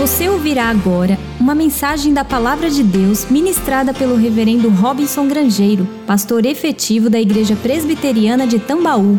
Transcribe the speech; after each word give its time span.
Você 0.00 0.30
ouvirá 0.30 0.70
agora 0.70 1.18
uma 1.38 1.54
mensagem 1.54 2.14
da 2.14 2.24
Palavra 2.24 2.70
de 2.70 2.82
Deus 2.82 3.26
ministrada 3.28 3.92
pelo 3.92 4.16
Reverendo 4.16 4.70
Robinson 4.70 5.28
Grangeiro, 5.28 5.86
pastor 6.06 6.46
efetivo 6.46 7.10
da 7.10 7.20
Igreja 7.20 7.54
Presbiteriana 7.54 8.46
de 8.46 8.58
Tambaú. 8.58 9.18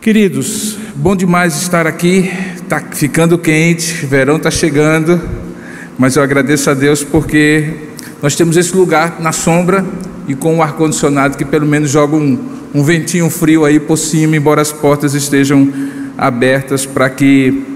Queridos, 0.00 0.78
bom 0.96 1.14
demais 1.14 1.60
estar 1.60 1.86
aqui. 1.86 2.30
Tá 2.66 2.80
ficando 2.80 3.36
quente, 3.36 4.06
verão 4.06 4.38
está 4.38 4.50
chegando, 4.50 5.20
mas 5.98 6.16
eu 6.16 6.22
agradeço 6.22 6.70
a 6.70 6.74
Deus 6.74 7.04
porque 7.04 7.90
nós 8.22 8.34
temos 8.34 8.56
esse 8.56 8.74
lugar 8.74 9.20
na 9.20 9.32
sombra 9.32 9.84
e 10.26 10.34
com 10.34 10.54
um 10.54 10.62
ar 10.62 10.76
condicionado 10.76 11.36
que 11.36 11.44
pelo 11.44 11.66
menos 11.66 11.90
joga 11.90 12.16
um, 12.16 12.38
um 12.74 12.82
ventinho 12.82 13.28
frio 13.28 13.66
aí 13.66 13.78
por 13.78 13.98
cima, 13.98 14.34
embora 14.34 14.62
as 14.62 14.72
portas 14.72 15.12
estejam 15.12 15.70
abertas 16.16 16.86
para 16.86 17.10
que 17.10 17.66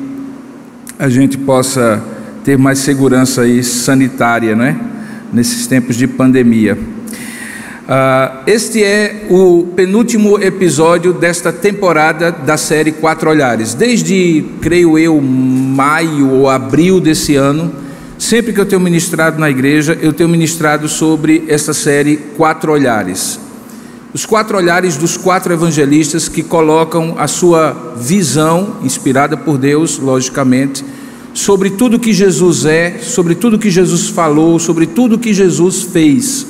a 0.98 1.10
gente 1.10 1.36
possa 1.36 2.13
ter 2.44 2.58
mais 2.58 2.80
segurança 2.80 3.40
aí 3.40 3.64
sanitária, 3.64 4.54
né? 4.54 4.78
Nesses 5.32 5.66
tempos 5.66 5.96
de 5.96 6.06
pandemia. 6.06 6.76
Uh, 7.84 8.42
este 8.46 8.84
é 8.84 9.26
o 9.30 9.68
penúltimo 9.74 10.38
episódio 10.38 11.12
desta 11.12 11.52
temporada 11.52 12.30
da 12.30 12.56
série 12.56 12.92
Quatro 12.92 13.30
Olhares. 13.30 13.74
Desde, 13.74 14.44
creio 14.60 14.98
eu, 14.98 15.20
maio 15.20 16.30
ou 16.30 16.48
abril 16.48 17.00
desse 17.00 17.34
ano, 17.34 17.72
sempre 18.18 18.52
que 18.52 18.60
eu 18.60 18.66
tenho 18.66 18.80
ministrado 18.80 19.38
na 19.38 19.50
igreja, 19.50 19.98
eu 20.00 20.12
tenho 20.12 20.28
ministrado 20.28 20.86
sobre 20.86 21.44
esta 21.48 21.72
série 21.72 22.16
Quatro 22.36 22.72
Olhares. 22.72 23.40
Os 24.12 24.24
quatro 24.24 24.56
olhares 24.56 24.96
dos 24.96 25.16
quatro 25.16 25.52
evangelistas 25.52 26.28
que 26.28 26.40
colocam 26.40 27.16
a 27.18 27.26
sua 27.26 27.96
visão, 27.96 28.76
inspirada 28.84 29.36
por 29.36 29.58
Deus, 29.58 29.98
logicamente, 29.98 30.84
sobre 31.34 31.70
tudo 31.70 31.98
que 31.98 32.12
Jesus 32.12 32.64
é, 32.64 33.00
sobre 33.02 33.34
tudo 33.34 33.58
que 33.58 33.70
Jesus 33.70 34.08
falou, 34.08 34.58
sobre 34.58 34.86
tudo 34.86 35.18
que 35.18 35.34
Jesus 35.34 35.82
fez 35.82 36.46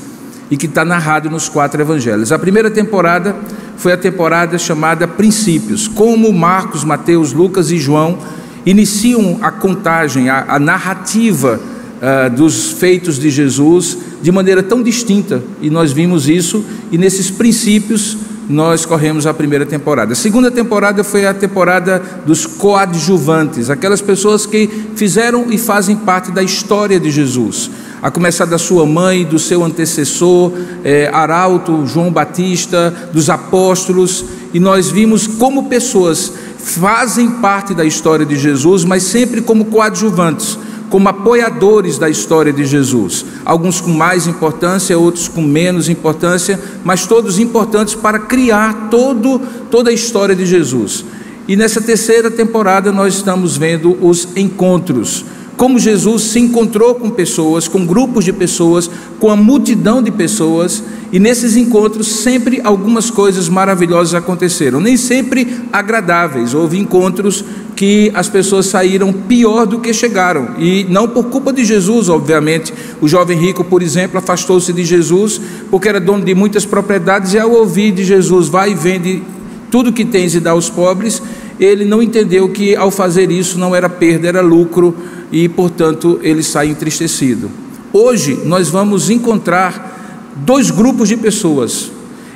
e 0.51 0.57
que 0.57 0.67
está 0.67 0.85
narrado 0.85 1.31
nos 1.31 1.49
quatro 1.49 1.81
evangelhos. 1.81 2.31
A 2.31 2.39
primeira 2.39 2.71
temporada 2.71 3.35
foi 3.79 3.93
a 3.93 3.97
temporada 3.97 4.59
chamada 4.59 5.09
Princípios, 5.09 5.89
como 5.89 6.31
Marcos, 6.33 6.85
Mateus, 6.85 7.33
Lucas 7.33 7.71
e 7.71 7.79
João 7.79 8.19
iniciam 8.67 9.39
a 9.43 9.51
contagem, 9.51 10.29
a, 10.29 10.45
a 10.49 10.59
narrativa 10.59 11.59
uh, 11.61 12.31
dos 12.35 12.73
feitos 12.73 13.19
de 13.19 13.31
Jesus 13.31 13.99
de 14.23 14.33
maneira 14.33 14.63
tão 14.63 14.83
distinta, 14.83 15.43
e 15.61 15.69
nós 15.69 15.93
vimos 15.93 16.29
isso, 16.29 16.65
e 16.91 16.97
nesses 16.97 17.31
princípios 17.31 18.17
nós 18.49 18.85
corremos 18.85 19.27
a 19.27 19.35
primeira 19.35 19.65
temporada. 19.65 20.13
A 20.13 20.17
segunda 20.17 20.51
temporada 20.51 21.03
foi 21.03 21.27
a 21.27 21.35
temporada 21.35 22.03
dos 22.27 22.47
coadjuvantes, 22.47 23.71
aquelas 23.71 24.01
pessoas 24.01 24.47
que 24.47 24.69
fizeram 24.95 25.47
e 25.51 25.59
fazem 25.59 25.97
parte 25.97 26.31
da 26.31 26.43
história 26.43 27.01
de 27.01 27.11
Jesus. 27.11 27.71
A 28.03 28.11
começar 28.11 28.45
da 28.45 28.59
sua 28.59 28.85
mãe, 28.85 29.25
do 29.25 29.39
seu 29.39 29.65
antecessor, 29.65 30.53
é, 30.85 31.09
Arauto, 31.13 31.87
João 31.87 32.11
Batista, 32.11 32.93
dos 33.13 33.31
apóstolos, 33.31 34.25
e 34.53 34.61
nós 34.61 34.91
vimos 34.91 35.27
como 35.27 35.69
pessoas 35.69 36.33
fazem 36.59 37.31
parte 37.31 37.75
da 37.75 37.85
história 37.85 38.25
de 38.25 38.37
Jesus, 38.37 38.85
mas 38.85 39.03
sempre 39.03 39.41
como 39.41 39.67
coadjuvantes 39.67 40.59
como 40.95 41.09
apoiadores 41.09 41.99
da 41.99 42.09
história 42.09 42.53
de 42.53 42.65
Jesus. 42.65 43.27
Alguns 43.45 43.81
com 43.81 43.91
mais 43.91 44.29
importância, 44.29 44.97
outros 44.97 45.27
com 45.27 45.43
menos 45.43 45.89
importância, 45.89 46.57
mas 46.85 47.05
todos 47.05 47.41
importantes 47.41 47.97
para 47.97 48.21
criar 48.21 48.91
todo, 48.93 49.41
toda 49.73 49.91
a 49.91 49.93
história 49.93 50.37
de 50.37 50.47
Jesus. 50.47 51.05
E 51.49 51.57
nessa 51.57 51.81
terceira 51.81 52.31
temporada 52.31 52.93
nós 52.93 53.15
estamos 53.17 53.57
vendo 53.57 53.99
os 54.01 54.29
encontros. 54.37 55.25
Como 55.65 55.79
Jesus 55.79 56.25
se 56.25 56.39
encontrou 56.39 56.95
com 56.95 57.09
pessoas, 57.09 57.67
com 57.67 57.87
grupos 57.87 58.23
de 58.23 58.35
pessoas, 58.35 58.91
com 59.19 59.31
a 59.31 59.35
multidão 59.35 60.03
de 60.03 60.11
pessoas, 60.11 60.85
e 61.11 61.19
nesses 61.19 61.57
encontros 61.57 62.07
sempre 62.07 62.61
algumas 62.63 63.09
coisas 63.09 63.49
maravilhosas 63.49 64.13
aconteceram, 64.13 64.79
nem 64.79 64.99
sempre 64.99 65.63
agradáveis. 65.73 66.53
Houve 66.53 66.79
encontros 66.79 67.43
que 67.75 68.13
as 68.13 68.29
pessoas 68.29 68.67
saíram 68.67 69.11
pior 69.11 69.65
do 69.65 69.81
que 69.81 69.95
chegaram, 69.95 70.51
e 70.59 70.85
não 70.91 71.09
por 71.09 71.25
culpa 71.31 71.51
de 71.51 71.65
Jesus, 71.65 72.11
obviamente. 72.11 72.71
O 73.01 73.09
jovem 73.09 73.39
rico, 73.39 73.65
por 73.65 73.83
exemplo, 73.83 74.19
afastou-se 74.19 74.71
de 74.71 74.85
Jesus 74.85 75.41
porque 75.71 75.89
era 75.89 75.99
dono 75.99 76.27
de 76.27 76.35
muitas 76.35 76.67
propriedades, 76.67 77.33
e 77.33 77.39
ao 77.39 77.51
ouvir 77.51 77.91
de 77.91 78.05
Jesus, 78.05 78.49
vai 78.49 78.73
e 78.73 78.75
vende 78.75 79.23
tudo 79.71 79.95
que 79.95 80.05
tens 80.05 80.35
e 80.35 80.41
dá 80.41 80.51
aos 80.51 80.69
pobres, 80.69 81.23
ele 81.59 81.85
não 81.85 82.03
entendeu 82.03 82.49
que 82.49 82.77
ao 82.77 82.91
fazer 82.91 83.31
isso 83.31 83.59
não 83.59 83.75
era 83.75 83.89
perda, 83.89 84.29
era 84.29 84.41
lucro, 84.41 84.95
e 85.35 85.49
portanto 85.49 86.19
ele 86.23 86.43
sai 86.43 86.69
entristecido. 86.69 87.51
Hoje 87.93 88.41
nós 88.47 88.71
vamos 88.71 89.11
encontrar 89.11 90.33
dois 90.37 90.71
grupos 90.71 91.09
de 91.09 91.17
pessoas. 91.17 91.91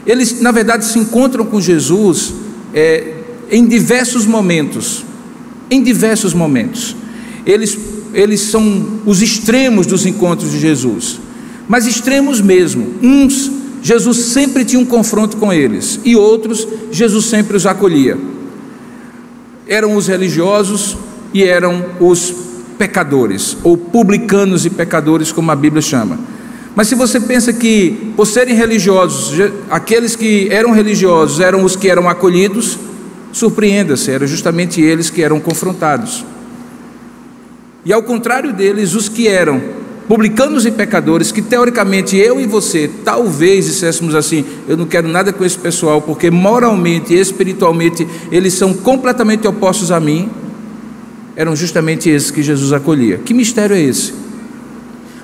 Eles, 0.04 0.40
na 0.40 0.50
verdade, 0.50 0.84
se 0.84 0.98
encontram 0.98 1.46
com 1.46 1.60
Jesus 1.60 2.34
é, 2.74 3.14
em 3.50 3.66
diversos 3.66 4.26
momentos 4.26 5.08
em 5.70 5.82
diversos 5.82 6.34
momentos. 6.34 6.96
Eles, 7.44 7.78
eles 8.14 8.40
são 8.40 9.00
os 9.04 9.22
extremos 9.22 9.86
dos 9.86 10.06
encontros 10.06 10.50
de 10.50 10.58
Jesus, 10.58 11.18
mas 11.68 11.86
extremos 11.86 12.40
mesmo. 12.40 12.94
Uns, 13.02 13.50
Jesus 13.82 14.16
sempre 14.18 14.64
tinha 14.64 14.80
um 14.80 14.86
confronto 14.86 15.36
com 15.36 15.52
eles, 15.52 16.00
e 16.04 16.16
outros, 16.16 16.66
Jesus 16.90 17.26
sempre 17.26 17.56
os 17.56 17.66
acolhia. 17.66 18.18
Eram 19.66 19.94
os 19.96 20.06
religiosos 20.06 20.96
e 21.32 21.42
eram 21.42 21.84
os 22.00 22.34
pecadores, 22.78 23.56
ou 23.64 23.76
publicanos 23.76 24.64
e 24.64 24.70
pecadores, 24.70 25.32
como 25.32 25.50
a 25.50 25.56
Bíblia 25.56 25.82
chama. 25.82 26.18
Mas 26.74 26.86
se 26.86 26.94
você 26.94 27.18
pensa 27.18 27.52
que, 27.52 28.12
por 28.16 28.26
serem 28.26 28.54
religiosos, 28.54 29.50
aqueles 29.68 30.14
que 30.14 30.48
eram 30.50 30.70
religiosos 30.70 31.40
eram 31.40 31.64
os 31.64 31.74
que 31.74 31.90
eram 31.90 32.08
acolhidos, 32.08 32.78
Surpreenda-se, 33.32 34.10
eram 34.10 34.26
justamente 34.26 34.80
eles 34.80 35.10
que 35.10 35.22
eram 35.22 35.38
confrontados. 35.38 36.24
E 37.84 37.92
ao 37.92 38.02
contrário 38.02 38.52
deles, 38.52 38.94
os 38.94 39.08
que 39.08 39.28
eram 39.28 39.62
publicanos 40.08 40.64
e 40.64 40.70
pecadores, 40.70 41.30
que 41.30 41.42
teoricamente 41.42 42.16
eu 42.16 42.40
e 42.40 42.46
você 42.46 42.90
talvez 43.04 43.66
disséssemos 43.66 44.14
assim: 44.14 44.44
eu 44.66 44.76
não 44.76 44.86
quero 44.86 45.06
nada 45.06 45.32
com 45.32 45.44
esse 45.44 45.58
pessoal, 45.58 46.00
porque 46.00 46.30
moralmente 46.30 47.14
e 47.14 47.20
espiritualmente 47.20 48.06
eles 48.32 48.54
são 48.54 48.72
completamente 48.72 49.46
opostos 49.46 49.92
a 49.92 50.00
mim, 50.00 50.28
eram 51.38 51.54
justamente 51.54 52.10
esses 52.10 52.32
que 52.32 52.42
Jesus 52.42 52.72
acolhia. 52.72 53.18
Que 53.24 53.32
mistério 53.32 53.76
é 53.76 53.80
esse? 53.80 54.12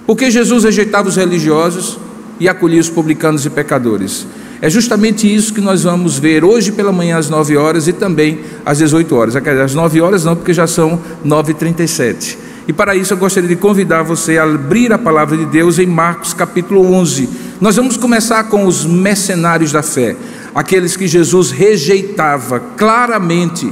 Porque 0.07 0.31
Jesus 0.31 0.63
rejeitava 0.63 1.09
os 1.09 1.17
religiosos 1.17 1.99
e 2.39 2.49
acolhia 2.49 2.81
os 2.81 2.89
publicanos 2.89 3.45
e 3.45 3.51
pecadores. 3.51 4.25
É 4.63 4.71
justamente 4.71 5.27
isso 5.27 5.53
que 5.53 5.61
nós 5.61 5.83
vamos 5.83 6.17
ver 6.17 6.45
hoje 6.45 6.71
pela 6.71 6.93
manhã 6.93 7.19
às 7.19 7.29
9 7.29 7.57
horas 7.57 7.89
e 7.89 7.93
também 7.93 8.39
às 8.65 8.79
18 8.79 9.13
horas. 9.13 9.35
Às 9.35 9.75
9 9.75 10.01
horas 10.01 10.25
não, 10.25 10.37
porque 10.37 10.55
já 10.55 10.69
são 10.69 11.01
9h37. 11.27 12.37
E 12.69 12.73
para 12.73 12.95
isso 12.95 13.13
eu 13.13 13.19
gostaria 13.19 13.49
de 13.49 13.57
convidar 13.57 14.05
você 14.05 14.39
a 14.39 14.45
abrir 14.45 14.93
a 14.93 14.99
palavra 14.99 15.37
de 15.37 15.47
Deus 15.47 15.81
em 15.81 15.87
Marcos 15.87 16.33
capítulo 16.33 16.93
11. 16.93 17.29
Nós 17.61 17.75
vamos 17.75 17.97
começar 17.97 18.45
com 18.45 18.67
os 18.67 18.87
mercenários 18.87 19.73
da 19.73 19.83
fé, 19.83 20.15
aqueles 20.55 20.97
que 20.97 21.09
Jesus 21.09 21.51
rejeitava 21.51 22.61
claramente, 22.61 23.71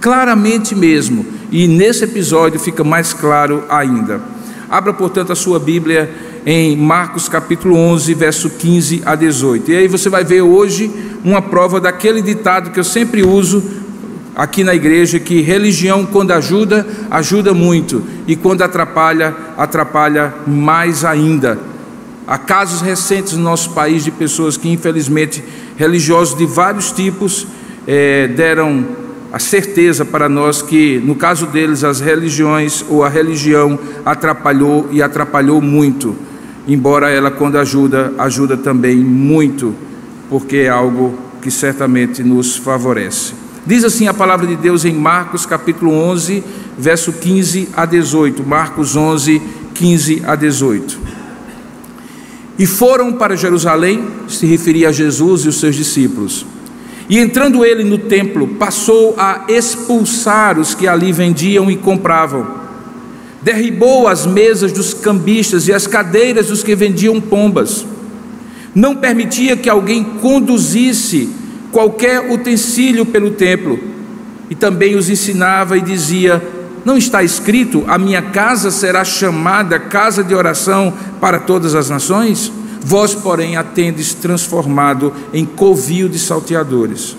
claramente 0.00 0.74
mesmo. 0.74 1.41
E 1.52 1.68
nesse 1.68 2.04
episódio 2.04 2.58
fica 2.58 2.82
mais 2.82 3.12
claro 3.12 3.62
ainda. 3.68 4.22
Abra, 4.70 4.94
portanto, 4.94 5.32
a 5.32 5.36
sua 5.36 5.58
Bíblia 5.58 6.10
em 6.46 6.74
Marcos 6.74 7.28
capítulo 7.28 7.76
11, 7.76 8.14
verso 8.14 8.48
15 8.48 9.02
a 9.04 9.14
18. 9.14 9.70
E 9.70 9.76
aí 9.76 9.86
você 9.86 10.08
vai 10.08 10.24
ver 10.24 10.40
hoje 10.40 10.90
uma 11.22 11.42
prova 11.42 11.78
daquele 11.78 12.22
ditado 12.22 12.70
que 12.70 12.80
eu 12.80 12.84
sempre 12.84 13.22
uso 13.22 13.62
aqui 14.34 14.64
na 14.64 14.74
igreja 14.74 15.20
que 15.20 15.42
religião 15.42 16.06
quando 16.06 16.30
ajuda, 16.30 16.86
ajuda 17.10 17.52
muito, 17.52 18.02
e 18.26 18.34
quando 18.34 18.62
atrapalha, 18.62 19.36
atrapalha 19.58 20.32
mais 20.46 21.04
ainda. 21.04 21.58
Há 22.26 22.38
casos 22.38 22.80
recentes 22.80 23.34
no 23.34 23.42
nosso 23.42 23.72
país 23.72 24.04
de 24.04 24.10
pessoas 24.10 24.56
que, 24.56 24.70
infelizmente, 24.70 25.44
religiosos 25.76 26.34
de 26.34 26.46
vários 26.46 26.90
tipos, 26.92 27.46
é, 27.86 28.26
deram 28.28 29.01
a 29.32 29.38
certeza 29.38 30.04
para 30.04 30.28
nós 30.28 30.60
que, 30.60 31.00
no 31.04 31.14
caso 31.14 31.46
deles, 31.46 31.82
as 31.82 32.00
religiões 32.00 32.84
ou 32.88 33.02
a 33.02 33.08
religião 33.08 33.78
atrapalhou 34.04 34.88
e 34.90 35.02
atrapalhou 35.02 35.60
muito 35.60 36.14
embora 36.66 37.10
ela, 37.10 37.30
quando 37.30 37.58
ajuda, 37.58 38.12
ajuda 38.18 38.56
também 38.56 38.96
muito, 38.96 39.74
porque 40.28 40.58
é 40.58 40.68
algo 40.68 41.18
que 41.40 41.50
certamente 41.50 42.22
nos 42.22 42.56
favorece. 42.56 43.34
Diz 43.66 43.84
assim 43.84 44.08
a 44.08 44.14
palavra 44.14 44.46
de 44.46 44.56
Deus 44.56 44.84
em 44.84 44.92
Marcos 44.92 45.46
capítulo 45.46 45.92
11, 45.92 46.42
verso 46.78 47.12
15 47.12 47.68
a 47.76 47.84
18. 47.84 48.44
Marcos 48.44 48.96
11, 48.96 49.40
15 49.74 50.22
a 50.26 50.34
18. 50.34 50.98
E 52.58 52.66
foram 52.66 53.12
para 53.12 53.36
Jerusalém, 53.36 54.04
se 54.28 54.46
referia 54.46 54.88
a 54.88 54.92
Jesus 54.92 55.44
e 55.44 55.48
os 55.48 55.58
seus 55.58 55.74
discípulos. 55.74 56.44
E 57.08 57.18
entrando 57.18 57.64
ele 57.64 57.84
no 57.84 57.98
templo, 57.98 58.46
passou 58.48 59.14
a 59.18 59.44
expulsar 59.48 60.58
os 60.58 60.74
que 60.74 60.86
ali 60.86 61.12
vendiam 61.12 61.70
e 61.70 61.76
compravam 61.76 62.62
derribou 63.42 64.06
as 64.06 64.24
mesas 64.24 64.72
dos 64.72 64.94
cambistas 64.94 65.66
e 65.66 65.72
as 65.72 65.86
cadeiras 65.86 66.46
dos 66.46 66.62
que 66.62 66.76
vendiam 66.76 67.20
pombas. 67.20 67.84
Não 68.74 68.94
permitia 68.96 69.56
que 69.56 69.68
alguém 69.68 70.02
conduzisse 70.04 71.28
qualquer 71.72 72.32
utensílio 72.32 73.04
pelo 73.04 73.32
templo. 73.32 73.78
E 74.48 74.54
também 74.54 74.94
os 74.94 75.10
ensinava 75.10 75.76
e 75.76 75.80
dizia: 75.80 76.42
Não 76.84 76.96
está 76.96 77.22
escrito, 77.22 77.84
a 77.88 77.98
minha 77.98 78.22
casa 78.22 78.70
será 78.70 79.04
chamada 79.04 79.78
casa 79.78 80.22
de 80.22 80.34
oração 80.34 80.94
para 81.20 81.40
todas 81.40 81.74
as 81.74 81.90
nações? 81.90 82.52
Vós, 82.84 83.14
porém, 83.14 83.56
a 83.56 83.62
tendes 83.62 84.12
transformado 84.14 85.12
em 85.32 85.44
covil 85.44 86.08
de 86.08 86.18
salteadores. 86.18 87.16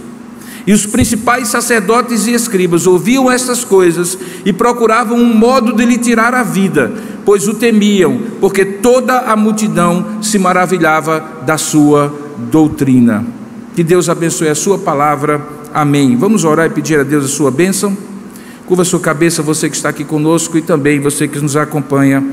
E 0.66 0.72
os 0.72 0.86
principais 0.86 1.50
sacerdotes 1.50 2.26
e 2.26 2.32
escribas 2.32 2.88
ouviam 2.88 3.30
estas 3.30 3.64
coisas 3.66 4.18
e 4.46 4.54
procuravam 4.54 5.18
um 5.18 5.34
modo 5.34 5.74
de 5.74 5.86
lhe 5.86 5.98
tirar 5.98 6.34
a 6.34 6.44
vida, 6.44 6.92
pois 7.26 7.48
o 7.48 7.54
temiam, 7.54 8.22
porque 8.40 8.64
toda 8.64 9.20
a 9.20 9.36
multidão 9.36 10.22
se 10.22 10.40
maravilhava 10.40 11.42
da 11.46 11.58
sua 11.58 12.14
doutrina. 12.50 13.26
Que 13.76 13.84
Deus 13.84 14.08
abençoe 14.08 14.50
a 14.50 14.56
sua 14.56 14.78
palavra. 14.78 15.46
Amém. 15.74 16.16
Vamos 16.16 16.46
orar 16.46 16.68
e 16.68 16.70
pedir 16.70 17.00
a 17.00 17.04
Deus 17.04 17.26
a 17.26 17.28
sua 17.28 17.52
bênção. 17.52 17.98
Curva 18.66 18.84
a 18.84 18.86
sua 18.86 19.00
cabeça, 19.00 19.42
você 19.42 19.70
que 19.70 19.76
está 19.76 19.90
aqui 19.90 20.06
conosco 20.06 20.58
e 20.58 20.62
também 20.62 21.00
você 21.00 21.28
que 21.28 21.40
nos 21.40 21.58
acompanha 21.58 22.24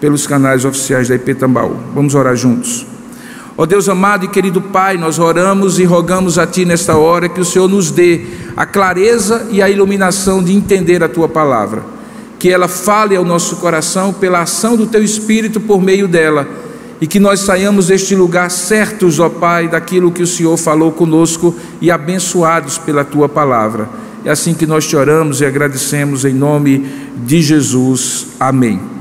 pelos 0.00 0.26
canais 0.26 0.64
oficiais 0.64 1.08
da 1.08 1.14
IP 1.14 1.34
Tambaú. 1.34 1.76
Vamos 1.94 2.14
orar 2.14 2.36
juntos. 2.36 2.86
Ó 3.58 3.62
oh 3.62 3.66
Deus 3.66 3.88
amado 3.88 4.26
e 4.26 4.28
querido 4.28 4.60
Pai, 4.60 4.98
nós 4.98 5.18
oramos 5.18 5.78
e 5.78 5.84
rogamos 5.84 6.38
a 6.38 6.46
Ti 6.46 6.66
nesta 6.66 6.96
hora 6.96 7.26
que 7.26 7.40
o 7.40 7.44
Senhor 7.44 7.68
nos 7.68 7.90
dê 7.90 8.20
a 8.54 8.66
clareza 8.66 9.46
e 9.50 9.62
a 9.62 9.70
iluminação 9.70 10.42
de 10.42 10.52
entender 10.52 11.02
a 11.02 11.08
Tua 11.08 11.26
palavra. 11.26 11.82
Que 12.38 12.50
ela 12.50 12.68
fale 12.68 13.16
ao 13.16 13.24
nosso 13.24 13.56
coração 13.56 14.12
pela 14.12 14.42
ação 14.42 14.76
do 14.76 14.86
Teu 14.86 15.02
Espírito 15.02 15.58
por 15.58 15.80
meio 15.80 16.06
dela 16.06 16.46
e 17.00 17.06
que 17.06 17.20
nós 17.20 17.40
saiamos 17.40 17.86
deste 17.86 18.14
lugar 18.14 18.50
certos, 18.50 19.18
ó 19.20 19.28
Pai, 19.28 19.68
daquilo 19.68 20.12
que 20.12 20.22
o 20.22 20.26
Senhor 20.26 20.56
falou 20.56 20.92
conosco 20.92 21.54
e 21.80 21.90
abençoados 21.90 22.78
pela 22.78 23.04
tua 23.04 23.28
palavra. 23.28 23.88
É 24.24 24.30
assim 24.30 24.54
que 24.54 24.66
nós 24.66 24.86
te 24.86 24.96
oramos 24.96 25.40
e 25.40 25.46
agradecemos 25.46 26.24
em 26.24 26.34
nome 26.34 26.86
de 27.24 27.40
Jesus. 27.40 28.26
Amém. 28.40 28.95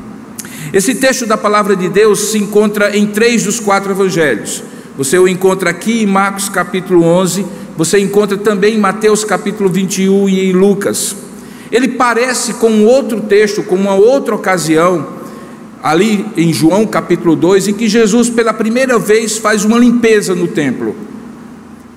Esse 0.75 0.93
texto 0.93 1.25
da 1.25 1.37
palavra 1.37 1.73
de 1.73 1.87
Deus 1.87 2.31
se 2.31 2.37
encontra 2.37 2.97
em 2.97 3.07
três 3.07 3.45
dos 3.45 3.61
quatro 3.61 3.93
evangelhos. 3.93 4.61
Você 4.97 5.17
o 5.17 5.25
encontra 5.25 5.69
aqui 5.69 6.03
em 6.03 6.05
Marcos 6.05 6.49
capítulo 6.49 7.01
11, 7.01 7.45
você 7.77 7.97
encontra 7.97 8.37
também 8.37 8.75
em 8.75 8.77
Mateus 8.77 9.23
capítulo 9.23 9.69
21 9.69 10.27
e 10.27 10.49
em 10.49 10.51
Lucas. 10.51 11.15
Ele 11.71 11.87
parece 11.87 12.55
com 12.55 12.83
outro 12.83 13.21
texto, 13.21 13.63
com 13.63 13.75
uma 13.75 13.95
outra 13.95 14.35
ocasião, 14.35 15.07
ali 15.81 16.25
em 16.35 16.51
João 16.51 16.85
capítulo 16.85 17.37
2, 17.37 17.69
em 17.69 17.73
que 17.73 17.87
Jesus 17.87 18.29
pela 18.29 18.51
primeira 18.51 18.99
vez 18.99 19.37
faz 19.37 19.63
uma 19.63 19.79
limpeza 19.79 20.35
no 20.35 20.49
templo. 20.49 20.93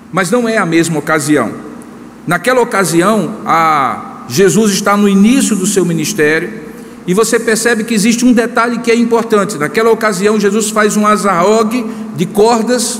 Mas 0.09 0.31
não 0.31 0.47
é 0.47 0.57
a 0.57 0.65
mesma 0.65 0.99
ocasião. 0.99 1.51
Naquela 2.25 2.61
ocasião, 2.61 3.39
Jesus 4.29 4.71
está 4.71 4.95
no 4.95 5.09
início 5.09 5.53
do 5.53 5.67
seu 5.67 5.83
ministério, 5.83 6.68
e 7.09 7.13
você 7.15 7.39
percebe 7.39 7.83
que 7.83 7.95
existe 7.95 8.23
um 8.23 8.31
detalhe 8.31 8.77
que 8.77 8.91
é 8.91 8.95
importante. 8.95 9.57
Naquela 9.57 9.89
ocasião, 9.89 10.39
Jesus 10.39 10.69
faz 10.69 10.95
um 10.95 11.07
azarrogue 11.07 11.83
de 12.15 12.27
cordas, 12.27 12.99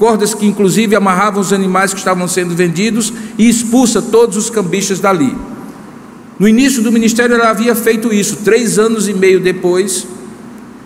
cordas 0.00 0.34
que 0.34 0.44
inclusive 0.44 0.96
amarravam 0.96 1.40
os 1.40 1.52
animais 1.52 1.92
que 1.92 2.00
estavam 2.00 2.26
sendo 2.26 2.56
vendidos, 2.56 3.12
e 3.38 3.48
expulsa 3.48 4.02
todos 4.02 4.36
os 4.36 4.50
cambistas 4.50 4.98
dali. 4.98 5.32
No 6.40 6.48
início 6.48 6.82
do 6.82 6.90
ministério, 6.90 7.36
ela 7.36 7.50
havia 7.50 7.76
feito 7.76 8.12
isso. 8.12 8.38
Três 8.38 8.80
anos 8.80 9.06
e 9.06 9.14
meio 9.14 9.38
depois, 9.38 10.08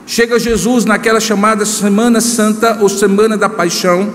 Chega 0.06 0.38
Jesus 0.38 0.84
naquela 0.84 1.20
chamada 1.20 1.64
Semana 1.64 2.20
Santa 2.20 2.76
ou 2.82 2.90
Semana 2.90 3.38
da 3.38 3.48
Paixão, 3.48 4.12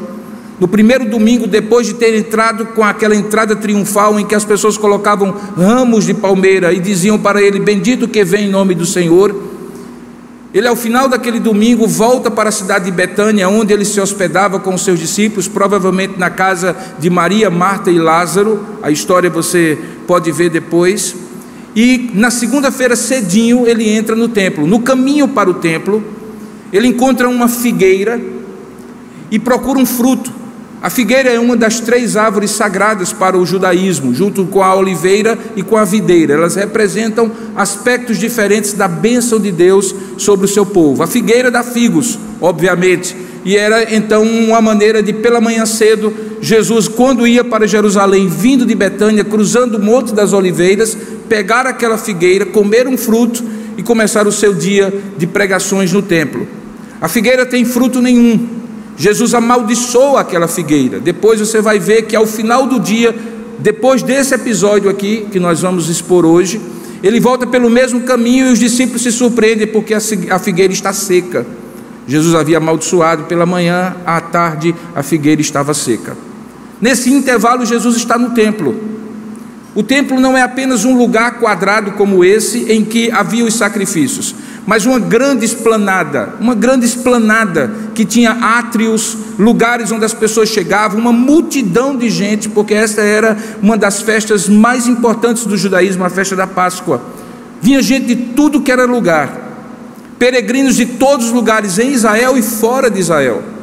no 0.60 0.68
primeiro 0.68 1.10
domingo, 1.10 1.48
depois 1.48 1.88
de 1.88 1.96
ter 1.96 2.16
entrado 2.16 2.68
com 2.68 2.84
aquela 2.84 3.16
entrada 3.16 3.56
triunfal 3.56 4.20
em 4.20 4.26
que 4.26 4.34
as 4.34 4.46
pessoas 4.46 4.78
colocavam 4.78 5.36
ramos 5.58 6.06
de 6.06 6.14
palmeira 6.14 6.72
e 6.72 6.80
diziam 6.80 7.20
para 7.20 7.42
ele: 7.42 7.60
Bendito 7.60 8.08
que 8.08 8.24
vem 8.24 8.46
em 8.46 8.50
nome 8.50 8.74
do 8.74 8.86
Senhor. 8.86 9.36
Ele, 10.54 10.70
ao 10.70 10.76
final 10.78 11.10
daquele 11.10 11.38
domingo, 11.38 11.86
volta 11.86 12.32
para 12.32 12.48
a 12.48 12.52
cidade 12.52 12.86
de 12.86 12.92
Betânia, 12.92 13.50
onde 13.50 13.74
ele 13.74 13.84
se 13.84 14.00
hospedava 14.00 14.58
com 14.58 14.74
os 14.74 14.86
seus 14.86 14.98
discípulos, 14.98 15.50
provavelmente 15.50 16.18
na 16.18 16.30
casa 16.30 16.74
de 16.98 17.10
Maria, 17.10 17.50
Marta 17.50 17.92
e 17.92 18.00
Lázaro. 18.00 18.66
A 18.82 18.90
história 18.90 19.30
você 19.30 19.78
pode 20.08 20.32
ver 20.32 20.50
depois. 20.50 21.14
E 21.76 22.10
na 22.14 22.32
segunda-feira 22.32 22.96
cedinho 22.96 23.68
ele 23.68 23.90
entra 23.90 24.16
no 24.16 24.30
templo. 24.30 24.66
No 24.66 24.80
caminho 24.80 25.28
para 25.28 25.50
o 25.50 25.56
templo, 25.56 26.02
ele 26.72 26.88
encontra 26.88 27.28
uma 27.28 27.50
figueira 27.50 28.18
e 29.30 29.38
procura 29.38 29.78
um 29.78 29.86
fruto. 29.86 30.32
A 30.86 30.90
figueira 30.92 31.32
é 31.32 31.40
uma 31.40 31.58
das 31.58 31.80
três 31.80 32.16
árvores 32.16 32.52
sagradas 32.52 33.12
para 33.12 33.36
o 33.36 33.44
judaísmo, 33.44 34.14
junto 34.14 34.46
com 34.46 34.62
a 34.62 34.76
oliveira 34.76 35.36
e 35.56 35.64
com 35.64 35.76
a 35.78 35.84
videira. 35.84 36.36
Elas 36.36 36.54
representam 36.54 37.32
aspectos 37.56 38.20
diferentes 38.20 38.74
da 38.74 38.88
bênção 38.88 39.40
de 39.40 39.52
Deus 39.52 39.96
sobre 40.16 40.46
o 40.46 40.48
seu 40.48 40.64
povo. 40.64 41.02
A 41.02 41.08
figueira 41.08 41.50
dá 41.50 41.64
figos, 41.64 42.20
obviamente, 42.40 43.18
e 43.44 43.58
era 43.58 43.96
então 43.96 44.22
uma 44.22 44.62
maneira 44.62 45.02
de, 45.02 45.12
pela 45.12 45.42
manhã 45.42 45.66
cedo, 45.66 46.14
Jesus, 46.40 46.88
quando 46.88 47.26
ia 47.26 47.44
para 47.44 47.66
Jerusalém, 47.66 48.28
vindo 48.28 48.64
de 48.64 48.76
Betânia, 48.76 49.24
cruzando 49.24 49.80
o 49.80 49.84
Monte 49.84 50.14
das 50.14 50.34
Oliveiras, 50.34 50.96
pegar 51.28 51.66
aquela 51.66 51.98
figueira, 51.98 52.46
comer 52.46 52.88
um 52.88 52.96
fruto 52.96 53.44
e 53.76 53.82
começar 53.82 54.28
o 54.28 54.32
seu 54.32 54.54
dia 54.54 54.94
de 55.18 55.26
pregações 55.26 55.92
no 55.92 56.04
templo. 56.04 56.48
A 57.02 57.08
figueira 57.08 57.44
tem 57.44 57.66
fruto 57.66 58.04
nenhum. 58.04 58.55
Jesus 58.98 59.34
amaldiçoou 59.34 60.18
aquela 60.18 60.48
figueira. 60.48 61.00
Depois 61.00 61.40
você 61.40 61.62
vai 61.62 61.80
ver 61.80 62.04
que 62.04 62.16
ao 62.16 62.26
final 62.26 62.66
do 62.66 62.80
dia, 62.80 63.16
depois 63.60 64.02
desse 64.02 64.34
episódio 64.34 64.90
aqui, 64.90 65.28
que 65.32 65.40
nós 65.40 65.62
vamos 65.62 65.90
expor 65.90 66.26
hoje, 66.26 66.62
ele 67.04 67.20
volta 67.20 67.46
pelo 67.46 67.70
mesmo 67.70 68.02
caminho 68.02 68.48
e 68.48 68.52
os 68.54 68.60
discípulos 68.60 69.04
se 69.04 69.12
surpreendem 69.12 69.68
porque 69.68 69.94
a 69.94 70.40
figueira 70.40 70.74
está 70.74 70.94
seca. 70.94 71.46
Jesus 72.08 72.36
havia 72.36 72.58
amaldiçoado 72.58 73.24
pela 73.24 73.46
manhã, 73.46 73.96
à 74.06 74.22
tarde 74.22 74.74
a 74.96 75.04
figueira 75.04 75.42
estava 75.42 75.74
seca. 75.74 76.16
Nesse 76.80 77.12
intervalo, 77.12 77.66
Jesus 77.66 77.96
está 77.96 78.18
no 78.18 78.32
templo. 78.32 78.76
O 79.74 79.84
templo 79.84 80.20
não 80.20 80.38
é 80.38 80.42
apenas 80.42 80.86
um 80.86 80.98
lugar 80.98 81.40
quadrado 81.40 81.92
como 81.92 82.24
esse 82.24 82.72
em 82.72 82.86
que 82.86 83.12
havia 83.12 83.44
os 83.44 83.56
sacrifícios, 83.56 84.34
mas 84.66 84.86
uma 84.86 85.00
grande 85.00 85.46
esplanada, 85.46 86.34
uma 86.40 86.56
grande 86.56 86.86
esplanada 86.86 87.72
que 87.94 88.04
tinha 88.04 88.32
átrios, 88.32 89.16
lugares 89.38 89.92
onde 89.92 90.06
as 90.06 90.14
pessoas 90.14 90.50
chegavam, 90.50 91.00
uma 91.00 91.14
multidão 91.14 91.96
de 91.96 92.10
gente, 92.10 92.50
porque 92.50 92.74
esta 92.74 93.02
era 93.02 93.38
uma 93.62 93.78
das 93.78 94.02
festas 94.02 94.50
mais 94.50 94.88
importantes 94.88 95.46
do 95.46 95.58
judaísmo, 95.58 96.04
a 96.04 96.10
festa 96.10 96.36
da 96.36 96.48
Páscoa. 96.48 97.02
Vinha 97.62 97.82
gente 97.82 98.08
de 98.08 98.16
tudo 98.16 98.62
que 98.62 98.72
era 98.72 98.86
lugar, 98.86 99.30
peregrinos 100.18 100.76
de 100.76 100.86
todos 100.86 101.28
os 101.28 101.32
lugares 101.32 101.78
em 101.78 101.92
Israel 101.92 102.38
e 102.38 102.42
fora 102.42 102.90
de 102.90 103.00
Israel 103.00 103.56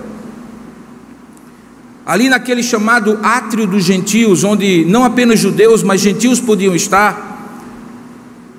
ali 2.05 2.29
naquele 2.29 2.63
chamado 2.63 3.19
átrio 3.23 3.67
dos 3.67 3.85
gentios, 3.85 4.45
onde 4.45 4.85
não 4.85 5.05
apenas 5.05 5.39
judeus, 5.39 5.83
mas 5.83 6.01
gentios 6.01 6.41
podiam 6.41 6.75
estar, 6.75 7.31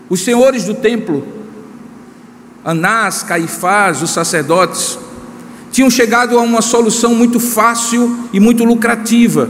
os 0.09 0.21
senhores 0.21 0.65
do 0.65 0.73
templo, 0.73 1.25
Anás, 2.63 3.23
Caifás, 3.23 4.01
os 4.01 4.11
sacerdotes, 4.11 4.97
tinham 5.71 5.89
chegado 5.89 6.37
a 6.37 6.41
uma 6.41 6.61
solução 6.61 7.13
muito 7.13 7.39
fácil 7.39 8.27
e 8.31 8.39
muito 8.39 8.63
lucrativa 8.63 9.49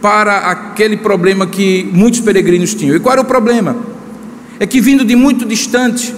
para 0.00 0.38
aquele 0.38 0.96
problema 0.96 1.46
que 1.46 1.88
muitos 1.92 2.20
peregrinos 2.20 2.74
tinham. 2.74 2.96
E 2.96 3.00
qual 3.00 3.14
era 3.14 3.20
o 3.22 3.24
problema? 3.24 3.76
É 4.58 4.66
que 4.66 4.80
vindo 4.80 5.04
de 5.04 5.16
muito 5.16 5.44
distante, 5.44 6.14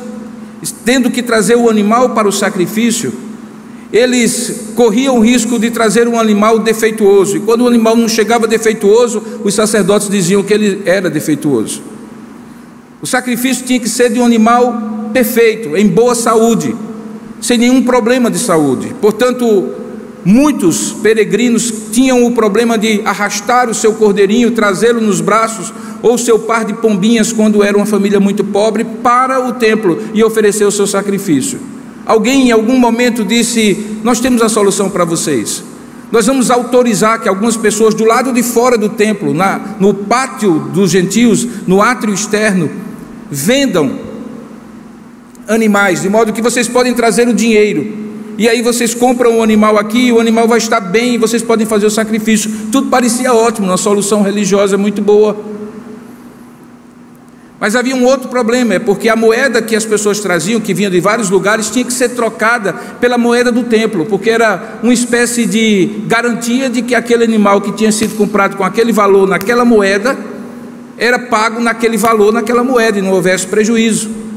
tendo 0.84 1.10
que 1.10 1.22
trazer 1.22 1.56
o 1.56 1.68
animal 1.68 2.10
para 2.10 2.28
o 2.28 2.32
sacrifício, 2.32 3.12
eles 3.92 4.72
corriam 4.74 5.16
o 5.16 5.20
risco 5.20 5.58
de 5.58 5.70
trazer 5.70 6.06
um 6.06 6.20
animal 6.20 6.58
defeituoso, 6.58 7.38
e 7.38 7.40
quando 7.40 7.62
o 7.62 7.66
animal 7.66 7.96
não 7.96 8.08
chegava 8.08 8.46
defeituoso, 8.46 9.22
os 9.42 9.54
sacerdotes 9.54 10.08
diziam 10.08 10.42
que 10.42 10.52
ele 10.52 10.82
era 10.84 11.08
defeituoso. 11.08 11.82
O 13.00 13.06
sacrifício 13.06 13.64
tinha 13.64 13.80
que 13.80 13.88
ser 13.88 14.10
de 14.12 14.20
um 14.20 14.26
animal 14.26 14.97
perfeito, 15.12 15.76
em 15.76 15.86
boa 15.86 16.14
saúde, 16.14 16.74
sem 17.40 17.58
nenhum 17.58 17.82
problema 17.82 18.30
de 18.30 18.38
saúde. 18.38 18.94
Portanto, 19.00 19.70
muitos 20.24 20.92
peregrinos 20.92 21.72
tinham 21.92 22.24
o 22.24 22.32
problema 22.32 22.76
de 22.76 23.00
arrastar 23.04 23.68
o 23.68 23.74
seu 23.74 23.94
cordeirinho, 23.94 24.50
trazê-lo 24.50 25.00
nos 25.00 25.20
braços, 25.20 25.72
ou 26.02 26.16
seu 26.16 26.38
par 26.38 26.64
de 26.64 26.74
pombinhas, 26.74 27.32
quando 27.32 27.62
era 27.62 27.76
uma 27.76 27.86
família 27.86 28.20
muito 28.20 28.44
pobre, 28.44 28.84
para 28.84 29.44
o 29.46 29.54
templo 29.54 29.98
e 30.14 30.22
oferecer 30.22 30.64
o 30.64 30.70
seu 30.70 30.86
sacrifício. 30.86 31.58
Alguém 32.06 32.48
em 32.48 32.52
algum 32.52 32.78
momento 32.78 33.24
disse: 33.24 33.98
Nós 34.02 34.20
temos 34.20 34.40
a 34.42 34.48
solução 34.48 34.88
para 34.88 35.04
vocês. 35.04 35.62
Nós 36.10 36.26
vamos 36.26 36.50
autorizar 36.50 37.20
que 37.20 37.28
algumas 37.28 37.56
pessoas 37.56 37.94
do 37.94 38.04
lado 38.04 38.32
de 38.32 38.42
fora 38.42 38.78
do 38.78 38.88
templo, 38.88 39.34
na, 39.34 39.60
no 39.78 39.92
pátio 39.92 40.54
dos 40.72 40.90
gentios, 40.90 41.46
no 41.66 41.82
átrio 41.82 42.14
externo, 42.14 42.70
vendam 43.30 44.07
animais, 45.48 46.02
de 46.02 46.08
modo 46.08 46.32
que 46.32 46.42
vocês 46.42 46.68
podem 46.68 46.92
trazer 46.92 47.26
o 47.26 47.32
dinheiro. 47.32 48.08
E 48.36 48.48
aí 48.48 48.62
vocês 48.62 48.94
compram 48.94 49.38
o 49.38 49.42
animal 49.42 49.76
aqui, 49.78 50.12
o 50.12 50.20
animal 50.20 50.46
vai 50.46 50.58
estar 50.58 50.78
bem 50.78 51.18
vocês 51.18 51.42
podem 51.42 51.66
fazer 51.66 51.86
o 51.86 51.90
sacrifício. 51.90 52.48
Tudo 52.70 52.88
parecia 52.88 53.34
ótimo, 53.34 53.66
uma 53.66 53.76
solução 53.76 54.22
religiosa 54.22 54.78
muito 54.78 55.02
boa. 55.02 55.36
Mas 57.58 57.74
havia 57.74 57.96
um 57.96 58.04
outro 58.04 58.28
problema, 58.28 58.74
é 58.74 58.78
porque 58.78 59.08
a 59.08 59.16
moeda 59.16 59.60
que 59.60 59.74
as 59.74 59.84
pessoas 59.84 60.20
traziam, 60.20 60.60
que 60.60 60.72
vinha 60.72 60.88
de 60.88 61.00
vários 61.00 61.28
lugares, 61.28 61.68
tinha 61.68 61.84
que 61.84 61.92
ser 61.92 62.10
trocada 62.10 62.72
pela 63.00 63.18
moeda 63.18 63.50
do 63.50 63.64
templo, 63.64 64.06
porque 64.06 64.30
era 64.30 64.78
uma 64.80 64.94
espécie 64.94 65.44
de 65.44 66.02
garantia 66.06 66.70
de 66.70 66.82
que 66.82 66.94
aquele 66.94 67.24
animal 67.24 67.60
que 67.60 67.72
tinha 67.72 67.90
sido 67.90 68.16
comprado 68.16 68.56
com 68.56 68.62
aquele 68.62 68.92
valor 68.92 69.26
naquela 69.26 69.64
moeda, 69.64 70.16
era 70.96 71.18
pago 71.18 71.60
naquele 71.60 71.96
valor, 71.96 72.32
naquela 72.32 72.62
moeda, 72.62 73.00
e 73.00 73.02
não 73.02 73.10
houvesse 73.10 73.48
prejuízo. 73.48 74.27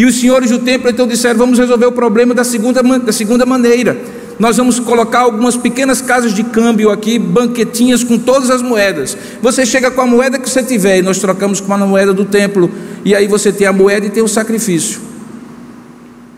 E 0.00 0.06
os 0.06 0.18
senhores 0.18 0.48
do 0.48 0.58
templo 0.60 0.88
então 0.88 1.06
disseram: 1.06 1.38
vamos 1.38 1.58
resolver 1.58 1.84
o 1.84 1.92
problema 1.92 2.32
da 2.32 2.42
segunda, 2.42 2.82
da 2.82 3.12
segunda 3.12 3.44
maneira. 3.44 4.00
Nós 4.38 4.56
vamos 4.56 4.80
colocar 4.80 5.18
algumas 5.18 5.58
pequenas 5.58 6.00
casas 6.00 6.32
de 6.32 6.42
câmbio 6.42 6.88
aqui, 6.90 7.18
banquetinhas 7.18 8.02
com 8.02 8.16
todas 8.16 8.48
as 8.48 8.62
moedas. 8.62 9.14
Você 9.42 9.66
chega 9.66 9.90
com 9.90 10.00
a 10.00 10.06
moeda 10.06 10.38
que 10.38 10.48
você 10.48 10.62
tiver 10.62 11.00
e 11.00 11.02
nós 11.02 11.18
trocamos 11.18 11.60
com 11.60 11.70
a 11.74 11.76
moeda 11.76 12.14
do 12.14 12.24
templo. 12.24 12.70
E 13.04 13.14
aí 13.14 13.26
você 13.26 13.52
tem 13.52 13.66
a 13.66 13.74
moeda 13.74 14.06
e 14.06 14.08
tem 14.08 14.22
o 14.22 14.28
sacrifício. 14.28 15.02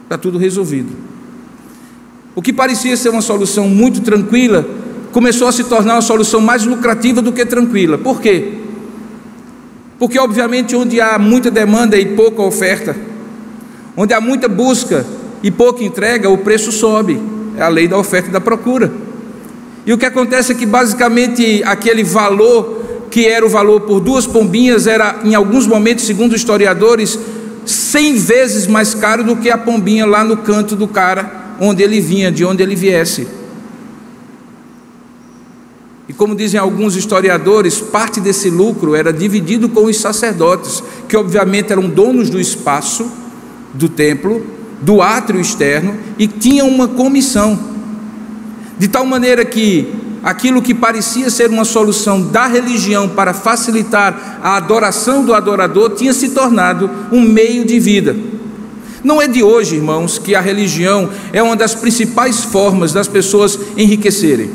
Está 0.02 0.18
tudo 0.18 0.38
resolvido. 0.38 0.90
O 2.34 2.42
que 2.42 2.52
parecia 2.52 2.96
ser 2.96 3.10
uma 3.10 3.22
solução 3.22 3.68
muito 3.68 4.00
tranquila, 4.00 4.66
começou 5.12 5.46
a 5.46 5.52
se 5.52 5.62
tornar 5.62 5.94
uma 5.94 6.02
solução 6.02 6.40
mais 6.40 6.66
lucrativa 6.66 7.22
do 7.22 7.30
que 7.30 7.46
tranquila. 7.46 7.96
Por 7.96 8.20
quê? 8.20 8.54
Porque, 10.00 10.18
obviamente, 10.18 10.74
onde 10.74 11.00
há 11.00 11.16
muita 11.16 11.48
demanda 11.48 11.96
e 11.96 12.16
pouca 12.16 12.42
oferta, 12.42 13.11
onde 13.96 14.14
há 14.14 14.20
muita 14.20 14.48
busca 14.48 15.04
e 15.42 15.50
pouca 15.50 15.82
entrega, 15.84 16.28
o 16.30 16.38
preço 16.38 16.72
sobe. 16.72 17.20
É 17.56 17.62
a 17.62 17.68
lei 17.68 17.86
da 17.86 17.98
oferta 17.98 18.28
e 18.28 18.32
da 18.32 18.40
procura. 18.40 18.92
E 19.84 19.92
o 19.92 19.98
que 19.98 20.06
acontece 20.06 20.52
é 20.52 20.54
que, 20.54 20.64
basicamente, 20.64 21.62
aquele 21.64 22.04
valor 22.04 22.80
que 23.10 23.26
era 23.26 23.44
o 23.44 23.48
valor 23.48 23.82
por 23.82 24.00
duas 24.00 24.26
pombinhas 24.26 24.86
era, 24.86 25.20
em 25.22 25.34
alguns 25.34 25.66
momentos, 25.66 26.06
segundo 26.06 26.34
historiadores, 26.34 27.18
cem 27.66 28.16
vezes 28.16 28.66
mais 28.66 28.94
caro 28.94 29.22
do 29.22 29.36
que 29.36 29.50
a 29.50 29.58
pombinha 29.58 30.06
lá 30.06 30.24
no 30.24 30.38
canto 30.38 30.74
do 30.74 30.88
cara, 30.88 31.54
onde 31.60 31.82
ele 31.82 32.00
vinha, 32.00 32.32
de 32.32 32.44
onde 32.44 32.62
ele 32.62 32.74
viesse. 32.74 33.26
E 36.08 36.12
como 36.12 36.34
dizem 36.34 36.58
alguns 36.58 36.96
historiadores, 36.96 37.80
parte 37.80 38.20
desse 38.20 38.48
lucro 38.48 38.94
era 38.94 39.12
dividido 39.12 39.68
com 39.68 39.84
os 39.84 39.96
sacerdotes, 39.98 40.82
que 41.08 41.16
obviamente 41.16 41.72
eram 41.72 41.88
donos 41.88 42.30
do 42.30 42.40
espaço 42.40 43.10
do 43.74 43.88
templo, 43.88 44.44
do 44.80 45.00
átrio 45.00 45.40
externo 45.40 45.96
e 46.18 46.26
tinham 46.26 46.68
uma 46.68 46.88
comissão. 46.88 47.58
De 48.78 48.88
tal 48.88 49.06
maneira 49.06 49.44
que 49.44 49.88
aquilo 50.22 50.62
que 50.62 50.74
parecia 50.74 51.30
ser 51.30 51.50
uma 51.50 51.64
solução 51.64 52.22
da 52.22 52.46
religião 52.46 53.08
para 53.08 53.32
facilitar 53.34 54.40
a 54.42 54.56
adoração 54.56 55.24
do 55.24 55.34
adorador 55.34 55.90
tinha 55.90 56.12
se 56.12 56.30
tornado 56.30 56.90
um 57.10 57.20
meio 57.20 57.64
de 57.64 57.78
vida. 57.78 58.16
Não 59.02 59.20
é 59.20 59.26
de 59.26 59.42
hoje, 59.42 59.76
irmãos, 59.76 60.18
que 60.18 60.34
a 60.34 60.40
religião 60.40 61.10
é 61.32 61.42
uma 61.42 61.56
das 61.56 61.74
principais 61.74 62.44
formas 62.44 62.92
das 62.92 63.08
pessoas 63.08 63.58
enriquecerem. 63.76 64.50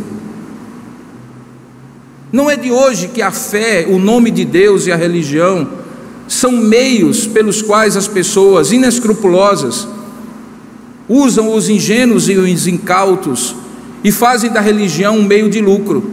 Não 2.31 2.50
é 2.50 2.55
de 2.55 2.71
hoje 2.71 3.09
que 3.09 3.21
a 3.21 3.31
fé, 3.31 3.86
o 3.89 4.00
nome 4.00 4.31
de 4.31 4.45
Deus 4.45 4.86
e 4.86 4.91
a 4.91 4.95
religião 4.95 5.67
são 6.27 6.51
meios 6.51 7.25
pelos 7.25 7.62
quais 7.62 7.96
as 7.96 8.07
pessoas 8.07 8.72
inescrupulosas 8.72 9.88
usam 11.07 11.53
os 11.55 11.69
ingênuos 11.69 12.27
e 12.27 12.34
os 12.34 12.67
incautos 12.67 13.55
e 14.03 14.12
fazem 14.12 14.51
da 14.51 14.60
religião 14.60 15.17
um 15.17 15.24
meio 15.24 15.50
de 15.50 15.62
lucro. 15.62 16.12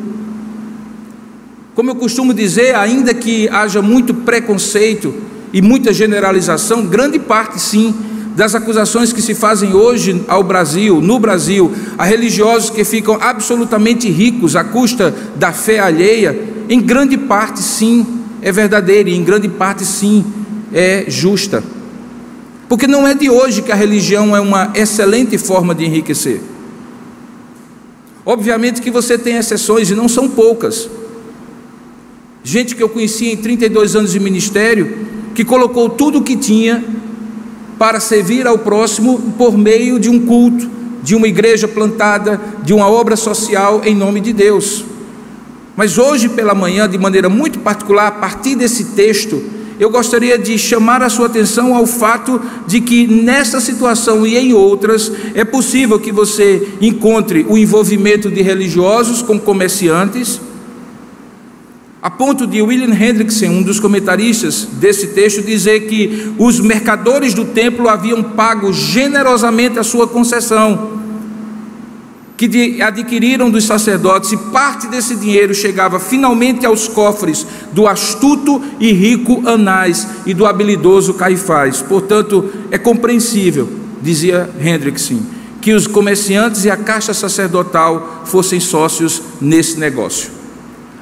Como 1.74 1.90
eu 1.90 1.96
costumo 1.96 2.32
dizer, 2.32 2.74
ainda 2.76 3.12
que 3.12 3.48
haja 3.48 3.82
muito 3.82 4.14
preconceito 4.14 5.12
e 5.52 5.60
muita 5.60 5.92
generalização, 5.92 6.86
grande 6.86 7.18
parte 7.18 7.60
sim 7.60 7.94
das 8.36 8.54
acusações 8.54 9.12
que 9.12 9.22
se 9.22 9.34
fazem 9.34 9.74
hoje 9.74 10.24
ao 10.26 10.42
Brasil, 10.42 11.00
no 11.00 11.18
Brasil, 11.18 11.72
a 11.96 12.04
religiosos 12.04 12.70
que 12.70 12.84
ficam 12.84 13.18
absolutamente 13.20 14.08
ricos 14.10 14.56
à 14.56 14.64
custa 14.64 15.14
da 15.36 15.52
fé 15.52 15.78
alheia, 15.78 16.36
em 16.68 16.80
grande 16.80 17.16
parte 17.16 17.60
sim 17.60 18.23
é 18.44 18.52
verdadeira 18.52 19.08
e 19.08 19.14
em 19.14 19.24
grande 19.24 19.48
parte 19.48 19.86
sim 19.86 20.22
é 20.70 21.06
justa. 21.08 21.64
Porque 22.68 22.86
não 22.86 23.08
é 23.08 23.14
de 23.14 23.30
hoje 23.30 23.62
que 23.62 23.72
a 23.72 23.74
religião 23.74 24.36
é 24.36 24.40
uma 24.40 24.70
excelente 24.74 25.38
forma 25.38 25.74
de 25.74 25.86
enriquecer. 25.86 26.42
Obviamente 28.24 28.82
que 28.82 28.90
você 28.90 29.16
tem 29.16 29.36
exceções 29.36 29.90
e 29.90 29.94
não 29.94 30.08
são 30.08 30.28
poucas. 30.28 30.90
Gente 32.42 32.76
que 32.76 32.82
eu 32.82 32.88
conheci 32.90 33.30
em 33.30 33.36
32 33.38 33.96
anos 33.96 34.12
de 34.12 34.20
ministério, 34.20 34.94
que 35.34 35.42
colocou 35.42 35.88
tudo 35.88 36.18
o 36.18 36.22
que 36.22 36.36
tinha 36.36 36.84
para 37.78 37.98
servir 37.98 38.46
ao 38.46 38.58
próximo 38.58 39.32
por 39.38 39.56
meio 39.56 39.98
de 39.98 40.10
um 40.10 40.26
culto, 40.26 40.68
de 41.02 41.14
uma 41.14 41.26
igreja 41.26 41.66
plantada, 41.66 42.38
de 42.62 42.74
uma 42.74 42.90
obra 42.90 43.16
social 43.16 43.80
em 43.86 43.94
nome 43.94 44.20
de 44.20 44.34
Deus. 44.34 44.84
Mas 45.76 45.98
hoje 45.98 46.28
pela 46.28 46.54
manhã, 46.54 46.88
de 46.88 46.98
maneira 46.98 47.28
muito 47.28 47.58
particular, 47.58 48.06
a 48.06 48.12
partir 48.12 48.54
desse 48.54 48.84
texto, 48.96 49.42
eu 49.78 49.90
gostaria 49.90 50.38
de 50.38 50.56
chamar 50.56 51.02
a 51.02 51.08
sua 51.08 51.26
atenção 51.26 51.74
ao 51.74 51.86
fato 51.86 52.40
de 52.66 52.80
que 52.80 53.06
nessa 53.06 53.60
situação 53.60 54.26
e 54.26 54.36
em 54.36 54.52
outras 54.52 55.10
é 55.34 55.44
possível 55.44 55.98
que 55.98 56.12
você 56.12 56.68
encontre 56.80 57.44
o 57.48 57.58
envolvimento 57.58 58.30
de 58.30 58.40
religiosos 58.40 59.20
com 59.20 59.38
comerciantes 59.38 60.40
a 62.04 62.10
ponto 62.10 62.46
de 62.46 62.60
William 62.60 62.94
Hendrickson, 62.94 63.46
um 63.46 63.62
dos 63.62 63.80
comentaristas 63.80 64.68
desse 64.72 65.06
texto, 65.14 65.40
dizer 65.40 65.86
que 65.86 66.34
os 66.36 66.60
mercadores 66.60 67.32
do 67.32 67.46
templo 67.46 67.88
haviam 67.88 68.22
pago 68.22 68.74
generosamente 68.74 69.78
a 69.78 69.82
sua 69.82 70.06
concessão, 70.06 71.00
que 72.36 72.82
adquiriram 72.82 73.48
dos 73.48 73.64
sacerdotes, 73.64 74.32
e 74.32 74.36
parte 74.36 74.88
desse 74.88 75.14
dinheiro 75.14 75.54
chegava 75.54 76.00
finalmente 76.00 76.66
aos 76.66 76.88
cofres 76.88 77.46
do 77.72 77.86
astuto 77.86 78.60
e 78.80 78.92
rico 78.92 79.42
Anás 79.48 80.08
e 80.26 80.34
do 80.34 80.44
habilidoso 80.44 81.14
Caifás. 81.14 81.80
Portanto, 81.80 82.50
é 82.70 82.78
compreensível, 82.78 83.68
dizia 84.02 84.50
Hendrickson, 84.60 85.20
que 85.60 85.72
os 85.72 85.86
comerciantes 85.86 86.64
e 86.64 86.70
a 86.70 86.76
caixa 86.76 87.14
sacerdotal 87.14 88.22
fossem 88.24 88.58
sócios 88.58 89.22
nesse 89.40 89.78
negócio. 89.78 90.30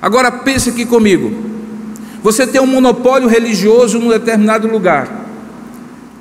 Agora 0.01 0.31
pense 0.31 0.69
aqui 0.69 0.85
comigo. 0.85 1.33
Você 2.23 2.47
tem 2.47 2.61
um 2.61 2.67
monopólio 2.67 3.29
religioso 3.29 3.99
num 3.99 4.11
determinado 4.11 4.69
lugar. 4.69 5.27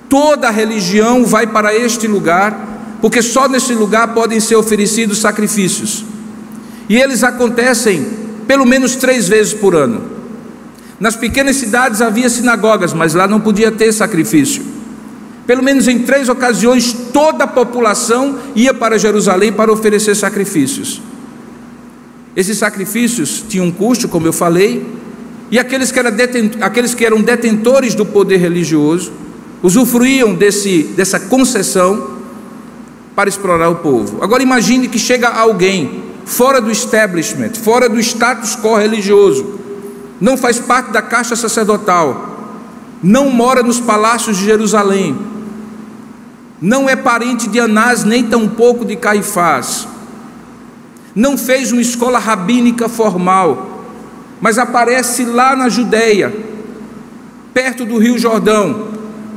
Toda 0.08 0.50
religião 0.50 1.26
vai 1.26 1.46
para 1.46 1.76
este 1.76 2.08
lugar, 2.08 2.71
porque 3.02 3.22
só 3.22 3.48
nesse 3.48 3.74
lugar 3.74 4.14
podem 4.14 4.40
ser 4.40 4.56
oferecidos 4.56 5.20
sacrifícios. 5.20 6.06
E 6.88 6.98
eles 6.98 7.24
acontecem 7.24 8.06
pelo 8.48 8.66
menos 8.66 8.96
três 8.96 9.28
vezes 9.28 9.54
por 9.54 9.76
ano. 9.76 10.04
Nas 11.00 11.16
pequenas 11.16 11.56
cidades 11.56 12.00
havia 12.00 12.30
sinagogas, 12.30 12.94
mas 12.94 13.16
lá 13.16 13.28
não 13.28 13.40
podia 13.40 13.72
ter 13.72 13.92
sacrifício. 13.92 14.64
Pelo 15.48 15.64
menos 15.64 15.88
em 15.88 16.00
três 16.00 16.30
ocasiões, 16.30 16.96
toda 17.12 17.46
a 17.46 17.48
população 17.48 18.38
ia 18.56 18.74
para 18.74 19.00
Jerusalém 19.00 19.52
para 19.52 19.72
oferecer 19.72 20.16
sacrifícios. 20.16 21.02
Esses 22.36 22.60
sacrifícios 22.60 23.44
tinham 23.50 23.66
um 23.66 23.72
custo, 23.72 24.08
como 24.08 24.28
eu 24.28 24.34
falei, 24.34 24.86
e 25.50 25.58
aqueles 25.58 25.92
que, 25.92 26.00
aqueles 26.62 26.94
que 26.94 27.06
eram 27.06 27.22
detentores 27.22 27.96
do 27.96 28.06
poder 28.06 28.38
religioso 28.38 29.12
usufruíam 29.64 30.34
desse, 30.34 30.84
dessa 30.96 31.20
concessão 31.20 32.21
para 33.16 33.30
explorar 33.30 33.70
o 33.70 33.76
povo. 33.76 34.24
Agora 34.24 34.44
imagine 34.44 34.88
que 34.88 35.00
chega 35.00 35.28
alguém 35.28 36.04
fora 36.26 36.62
do 36.62 36.72
establishment, 36.72 37.54
fora 37.56 37.90
do 37.90 38.00
status 38.00 38.56
quo 38.56 38.78
religioso, 38.78 39.60
não 40.20 40.38
faz 40.38 40.60
parte 40.60 40.92
da 40.92 41.02
caixa 41.02 41.36
sacerdotal, 41.36 42.30
não 43.04 43.30
mora 43.30 43.64
nos 43.64 43.80
palácios 43.80 44.38
de 44.38 44.46
Jerusalém, 44.46 45.18
não 46.62 46.88
é 46.88 46.96
parente 46.96 47.50
de 47.50 47.60
Anás 47.60 48.04
nem 48.04 48.24
tampouco 48.24 48.86
de 48.86 48.96
Caifás, 48.96 49.88
não 51.16 51.38
fez 51.38 51.72
uma 51.72 51.82
escola 51.82 52.20
rabínica 52.20 52.88
formal, 52.88 53.84
mas 54.40 54.58
aparece 54.58 55.26
lá 55.26 55.56
na 55.56 55.68
Judéia, 55.68 56.34
perto 57.54 57.84
do 57.84 57.98
Rio 57.98 58.18
Jordão, 58.18 58.88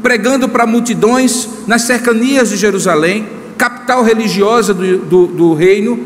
pregando 0.03 0.49
para 0.49 0.67
multidões 0.67 1.49
nas 1.67 1.83
cercanias 1.83 2.51
de 2.51 2.57
Jerusalém, 2.57 3.27
capital 3.65 4.03
religiosa 4.03 4.75
do, 4.75 4.99
do, 4.99 5.27
do 5.27 5.55
reino, 5.55 5.99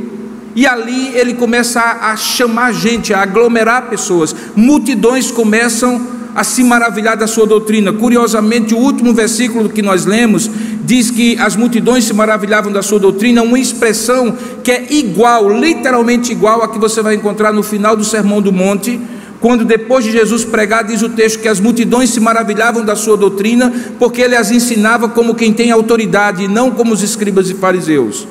e 0.55 0.65
ali 0.65 1.09
ele 1.17 1.35
começa 1.35 1.81
a, 1.81 2.13
a 2.13 2.17
chamar 2.17 2.73
gente, 2.73 3.13
a 3.13 3.23
aglomerar 3.23 3.89
pessoas, 3.89 4.33
multidões 4.55 5.33
começam 5.33 6.01
a 6.37 6.45
se 6.45 6.63
maravilhar 6.63 7.17
da 7.17 7.27
sua 7.27 7.47
doutrina. 7.47 7.93
Curiosamente, 7.93 8.75
o 8.75 8.79
último 8.79 9.13
versículo 9.13 9.69
que 9.69 9.83
nós 9.83 10.07
lemos 10.07 10.49
diz 10.85 11.11
que 11.11 11.37
as 11.41 11.57
multidões 11.57 12.05
se 12.05 12.15
maravilhavam 12.15 12.71
da 12.71 12.81
sua 12.81 13.01
doutrina, 13.01 13.43
uma 13.43 13.59
expressão 13.59 14.37
que 14.63 14.71
é 14.71 14.87
igual, 14.91 15.51
literalmente 15.51 16.31
igual 16.31 16.63
a 16.63 16.69
que 16.69 16.79
você 16.79 17.03
vai 17.03 17.17
encontrar 17.17 17.53
no 17.53 17.65
final 17.65 17.97
do 17.97 18.05
Sermão 18.05 18.41
do 18.41 18.53
Monte, 18.53 19.01
quando 19.41 19.65
depois 19.65 20.05
de 20.05 20.11
Jesus 20.11 20.45
pregar, 20.45 20.83
diz 20.85 21.03
o 21.03 21.11
texto 21.11 21.41
que 21.41 21.49
as 21.49 21.61
multidões 21.61 22.11
se 22.11 22.19
maravilhavam 22.19 22.85
da 22.85 22.97
sua 22.97 23.17
doutrina, 23.17 23.73
porque 23.99 24.21
ele 24.21 24.35
as 24.35 24.51
ensinava 24.51 25.09
como 25.09 25.35
quem 25.35 25.53
tem 25.53 25.71
autoridade 25.71 26.45
e 26.45 26.49
não 26.49 26.73
como 26.73 26.93
os 26.93 27.03
escribas 27.03 27.49
e 27.49 27.55
fariseus. 27.55 28.27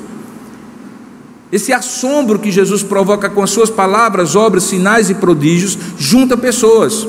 Esse 1.50 1.72
assombro 1.72 2.38
que 2.38 2.50
Jesus 2.50 2.82
provoca 2.82 3.30
com 3.30 3.42
as 3.42 3.48
suas 3.48 3.70
palavras, 3.70 4.36
obras, 4.36 4.64
sinais 4.64 5.08
e 5.08 5.14
prodígios, 5.14 5.78
junta 5.98 6.36
pessoas. 6.36 7.08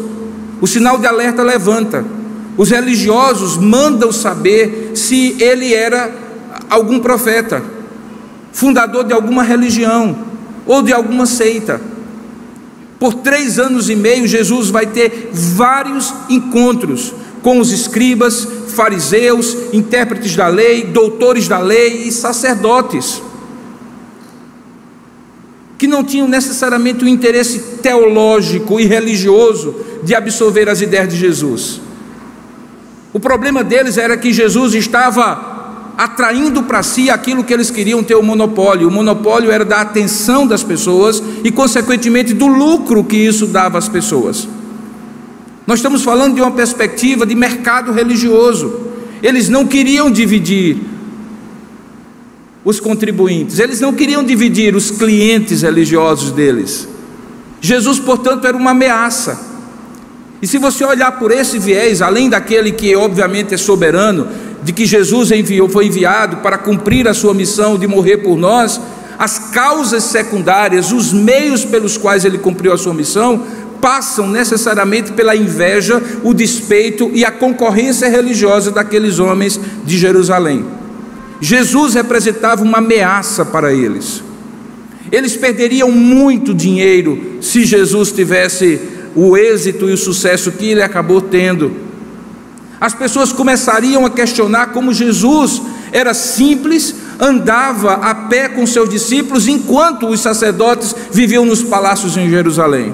O 0.61 0.67
sinal 0.67 0.97
de 0.97 1.05
alerta 1.05 1.43
levanta. 1.43 2.05
Os 2.55 2.69
religiosos 2.69 3.57
mandam 3.57 4.13
saber 4.13 4.91
se 4.95 5.35
ele 5.41 5.73
era 5.73 6.09
algum 6.69 6.99
profeta, 6.99 7.61
fundador 8.53 9.03
de 9.03 9.13
alguma 9.13 9.43
religião 9.43 10.17
ou 10.65 10.81
de 10.81 10.93
alguma 10.93 11.25
seita. 11.25 11.81
Por 12.99 13.13
três 13.15 13.57
anos 13.57 13.89
e 13.89 13.95
meio, 13.95 14.27
Jesus 14.27 14.69
vai 14.69 14.85
ter 14.85 15.29
vários 15.31 16.13
encontros 16.29 17.13
com 17.41 17.59
os 17.59 17.71
escribas, 17.71 18.45
fariseus, 18.67 19.55
intérpretes 19.71 20.35
da 20.35 20.47
lei, 20.47 20.83
doutores 20.83 21.47
da 21.47 21.59
lei 21.59 22.03
e 22.03 22.11
sacerdotes 22.11 23.21
que 25.79 25.87
não 25.87 26.03
tinham 26.03 26.27
necessariamente 26.27 27.05
o 27.05 27.07
interesse 27.07 27.77
teológico 27.81 28.81
e 28.81 28.85
religioso 28.85 29.73
de 30.03 30.13
absorver 30.13 30.67
as 30.67 30.81
ideias 30.81 31.07
de 31.07 31.15
Jesus. 31.15 31.79
O 33.13 33.19
problema 33.19 33.63
deles 33.63 33.97
era 33.97 34.17
que 34.17 34.33
Jesus 34.33 34.73
estava 34.73 35.48
atraindo 35.99 36.63
para 36.63 36.81
si 36.81 37.09
aquilo 37.09 37.43
que 37.43 37.53
eles 37.53 37.69
queriam 37.69 38.01
ter 38.01 38.15
o 38.15 38.23
monopólio. 38.23 38.87
O 38.87 38.91
monopólio 38.91 39.51
era 39.51 39.65
da 39.65 39.81
atenção 39.81 40.47
das 40.47 40.63
pessoas 40.63 41.21
e, 41.43 41.51
consequentemente, 41.51 42.33
do 42.33 42.47
lucro 42.47 43.03
que 43.03 43.17
isso 43.17 43.45
dava 43.45 43.77
às 43.77 43.89
pessoas. 43.89 44.47
Nós 45.67 45.79
estamos 45.79 46.01
falando 46.01 46.35
de 46.35 46.41
uma 46.41 46.51
perspectiva 46.51 47.25
de 47.25 47.35
mercado 47.35 47.91
religioso. 47.91 48.79
Eles 49.21 49.49
não 49.49 49.67
queriam 49.67 50.09
dividir 50.09 50.77
os 52.63 52.79
contribuintes, 52.79 53.59
eles 53.59 53.81
não 53.81 53.91
queriam 53.91 54.23
dividir 54.23 54.77
os 54.77 54.91
clientes 54.91 55.63
religiosos 55.63 56.31
deles. 56.31 56.87
Jesus, 57.59 57.99
portanto, 57.99 58.47
era 58.47 58.55
uma 58.55 58.71
ameaça. 58.71 59.37
E 60.41 60.47
se 60.47 60.57
você 60.57 60.85
olhar 60.85 61.19
por 61.19 61.29
esse 61.29 61.59
viés, 61.59 62.01
além 62.01 62.29
daquele 62.29 62.71
que 62.71 62.95
obviamente 62.95 63.53
é 63.53 63.57
soberano, 63.57 64.29
de 64.63 64.73
que 64.73 64.85
Jesus 64.85 65.31
enviou, 65.31 65.69
foi 65.69 65.87
enviado 65.87 66.37
para 66.37 66.57
cumprir 66.57 67.07
a 67.07 67.13
sua 67.13 67.33
missão 67.33 67.77
de 67.77 67.87
morrer 67.87 68.17
por 68.17 68.37
nós, 68.37 68.79
as 69.17 69.37
causas 69.51 70.03
secundárias, 70.03 70.91
os 70.91 71.11
meios 71.11 71.65
pelos 71.65 71.97
quais 71.97 72.23
ele 72.23 72.37
cumpriu 72.37 72.71
a 72.71 72.77
sua 72.77 72.93
missão, 72.93 73.45
passam 73.81 74.27
necessariamente 74.29 75.11
pela 75.13 75.35
inveja, 75.35 76.01
o 76.23 76.33
despeito 76.33 77.09
e 77.13 77.25
a 77.25 77.31
concorrência 77.31 78.07
religiosa 78.07 78.71
daqueles 78.71 79.19
homens 79.19 79.59
de 79.85 79.97
Jerusalém. 79.97 80.65
Jesus 81.41 81.93
representava 81.93 82.63
uma 82.63 82.79
ameaça 82.79 83.45
para 83.45 83.73
eles. 83.73 84.21
Eles 85.11 85.35
perderiam 85.35 85.91
muito 85.91 86.53
dinheiro 86.53 87.37
se 87.41 87.65
Jesus 87.65 88.11
tivesse 88.11 88.79
o 89.15 89.35
êxito 89.35 89.89
e 89.89 89.93
o 89.93 89.97
sucesso 89.97 90.51
que 90.51 90.69
ele 90.69 90.81
acabou 90.81 91.21
tendo. 91.21 91.88
As 92.79 92.93
pessoas 92.93 93.33
começariam 93.33 94.05
a 94.05 94.09
questionar 94.09 94.67
como 94.67 94.93
Jesus 94.93 95.61
era 95.91 96.13
simples, 96.13 96.95
andava 97.19 97.93
a 97.93 98.15
pé 98.15 98.47
com 98.49 98.65
seus 98.65 98.89
discípulos, 98.89 99.47
enquanto 99.47 100.07
os 100.07 100.21
sacerdotes 100.21 100.95
viviam 101.11 101.45
nos 101.45 101.61
palácios 101.61 102.15
em 102.15 102.29
Jerusalém. 102.29 102.93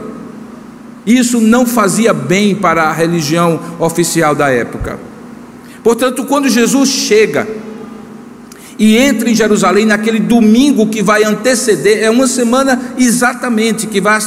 Isso 1.05 1.39
não 1.39 1.65
fazia 1.65 2.13
bem 2.13 2.55
para 2.55 2.83
a 2.83 2.93
religião 2.93 3.59
oficial 3.79 4.33
da 4.33 4.49
época. 4.49 4.97
Portanto, 5.83 6.25
quando 6.25 6.49
Jesus 6.49 6.89
chega, 6.89 7.47
e 8.77 8.97
entra 8.97 9.29
em 9.29 9.35
Jerusalém 9.35 9.85
naquele 9.85 10.19
domingo 10.19 10.87
que 10.87 11.01
vai 11.01 11.23
anteceder, 11.23 12.03
é 12.03 12.09
uma 12.09 12.27
semana 12.27 12.93
exatamente 12.97 13.87
que 13.87 14.01
vai 14.01 14.19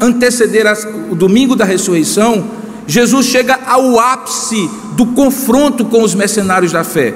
anteceder 0.00 0.66
o 1.10 1.14
domingo 1.14 1.56
da 1.56 1.64
ressurreição. 1.64 2.44
Jesus 2.86 3.26
chega 3.26 3.58
ao 3.66 3.98
ápice 3.98 4.68
do 4.96 5.06
confronto 5.06 5.84
com 5.84 6.02
os 6.02 6.14
mercenários 6.14 6.72
da 6.72 6.84
fé. 6.84 7.14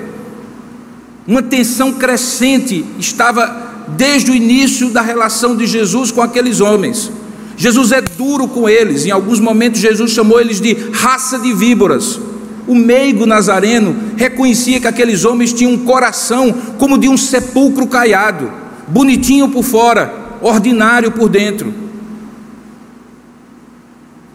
Uma 1.27 1.43
tensão 1.43 1.93
crescente 1.93 2.85
estava 2.99 3.85
desde 3.89 4.31
o 4.31 4.35
início 4.35 4.91
da 4.91 5.01
relação 5.01 5.57
de 5.57 5.67
Jesus 5.67 6.11
com 6.11 6.23
aqueles 6.23 6.61
homens. 6.61 7.11
Jesus 7.57 7.93
é 7.93 8.01
duro 8.01 8.47
com 8.47 8.69
eles, 8.69 9.05
em 9.05 9.11
alguns 9.11 9.41
momentos 9.41 9.81
Jesus 9.81 10.13
chamou 10.13 10.41
eles 10.41 10.61
de 10.61 10.75
raça 10.93 11.39
de 11.39 11.53
víboras. 11.53 12.19
O 12.67 12.75
meigo 12.75 13.27
nazareno 13.27 13.97
reconhecia 14.17 14.79
que 14.79 14.87
aqueles 14.87 15.25
homens 15.25 15.53
tinham 15.53 15.73
um 15.73 15.79
coração 15.79 16.55
como 16.79 16.99
de 16.99 17.09
um 17.09 17.17
sepulcro 17.17 17.87
caiado, 17.87 18.51
bonitinho 18.87 19.49
por 19.49 19.65
fora, 19.65 20.15
ordinário 20.41 21.11
por 21.11 21.29
dentro. 21.29 21.73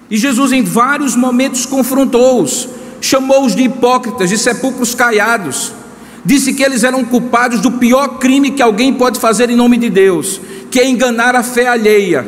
E 0.10 0.18
Jesus, 0.18 0.52
em 0.52 0.62
vários 0.62 1.16
momentos, 1.16 1.66
confrontou-os, 1.66 2.68
chamou-os 3.04 3.54
de 3.54 3.64
hipócritas, 3.64 4.30
de 4.30 4.38
sepulcros 4.38 4.96
caiados, 4.96 5.74
disse 6.24 6.54
que 6.54 6.64
eles 6.64 6.86
eram 6.86 7.04
culpados 7.04 7.60
do 7.60 7.74
pior 7.74 8.18
crime 8.18 8.52
que 8.52 8.62
alguém 8.62 8.94
pode 8.94 9.20
fazer 9.20 9.50
em 9.50 9.58
nome 9.58 9.78
de 9.78 9.90
Deus, 9.90 10.40
que 10.72 10.80
é 10.80 10.88
enganar 10.88 11.36
a 11.36 11.44
fé 11.44 11.68
alheia, 11.68 12.26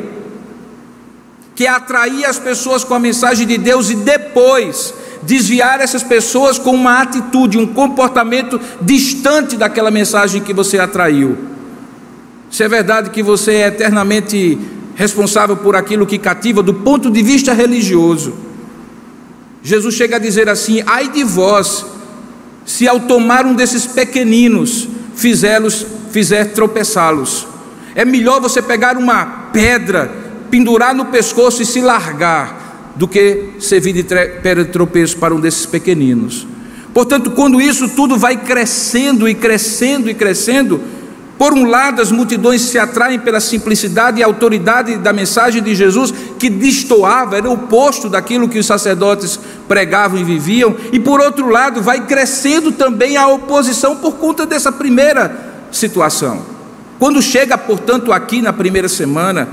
que 1.54 1.64
é 1.64 1.70
atrair 1.70 2.26
as 2.26 2.38
pessoas 2.38 2.84
com 2.84 2.92
a 2.92 2.98
mensagem 2.98 3.46
de 3.46 3.56
Deus 3.56 3.88
e 3.88 3.94
depois 3.94 4.92
desviar 5.22 5.80
essas 5.80 6.02
pessoas 6.02 6.58
com 6.58 6.72
uma 6.72 7.00
atitude, 7.00 7.56
um 7.56 7.66
comportamento 7.66 8.60
distante 8.82 9.56
daquela 9.56 9.90
mensagem 9.90 10.42
que 10.42 10.52
você 10.52 10.78
atraiu. 10.78 11.38
Se 12.50 12.62
é 12.62 12.68
verdade 12.68 13.08
que 13.08 13.22
você 13.22 13.52
é 13.52 13.68
eternamente 13.68 14.58
responsável 14.94 15.56
por 15.56 15.74
aquilo 15.74 16.06
que 16.06 16.18
cativa 16.18 16.62
do 16.62 16.74
ponto 16.74 17.10
de 17.10 17.22
vista 17.22 17.54
religioso, 17.54 18.45
Jesus 19.66 19.96
chega 19.96 20.14
a 20.14 20.20
dizer 20.20 20.48
assim: 20.48 20.80
ai 20.86 21.08
de 21.08 21.24
vós, 21.24 21.84
se 22.64 22.86
ao 22.86 23.00
tomar 23.00 23.44
um 23.44 23.52
desses 23.52 23.84
pequeninos 23.84 24.86
fizer 25.16 26.52
tropeçá-los. 26.54 27.48
É 27.92 28.04
melhor 28.04 28.40
você 28.40 28.62
pegar 28.62 28.96
uma 28.96 29.26
pedra, 29.52 30.08
pendurar 30.52 30.94
no 30.94 31.06
pescoço 31.06 31.62
e 31.62 31.66
se 31.66 31.80
largar 31.80 32.92
do 32.94 33.08
que 33.08 33.54
servir 33.58 33.92
de 33.92 34.04
pedra 34.04 34.64
de 34.64 34.70
tropeço 34.70 35.16
para 35.16 35.34
um 35.34 35.40
desses 35.40 35.66
pequeninos. 35.66 36.46
Portanto, 36.94 37.32
quando 37.32 37.60
isso 37.60 37.88
tudo 37.88 38.16
vai 38.16 38.36
crescendo 38.36 39.28
e 39.28 39.34
crescendo 39.34 40.08
e 40.08 40.14
crescendo, 40.14 40.80
por 41.38 41.52
um 41.52 41.66
lado, 41.66 42.00
as 42.00 42.10
multidões 42.10 42.62
se 42.62 42.78
atraem 42.78 43.18
pela 43.18 43.40
simplicidade 43.40 44.20
e 44.20 44.22
autoridade 44.22 44.96
da 44.96 45.12
mensagem 45.12 45.62
de 45.62 45.74
Jesus, 45.74 46.12
que 46.38 46.48
destoava, 46.48 47.36
era 47.36 47.48
o 47.48 47.52
oposto 47.52 48.08
daquilo 48.08 48.48
que 48.48 48.58
os 48.58 48.64
sacerdotes 48.64 49.38
pregavam 49.68 50.18
e 50.18 50.24
viviam, 50.24 50.74
e 50.92 50.98
por 50.98 51.20
outro 51.20 51.48
lado, 51.50 51.82
vai 51.82 52.06
crescendo 52.06 52.72
também 52.72 53.18
a 53.18 53.28
oposição 53.28 53.96
por 53.96 54.14
conta 54.14 54.46
dessa 54.46 54.72
primeira 54.72 55.66
situação. 55.70 56.40
Quando 56.98 57.20
chega, 57.20 57.58
portanto, 57.58 58.12
aqui 58.12 58.40
na 58.40 58.52
primeira 58.52 58.88
semana, 58.88 59.46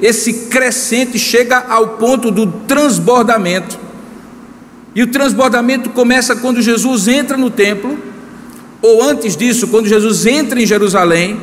esse 0.00 0.32
crescente 0.48 1.18
chega 1.18 1.64
ao 1.68 1.88
ponto 1.88 2.30
do 2.30 2.46
transbordamento. 2.46 3.78
E 4.94 5.02
o 5.02 5.08
transbordamento 5.08 5.90
começa 5.90 6.36
quando 6.36 6.62
Jesus 6.62 7.08
entra 7.08 7.36
no 7.36 7.50
templo, 7.50 7.98
ou 8.82 9.02
antes 9.02 9.36
disso, 9.36 9.68
quando 9.68 9.88
Jesus 9.88 10.26
entra 10.26 10.60
em 10.60 10.66
Jerusalém, 10.66 11.40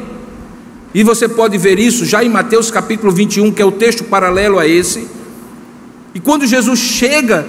e 0.93 1.04
você 1.04 1.28
pode 1.28 1.58
ver 1.58 1.80
isso 1.80 2.06
já 2.06 2.24
em 2.24 2.30
Mateus 2.30 2.69
capítulo 2.69 3.12
21, 3.12 3.52
que 3.52 3.62
é 3.62 3.65
o 3.65 3.72
texto 3.72 4.04
paralelo 4.04 4.60
a 4.60 4.67
esse. 4.67 5.08
E 6.13 6.19
quando 6.19 6.46
Jesus 6.46 6.80
chega 6.80 7.48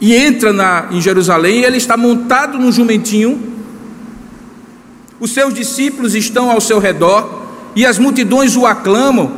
e 0.00 0.14
entra 0.14 0.52
na, 0.52 0.88
em 0.90 1.00
Jerusalém, 1.00 1.62
ele 1.62 1.76
está 1.76 1.96
montado 1.96 2.58
num 2.58 2.72
jumentinho, 2.72 3.40
os 5.20 5.30
seus 5.32 5.54
discípulos 5.54 6.14
estão 6.14 6.50
ao 6.50 6.60
seu 6.60 6.78
redor, 6.78 7.42
e 7.76 7.86
as 7.86 7.98
multidões 7.98 8.56
o 8.56 8.66
aclamam, 8.66 9.32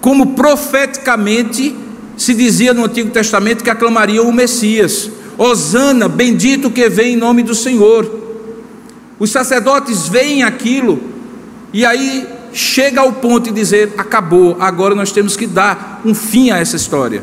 como 0.00 0.34
profeticamente 0.34 1.74
se 2.16 2.34
dizia 2.34 2.74
no 2.74 2.84
Antigo 2.84 3.10
Testamento 3.10 3.62
que 3.62 3.70
aclamariam 3.70 4.28
o 4.28 4.32
Messias. 4.32 5.10
Osana, 5.38 6.08
bendito 6.08 6.70
que 6.70 6.88
vem 6.88 7.14
em 7.14 7.16
nome 7.16 7.42
do 7.42 7.54
Senhor. 7.54 8.29
Os 9.20 9.30
sacerdotes 9.30 10.08
veem 10.08 10.42
aquilo 10.42 10.98
e 11.74 11.84
aí 11.84 12.26
chega 12.54 13.02
ao 13.02 13.12
ponto 13.12 13.44
de 13.44 13.52
dizer: 13.52 13.92
acabou, 13.98 14.56
agora 14.58 14.94
nós 14.94 15.12
temos 15.12 15.36
que 15.36 15.46
dar 15.46 16.00
um 16.04 16.14
fim 16.14 16.50
a 16.50 16.58
essa 16.58 16.74
história. 16.74 17.22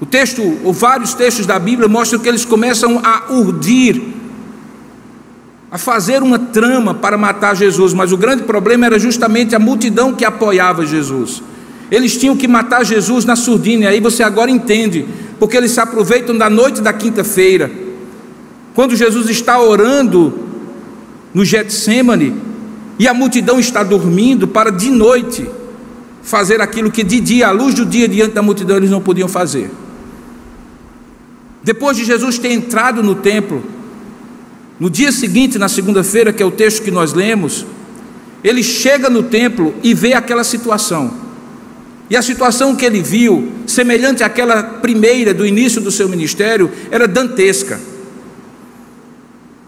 O 0.00 0.06
texto, 0.06 0.42
ou 0.64 0.72
vários 0.72 1.12
textos 1.12 1.44
da 1.44 1.58
Bíblia, 1.58 1.88
mostram 1.88 2.18
que 2.18 2.28
eles 2.28 2.44
começam 2.44 3.00
a 3.04 3.30
urdir, 3.32 4.00
a 5.70 5.76
fazer 5.76 6.22
uma 6.22 6.38
trama 6.38 6.94
para 6.94 7.18
matar 7.18 7.54
Jesus, 7.54 7.92
mas 7.92 8.10
o 8.10 8.16
grande 8.16 8.44
problema 8.44 8.86
era 8.86 8.98
justamente 8.98 9.54
a 9.54 9.58
multidão 9.58 10.14
que 10.14 10.24
apoiava 10.24 10.86
Jesus. 10.86 11.42
Eles 11.90 12.16
tinham 12.16 12.36
que 12.36 12.48
matar 12.48 12.84
Jesus 12.84 13.26
na 13.26 13.36
surdina, 13.36 13.84
e 13.84 13.88
aí 13.88 14.00
você 14.00 14.22
agora 14.22 14.50
entende, 14.50 15.04
porque 15.38 15.56
eles 15.56 15.72
se 15.72 15.80
aproveitam 15.80 16.36
da 16.36 16.48
noite 16.48 16.80
da 16.80 16.92
quinta-feira, 16.92 17.70
quando 18.74 18.96
Jesus 18.96 19.28
está 19.28 19.60
orando 19.60 20.47
no 21.34 21.44
Getsemane, 21.44 22.34
e 22.98 23.06
a 23.06 23.14
multidão 23.14 23.60
está 23.60 23.82
dormindo, 23.82 24.48
para 24.48 24.70
de 24.70 24.90
noite 24.90 25.48
fazer 26.22 26.60
aquilo 26.60 26.90
que 26.90 27.04
de 27.04 27.20
dia, 27.20 27.48
à 27.48 27.50
luz 27.50 27.74
do 27.74 27.86
dia, 27.86 28.08
diante 28.08 28.34
da 28.34 28.42
multidão, 28.42 28.76
eles 28.76 28.90
não 28.90 29.00
podiam 29.00 29.28
fazer. 29.28 29.70
Depois 31.62 31.96
de 31.96 32.04
Jesus 32.04 32.38
ter 32.38 32.52
entrado 32.52 33.02
no 33.02 33.14
templo, 33.14 33.62
no 34.80 34.88
dia 34.88 35.10
seguinte, 35.12 35.58
na 35.58 35.68
segunda-feira, 35.68 36.32
que 36.32 36.42
é 36.42 36.46
o 36.46 36.50
texto 36.50 36.82
que 36.82 36.90
nós 36.90 37.12
lemos, 37.12 37.66
ele 38.42 38.62
chega 38.62 39.10
no 39.10 39.24
templo 39.24 39.74
e 39.82 39.92
vê 39.94 40.12
aquela 40.12 40.44
situação. 40.44 41.12
E 42.10 42.16
a 42.16 42.22
situação 42.22 42.74
que 42.74 42.84
ele 42.84 43.02
viu, 43.02 43.52
semelhante 43.66 44.22
àquela 44.22 44.62
primeira 44.62 45.34
do 45.34 45.44
início 45.44 45.80
do 45.80 45.90
seu 45.90 46.08
ministério, 46.08 46.70
era 46.90 47.06
dantesca. 47.06 47.78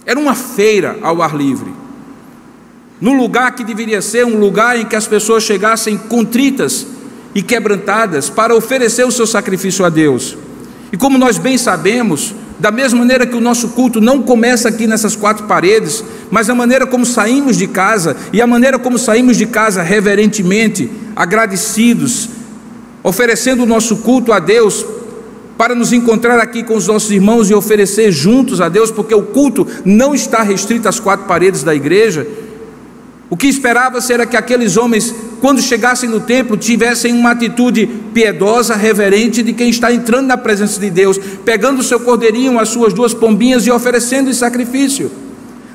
Era 0.04 0.18
uma 0.18 0.34
feira 0.34 0.98
ao 1.02 1.22
ar 1.22 1.34
livre. 1.36 1.72
Num 3.00 3.16
lugar 3.16 3.54
que 3.54 3.64
deveria 3.64 4.02
ser 4.02 4.26
um 4.26 4.38
lugar 4.38 4.78
em 4.78 4.84
que 4.84 4.96
as 4.96 5.06
pessoas 5.06 5.42
chegassem 5.42 5.96
contritas 5.96 6.86
e 7.34 7.42
quebrantadas 7.42 8.28
para 8.28 8.54
oferecer 8.54 9.06
o 9.06 9.12
seu 9.12 9.26
sacrifício 9.26 9.84
a 9.84 9.88
Deus. 9.88 10.36
E 10.92 10.96
como 10.96 11.16
nós 11.16 11.38
bem 11.38 11.56
sabemos, 11.56 12.34
da 12.58 12.70
mesma 12.70 12.98
maneira 12.98 13.26
que 13.26 13.36
o 13.36 13.40
nosso 13.40 13.70
culto 13.70 14.00
não 14.00 14.20
começa 14.20 14.68
aqui 14.68 14.86
nessas 14.86 15.16
quatro 15.16 15.46
paredes, 15.46 16.04
mas 16.30 16.50
a 16.50 16.54
maneira 16.54 16.86
como 16.86 17.06
saímos 17.06 17.56
de 17.56 17.66
casa 17.66 18.16
e 18.32 18.42
a 18.42 18.46
maneira 18.46 18.78
como 18.78 18.98
saímos 18.98 19.38
de 19.38 19.46
casa 19.46 19.82
reverentemente, 19.82 20.90
agradecidos, 21.16 22.28
oferecendo 23.02 23.62
o 23.62 23.66
nosso 23.66 23.98
culto 23.98 24.32
a 24.32 24.38
Deus, 24.38 24.84
para 25.60 25.74
nos 25.74 25.92
encontrar 25.92 26.38
aqui 26.38 26.62
com 26.62 26.74
os 26.74 26.86
nossos 26.86 27.10
irmãos 27.10 27.50
e 27.50 27.54
oferecer 27.54 28.10
juntos 28.10 28.62
a 28.62 28.68
Deus, 28.70 28.90
porque 28.90 29.14
o 29.14 29.24
culto 29.24 29.66
não 29.84 30.14
está 30.14 30.42
restrito 30.42 30.88
às 30.88 30.98
quatro 30.98 31.26
paredes 31.26 31.62
da 31.62 31.74
igreja. 31.74 32.26
O 33.28 33.36
que 33.36 33.46
esperava-se 33.46 34.10
era 34.10 34.24
que 34.24 34.38
aqueles 34.38 34.78
homens, 34.78 35.14
quando 35.38 35.60
chegassem 35.60 36.08
no 36.08 36.18
templo, 36.18 36.56
tivessem 36.56 37.12
uma 37.12 37.32
atitude 37.32 37.86
piedosa, 38.14 38.74
reverente 38.74 39.42
de 39.42 39.52
quem 39.52 39.68
está 39.68 39.92
entrando 39.92 40.28
na 40.28 40.38
presença 40.38 40.80
de 40.80 40.88
Deus, 40.88 41.20
pegando 41.44 41.80
o 41.80 41.84
seu 41.84 42.00
cordeirinho, 42.00 42.58
as 42.58 42.70
suas 42.70 42.94
duas 42.94 43.12
pombinhas 43.12 43.66
e 43.66 43.70
oferecendo 43.70 44.30
em 44.30 44.32
sacrifício. 44.32 45.12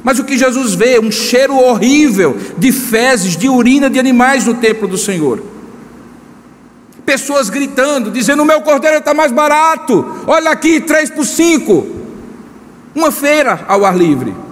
Mas 0.03 0.17
o 0.17 0.23
que 0.23 0.35
Jesus 0.35 0.73
vê? 0.73 0.99
Um 0.99 1.11
cheiro 1.11 1.55
horrível 1.55 2.35
de 2.57 2.71
fezes, 2.71 3.37
de 3.37 3.47
urina 3.47 3.87
de 3.87 3.99
animais 3.99 4.47
no 4.47 4.55
templo 4.55 4.87
do 4.87 4.97
Senhor. 4.97 5.53
Pessoas 7.05 7.49
gritando, 7.49 8.09
dizendo: 8.11 8.41
O 8.41 8.45
meu 8.45 8.61
cordeiro 8.61 8.97
está 8.97 9.13
mais 9.13 9.31
barato, 9.31 10.23
olha 10.25 10.51
aqui, 10.51 10.81
três 10.81 11.09
por 11.09 11.25
cinco. 11.25 11.87
Uma 12.93 13.11
feira 13.11 13.65
ao 13.67 13.85
ar 13.85 13.95
livre 13.95 14.45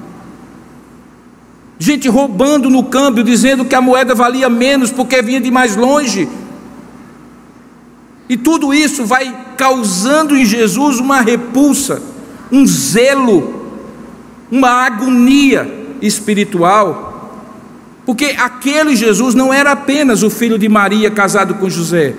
gente 1.83 2.07
roubando 2.07 2.69
no 2.69 2.85
câmbio, 2.85 3.25
dizendo 3.25 3.65
que 3.65 3.75
a 3.75 3.81
moeda 3.81 4.15
valia 4.15 4.49
menos 4.49 4.89
porque 4.89 5.21
vinha 5.21 5.41
de 5.41 5.51
mais 5.51 5.75
longe. 5.75 6.29
E 8.29 8.37
tudo 8.37 8.73
isso 8.73 9.05
vai 9.05 9.35
causando 9.57 10.33
em 10.35 10.45
Jesus 10.45 10.99
uma 10.99 11.19
repulsa, 11.19 12.01
um 12.49 12.65
zelo, 12.65 13.67
uma 14.49 14.69
agonia 14.85 15.97
espiritual. 16.01 17.41
Porque 18.05 18.35
aquele 18.37 18.95
Jesus 18.95 19.35
não 19.35 19.53
era 19.53 19.73
apenas 19.73 20.23
o 20.23 20.29
filho 20.29 20.57
de 20.57 20.69
Maria 20.69 21.11
casado 21.11 21.55
com 21.55 21.69
José. 21.69 22.15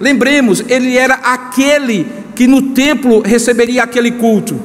Lembremos, 0.00 0.64
ele 0.68 0.96
era 0.96 1.14
aquele 1.14 2.06
que 2.34 2.46
no 2.46 2.72
templo 2.72 3.20
receberia 3.20 3.84
aquele 3.84 4.12
culto. 4.12 4.60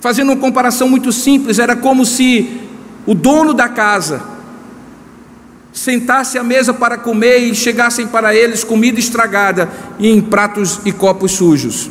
Fazendo 0.00 0.32
uma 0.32 0.40
comparação 0.40 0.88
muito 0.88 1.12
simples, 1.12 1.58
era 1.58 1.76
como 1.76 2.04
se 2.04 2.60
o 3.06 3.14
dono 3.14 3.52
da 3.54 3.68
casa 3.68 4.22
sentasse 5.72 6.36
à 6.38 6.42
mesa 6.42 6.74
para 6.74 6.98
comer 6.98 7.38
e 7.38 7.54
chegassem 7.54 8.06
para 8.06 8.34
eles 8.34 8.64
comida 8.64 8.98
estragada 8.98 9.70
em 9.98 10.20
pratos 10.20 10.80
e 10.84 10.92
copos 10.92 11.32
sujos. 11.32 11.90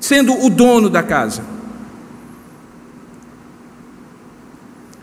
Sendo 0.00 0.44
o 0.44 0.48
dono 0.48 0.88
da 0.88 1.02
casa. 1.02 1.42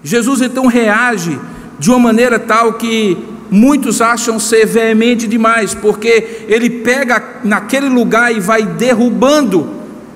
Jesus 0.03 0.41
então 0.41 0.67
reage 0.67 1.39
de 1.79 1.89
uma 1.89 1.99
maneira 1.99 2.37
tal 2.37 2.73
que 2.73 3.32
muitos 3.53 4.01
acham 4.01 4.39
ser 4.39 4.65
veemente 4.65 5.27
demais, 5.27 5.75
porque 5.75 6.43
ele 6.47 6.71
pega 6.71 7.23
naquele 7.43 7.87
lugar 7.87 8.35
e 8.35 8.39
vai 8.39 8.63
derrubando 8.63 9.69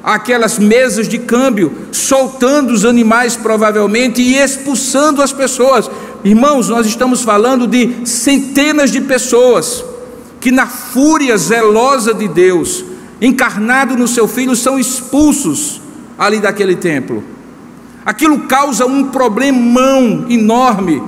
aquelas 0.03 0.57
mesas 0.57 1.07
de 1.07 1.19
câmbio, 1.19 1.71
soltando 1.91 2.71
os 2.71 2.83
animais 2.83 3.35
provavelmente 3.35 4.23
e 4.23 4.37
expulsando 4.37 5.21
as 5.21 5.31
pessoas. 5.31 5.87
Irmãos, 6.23 6.67
nós 6.67 6.87
estamos 6.87 7.21
falando 7.21 7.67
de 7.67 8.07
centenas 8.07 8.89
de 8.91 9.01
pessoas 9.01 9.85
que, 10.41 10.51
na 10.51 10.65
fúria 10.65 11.37
zelosa 11.37 12.15
de 12.15 12.27
Deus, 12.27 12.83
encarnado 13.21 13.95
no 13.95 14.07
seu 14.07 14.27
filho, 14.27 14.55
são 14.55 14.79
expulsos 14.79 15.79
ali 16.17 16.39
daquele 16.39 16.75
templo. 16.75 17.23
Aquilo 18.03 18.47
causa 18.47 18.87
um 18.87 19.03
problemão 19.03 20.25
enorme, 20.27 21.03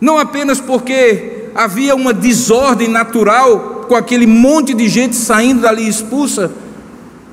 não 0.00 0.18
apenas 0.18 0.60
porque 0.60 1.48
havia 1.54 1.94
uma 1.94 2.12
desordem 2.12 2.88
natural 2.88 3.84
com 3.86 3.94
aquele 3.94 4.26
monte 4.26 4.72
de 4.72 4.88
gente 4.88 5.16
saindo 5.16 5.62
dali 5.62 5.86
expulsa, 5.86 6.50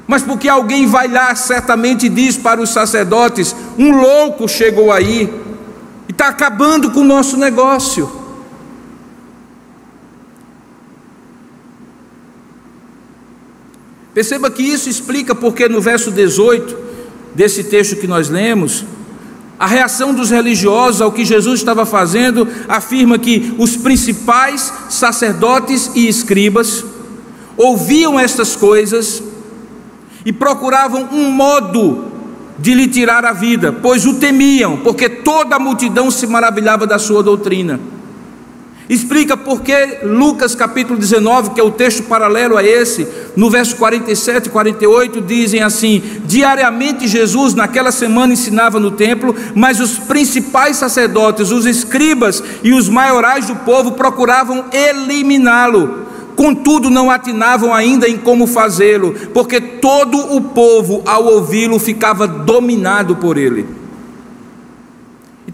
mas 0.07 0.23
porque 0.23 0.49
alguém 0.49 0.87
vai 0.87 1.07
lá 1.07 1.35
certamente 1.35 2.09
diz 2.09 2.35
para 2.37 2.61
os 2.61 2.69
sacerdotes: 2.69 3.55
um 3.77 3.95
louco 3.95 4.47
chegou 4.47 4.91
aí 4.91 5.31
e 6.07 6.11
está 6.11 6.27
acabando 6.27 6.91
com 6.91 7.01
o 7.01 7.05
nosso 7.05 7.37
negócio. 7.37 8.09
Perceba 14.13 14.49
que 14.49 14.63
isso 14.63 14.89
explica 14.89 15.35
porque 15.35 15.69
no 15.69 15.79
verso 15.79 16.09
18 16.09 16.75
desse 17.35 17.65
texto 17.65 17.97
que 17.97 18.07
nós 18.07 18.29
lemos, 18.29 18.83
a 19.59 19.65
reação 19.65 20.13
dos 20.13 20.29
religiosos 20.29 21.01
ao 21.01 21.11
que 21.11 21.25
Jesus 21.25 21.59
estava 21.59 21.85
fazendo 21.85 22.47
afirma 22.67 23.17
que 23.17 23.55
os 23.57 23.75
principais 23.75 24.71
sacerdotes 24.89 25.91
e 25.95 26.07
escribas 26.07 26.85
ouviam 27.55 28.19
estas 28.19 28.55
coisas 28.55 29.23
e 30.23 30.31
procuravam 30.31 31.09
um 31.11 31.31
modo 31.31 32.05
de 32.59 32.73
lhe 32.73 32.87
tirar 32.87 33.25
a 33.25 33.33
vida, 33.33 33.71
pois 33.71 34.05
o 34.05 34.15
temiam, 34.15 34.77
porque 34.77 35.09
toda 35.09 35.55
a 35.55 35.59
multidão 35.59 36.11
se 36.11 36.27
maravilhava 36.27 36.85
da 36.85 36.99
sua 36.99 37.23
doutrina. 37.23 37.79
Explica 38.89 39.35
por 39.35 39.61
que 39.61 39.99
Lucas 40.03 40.55
capítulo 40.55 40.97
19, 40.97 41.49
que 41.49 41.59
é 41.59 41.63
o 41.63 41.71
texto 41.71 42.03
paralelo 42.03 42.55
a 42.55 42.63
esse, 42.63 43.05
no 43.35 43.49
verso 43.49 43.75
47 43.75 44.47
e 44.47 44.49
48, 44.49 45.21
dizem 45.21 45.61
assim: 45.61 46.01
Diariamente 46.25 47.05
Jesus 47.05 47.53
naquela 47.53 47.91
semana 47.91 48.31
ensinava 48.31 48.79
no 48.79 48.91
templo, 48.91 49.35
mas 49.53 49.81
os 49.81 49.97
principais 49.97 50.77
sacerdotes, 50.77 51.51
os 51.51 51.65
escribas 51.65 52.41
e 52.63 52.71
os 52.71 52.87
maiorais 52.87 53.47
do 53.47 53.55
povo 53.57 53.91
procuravam 53.91 54.65
eliminá-lo 54.71 56.07
contudo 56.37 56.91
não 56.91 57.09
atinavam 57.09 57.73
ainda 57.73 58.07
em 58.07 58.15
como 58.15 58.45
fazê-lo, 58.45 59.15
porque 59.33 59.59
todo 59.59 60.35
o 60.35 60.39
povo, 60.39 61.01
ao 61.03 61.25
ouvi-lo, 61.25 61.79
ficava 61.79 62.27
dominado 62.27 63.15
por 63.15 63.39
ele. 63.39 63.65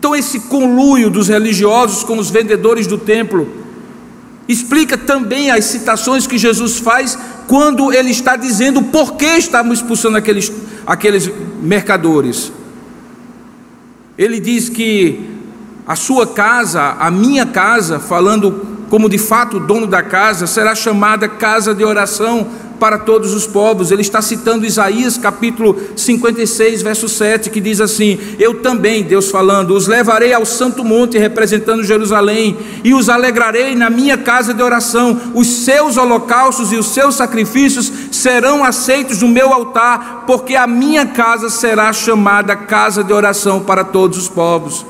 Então, 0.03 0.13
esse 0.13 0.37
conluio 0.37 1.09
dos 1.09 1.29
religiosos 1.29 2.03
com 2.03 2.17
os 2.17 2.29
vendedores 2.29 2.85
do 2.85 2.97
templo 2.97 3.47
explica 4.49 4.97
também 4.97 5.49
as 5.49 5.63
citações 5.63 6.27
que 6.27 6.37
Jesus 6.37 6.77
faz 6.77 7.17
quando 7.47 7.89
ele 7.89 8.11
está 8.11 8.35
dizendo 8.35 8.81
por 8.81 9.13
que 9.13 9.37
estavam 9.37 9.71
expulsando 9.71 10.17
aqueles, 10.17 10.51
aqueles 10.85 11.31
mercadores. 11.61 12.51
Ele 14.17 14.41
diz 14.41 14.67
que 14.67 15.21
a 15.87 15.95
sua 15.95 16.27
casa, 16.27 16.97
a 16.99 17.09
minha 17.09 17.45
casa, 17.45 17.97
falando 17.97 18.85
como 18.89 19.07
de 19.07 19.17
fato 19.17 19.55
o 19.55 19.59
dono 19.61 19.87
da 19.87 20.03
casa, 20.03 20.45
será 20.47 20.75
chamada 20.75 21.29
casa 21.29 21.73
de 21.73 21.85
oração 21.85 22.49
para 22.83 22.97
todos 22.97 23.33
os 23.33 23.47
povos. 23.47 23.91
Ele 23.91 24.01
está 24.01 24.21
citando 24.21 24.65
Isaías 24.65 25.17
capítulo 25.17 25.79
56, 25.95 26.81
verso 26.81 27.07
7, 27.07 27.49
que 27.49 27.61
diz 27.61 27.79
assim: 27.79 28.19
Eu 28.37 28.55
também, 28.55 29.03
Deus 29.03 29.31
falando, 29.31 29.73
os 29.73 29.87
levarei 29.87 30.33
ao 30.33 30.45
santo 30.45 30.83
monte, 30.83 31.17
representando 31.17 31.81
Jerusalém, 31.85 32.57
e 32.83 32.93
os 32.93 33.07
alegrarei 33.07 33.73
na 33.73 33.89
minha 33.89 34.17
casa 34.17 34.53
de 34.53 34.61
oração. 34.61 35.17
Os 35.33 35.47
seus 35.47 35.95
holocaustos 35.95 36.73
e 36.73 36.75
os 36.75 36.87
seus 36.87 37.15
sacrifícios 37.15 37.89
serão 38.11 38.65
aceitos 38.65 39.21
no 39.21 39.29
meu 39.29 39.53
altar, 39.53 40.25
porque 40.27 40.53
a 40.53 40.67
minha 40.67 41.05
casa 41.05 41.49
será 41.49 41.93
chamada 41.93 42.53
casa 42.53 43.01
de 43.01 43.13
oração 43.13 43.61
para 43.61 43.85
todos 43.85 44.17
os 44.17 44.27
povos. 44.27 44.85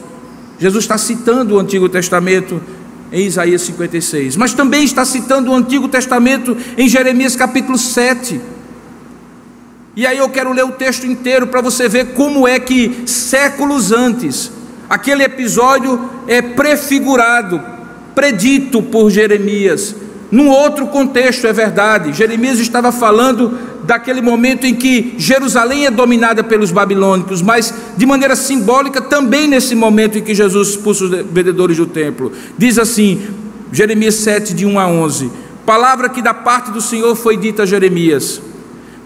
Jesus 0.58 0.84
está 0.84 0.98
citando 0.98 1.54
o 1.54 1.60
Antigo 1.60 1.88
Testamento 1.88 2.60
em 3.14 3.28
Isaías 3.28 3.62
56, 3.62 4.36
mas 4.36 4.54
também 4.54 4.84
está 4.84 5.06
citando 5.06 5.52
o 5.52 5.56
Antigo 5.56 5.88
Testamento 5.88 6.58
em 6.76 6.90
Jeremias 6.90 7.36
capítulo 7.36 7.78
7. 7.78 8.42
E 9.96 10.08
aí 10.08 10.18
eu 10.18 10.28
quero 10.30 10.52
ler 10.52 10.66
o 10.66 10.72
texto 10.72 11.06
inteiro 11.06 11.46
para 11.46 11.62
você 11.62 11.88
ver 11.88 12.14
como 12.14 12.48
é 12.48 12.60
que 12.60 13.04
séculos 13.06 13.92
antes 13.92 14.52
aquele 14.90 15.24
episódio 15.24 16.10
é 16.28 16.42
prefigurado, 16.42 17.62
predito 18.14 18.82
por 18.82 19.10
Jeremias. 19.10 19.96
Num 20.32 20.50
outro 20.50 20.88
contexto, 20.88 21.48
é 21.48 21.54
verdade. 21.54 22.14
Jeremias 22.14 22.60
estava 22.60 22.92
falando 22.92 23.58
daquele 23.84 24.22
momento 24.22 24.66
em 24.66 24.74
que 24.74 25.16
Jerusalém 25.18 25.86
é 25.86 25.92
dominada 25.92 26.44
pelos 26.44 26.72
babilônicos, 26.72 27.42
mas 27.42 27.74
de 27.98 28.06
maneira 28.06 28.36
simbólica 28.36 29.02
também 29.02 29.48
nesse 29.48 29.76
momento 29.76 30.18
em 30.18 30.22
que 30.22 30.34
Jesus 30.34 30.70
expulsa 30.70 31.06
os 31.06 31.10
vendedores 31.10 31.78
do 31.78 31.86
templo. 31.86 32.32
Diz 32.58 32.78
assim, 32.80 33.22
Jeremias 33.72 34.16
7, 34.16 34.54
de 34.54 34.66
1 34.66 34.80
a 34.80 34.88
11: 34.88 35.32
Palavra 35.66 36.10
que 36.10 36.22
da 36.22 36.34
parte 36.34 36.72
do 36.72 36.82
Senhor 36.82 37.16
foi 37.16 37.38
dita 37.38 37.64
a 37.64 37.66
Jeremias: 37.66 38.42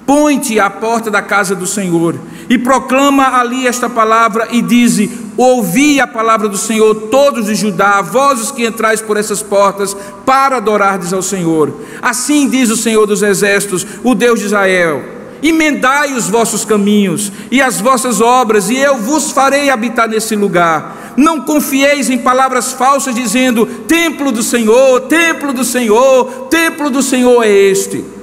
Põe-te 0.06 0.60
à 0.60 0.70
porta 0.70 1.12
da 1.12 1.22
casa 1.22 1.56
do 1.56 1.68
Senhor 1.68 2.16
e 2.50 2.58
proclama 2.58 3.40
ali 3.40 3.68
esta 3.68 3.90
palavra 3.90 4.48
e 4.52 4.62
dize: 4.62 5.27
Ouvi 5.38 6.02
a 6.02 6.08
palavra 6.08 6.50
do 6.50 6.58
Senhor, 6.58 6.96
todos 7.12 7.46
de 7.46 7.54
Judá, 7.54 8.02
vós 8.02 8.42
os 8.42 8.52
que 8.52 8.66
entrais 8.66 9.02
por 9.02 9.16
essas 9.16 9.44
portas, 9.44 9.96
para 10.26 10.58
adorardes 10.58 11.14
ao 11.14 11.22
Senhor. 11.22 11.72
Assim 12.02 12.50
diz 12.50 12.72
o 12.72 12.76
Senhor 12.76 13.06
dos 13.06 13.22
Exércitos, 13.22 13.86
o 14.04 14.16
Deus 14.16 14.40
de 14.40 14.48
Israel: 14.48 15.04
Emendai 15.44 16.14
os 16.14 16.28
vossos 16.28 16.66
caminhos 16.66 17.32
e 17.52 17.62
as 17.62 17.80
vossas 17.80 18.20
obras, 18.20 18.70
e 18.72 18.78
eu 18.78 18.98
vos 18.98 19.32
farei 19.32 19.70
habitar 19.70 20.10
nesse 20.10 20.36
lugar. 20.36 21.14
Não 21.16 21.42
confieis 21.42 22.10
em 22.10 22.18
palavras 22.18 22.74
falsas, 22.74 23.14
dizendo: 23.14 23.66
Templo 23.88 24.32
do 24.32 24.42
Senhor, 24.42 25.02
templo 25.02 25.54
do 25.54 25.64
Senhor, 25.64 26.48
templo 26.50 26.90
do 26.90 27.04
Senhor 27.04 27.44
é 27.44 27.50
este. 27.50 28.17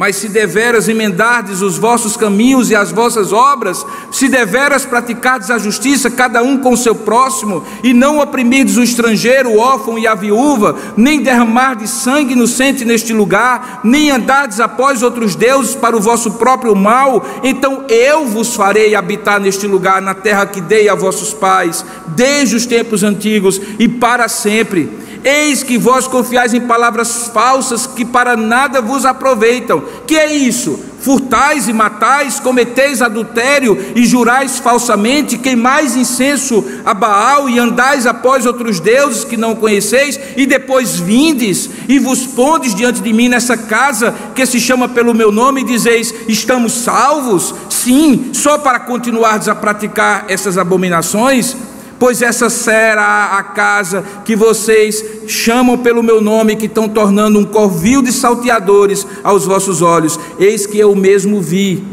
Mas 0.00 0.16
se 0.16 0.30
deveras 0.30 0.88
emendardes 0.88 1.60
os 1.60 1.76
vossos 1.76 2.16
caminhos 2.16 2.70
e 2.70 2.74
as 2.74 2.90
vossas 2.90 3.34
obras, 3.34 3.84
se 4.10 4.30
deveras 4.30 4.86
praticardes 4.86 5.50
a 5.50 5.58
justiça, 5.58 6.10
cada 6.10 6.42
um 6.42 6.56
com 6.56 6.72
o 6.72 6.76
seu 6.76 6.94
próximo, 6.94 7.62
e 7.84 7.92
não 7.92 8.18
oprimirdes 8.18 8.78
o 8.78 8.82
estrangeiro, 8.82 9.50
o 9.50 9.58
órfão 9.58 9.98
e 9.98 10.06
a 10.06 10.14
viúva, 10.14 10.74
nem 10.96 11.22
derramardes 11.22 11.90
sangue 11.90 12.32
inocente 12.32 12.82
neste 12.82 13.12
lugar, 13.12 13.82
nem 13.84 14.10
andardes 14.10 14.58
após 14.58 15.02
outros 15.02 15.34
deuses 15.34 15.74
para 15.74 15.94
o 15.94 16.00
vosso 16.00 16.30
próprio 16.38 16.74
mal, 16.74 17.22
então 17.42 17.84
eu 17.86 18.24
vos 18.24 18.56
farei 18.56 18.94
habitar 18.94 19.38
neste 19.38 19.66
lugar, 19.66 20.00
na 20.00 20.14
terra 20.14 20.46
que 20.46 20.62
dei 20.62 20.88
a 20.88 20.94
vossos 20.94 21.34
pais, 21.34 21.84
desde 22.06 22.56
os 22.56 22.64
tempos 22.64 23.02
antigos 23.02 23.60
e 23.78 23.86
para 23.86 24.28
sempre 24.28 25.09
Eis 25.22 25.62
que 25.62 25.76
vós 25.76 26.06
confiais 26.06 26.54
em 26.54 26.60
palavras 26.60 27.28
falsas 27.32 27.86
que 27.86 28.04
para 28.04 28.36
nada 28.36 28.80
vos 28.80 29.04
aproveitam. 29.04 29.82
Que 30.06 30.16
é 30.16 30.32
isso? 30.32 30.78
Furtais 31.00 31.66
e 31.66 31.72
matais, 31.72 32.38
cometeis 32.38 33.00
adultério 33.00 33.92
e 33.94 34.04
jurais 34.04 34.58
falsamente, 34.58 35.38
queimais 35.38 35.96
incenso 35.96 36.62
a 36.84 36.92
Baal 36.92 37.48
e 37.48 37.58
andais 37.58 38.06
após 38.06 38.44
outros 38.44 38.80
deuses 38.80 39.24
que 39.24 39.36
não 39.36 39.56
conheceis, 39.56 40.20
e 40.36 40.44
depois 40.44 40.98
vindes 40.98 41.70
e 41.88 41.98
vos 41.98 42.26
pondes 42.26 42.74
diante 42.74 43.00
de 43.00 43.12
mim 43.14 43.30
nessa 43.30 43.56
casa 43.56 44.14
que 44.34 44.44
se 44.44 44.60
chama 44.60 44.88
pelo 44.88 45.14
meu 45.14 45.32
nome 45.32 45.62
e 45.62 45.64
dizeis: 45.64 46.14
Estamos 46.28 46.72
salvos? 46.72 47.54
Sim, 47.70 48.30
só 48.34 48.58
para 48.58 48.80
continuardes 48.80 49.48
a 49.48 49.54
praticar 49.54 50.26
essas 50.28 50.58
abominações? 50.58 51.56
Pois 52.00 52.22
essa 52.22 52.48
será 52.48 53.36
a 53.36 53.42
casa 53.42 54.02
que 54.24 54.34
vocês 54.34 55.04
chamam 55.28 55.76
pelo 55.76 56.02
meu 56.02 56.18
nome, 56.22 56.56
que 56.56 56.64
estão 56.64 56.88
tornando 56.88 57.38
um 57.38 57.44
corvil 57.44 58.00
de 58.00 58.10
salteadores 58.10 59.06
aos 59.22 59.44
vossos 59.44 59.82
olhos. 59.82 60.18
Eis 60.38 60.66
que 60.66 60.78
eu 60.78 60.96
mesmo 60.96 61.42
vi, 61.42 61.84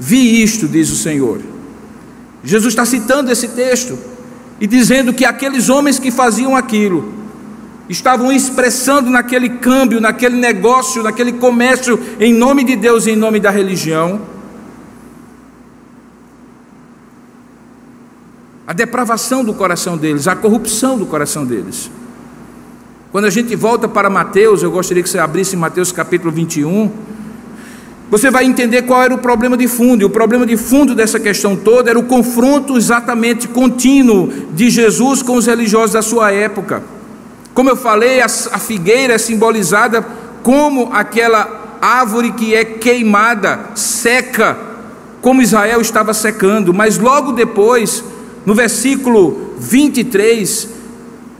vi 0.00 0.42
isto, 0.42 0.66
diz 0.66 0.90
o 0.90 0.96
Senhor. 0.96 1.42
Jesus 2.42 2.72
está 2.72 2.86
citando 2.86 3.30
esse 3.30 3.48
texto 3.48 3.98
e 4.58 4.66
dizendo 4.66 5.12
que 5.12 5.26
aqueles 5.26 5.68
homens 5.68 5.98
que 5.98 6.10
faziam 6.10 6.56
aquilo 6.56 7.12
estavam 7.86 8.32
expressando 8.32 9.10
naquele 9.10 9.50
câmbio, 9.50 10.00
naquele 10.00 10.36
negócio, 10.36 11.02
naquele 11.02 11.32
comércio, 11.32 12.00
em 12.18 12.32
nome 12.32 12.64
de 12.64 12.76
Deus 12.76 13.06
e 13.06 13.10
em 13.10 13.16
nome 13.16 13.38
da 13.38 13.50
religião 13.50 14.39
a 18.70 18.72
depravação 18.72 19.42
do 19.42 19.52
coração 19.52 19.96
deles, 19.96 20.28
a 20.28 20.36
corrupção 20.36 20.96
do 20.96 21.04
coração 21.04 21.44
deles. 21.44 21.90
Quando 23.10 23.24
a 23.24 23.30
gente 23.30 23.56
volta 23.56 23.88
para 23.88 24.08
Mateus, 24.08 24.62
eu 24.62 24.70
gostaria 24.70 25.02
que 25.02 25.10
você 25.10 25.18
abrisse 25.18 25.56
Mateus 25.56 25.90
capítulo 25.90 26.30
21, 26.30 26.88
você 28.08 28.30
vai 28.30 28.44
entender 28.44 28.82
qual 28.82 29.02
era 29.02 29.12
o 29.12 29.18
problema 29.18 29.56
de 29.56 29.66
fundo. 29.66 30.02
E 30.02 30.04
o 30.04 30.10
problema 30.10 30.46
de 30.46 30.56
fundo 30.56 30.94
dessa 30.94 31.18
questão 31.18 31.56
toda 31.56 31.90
era 31.90 31.98
o 31.98 32.04
confronto 32.04 32.76
exatamente 32.76 33.48
contínuo 33.48 34.32
de 34.52 34.70
Jesus 34.70 35.20
com 35.20 35.34
os 35.34 35.46
religiosos 35.46 35.94
da 35.94 36.02
sua 36.02 36.30
época. 36.30 36.80
Como 37.52 37.68
eu 37.68 37.76
falei, 37.76 38.20
a, 38.20 38.28
figueira 38.28 39.14
é 39.14 39.18
simbolizada 39.18 40.06
como 40.44 40.90
aquela 40.92 41.78
árvore 41.82 42.30
que 42.30 42.54
é 42.54 42.64
queimada, 42.64 43.70
seca, 43.74 44.56
como 45.20 45.42
Israel 45.42 45.80
estava 45.80 46.14
secando, 46.14 46.72
mas 46.72 46.98
logo 46.98 47.32
depois 47.32 48.04
no 48.44 48.54
versículo 48.54 49.54
23 49.58 50.80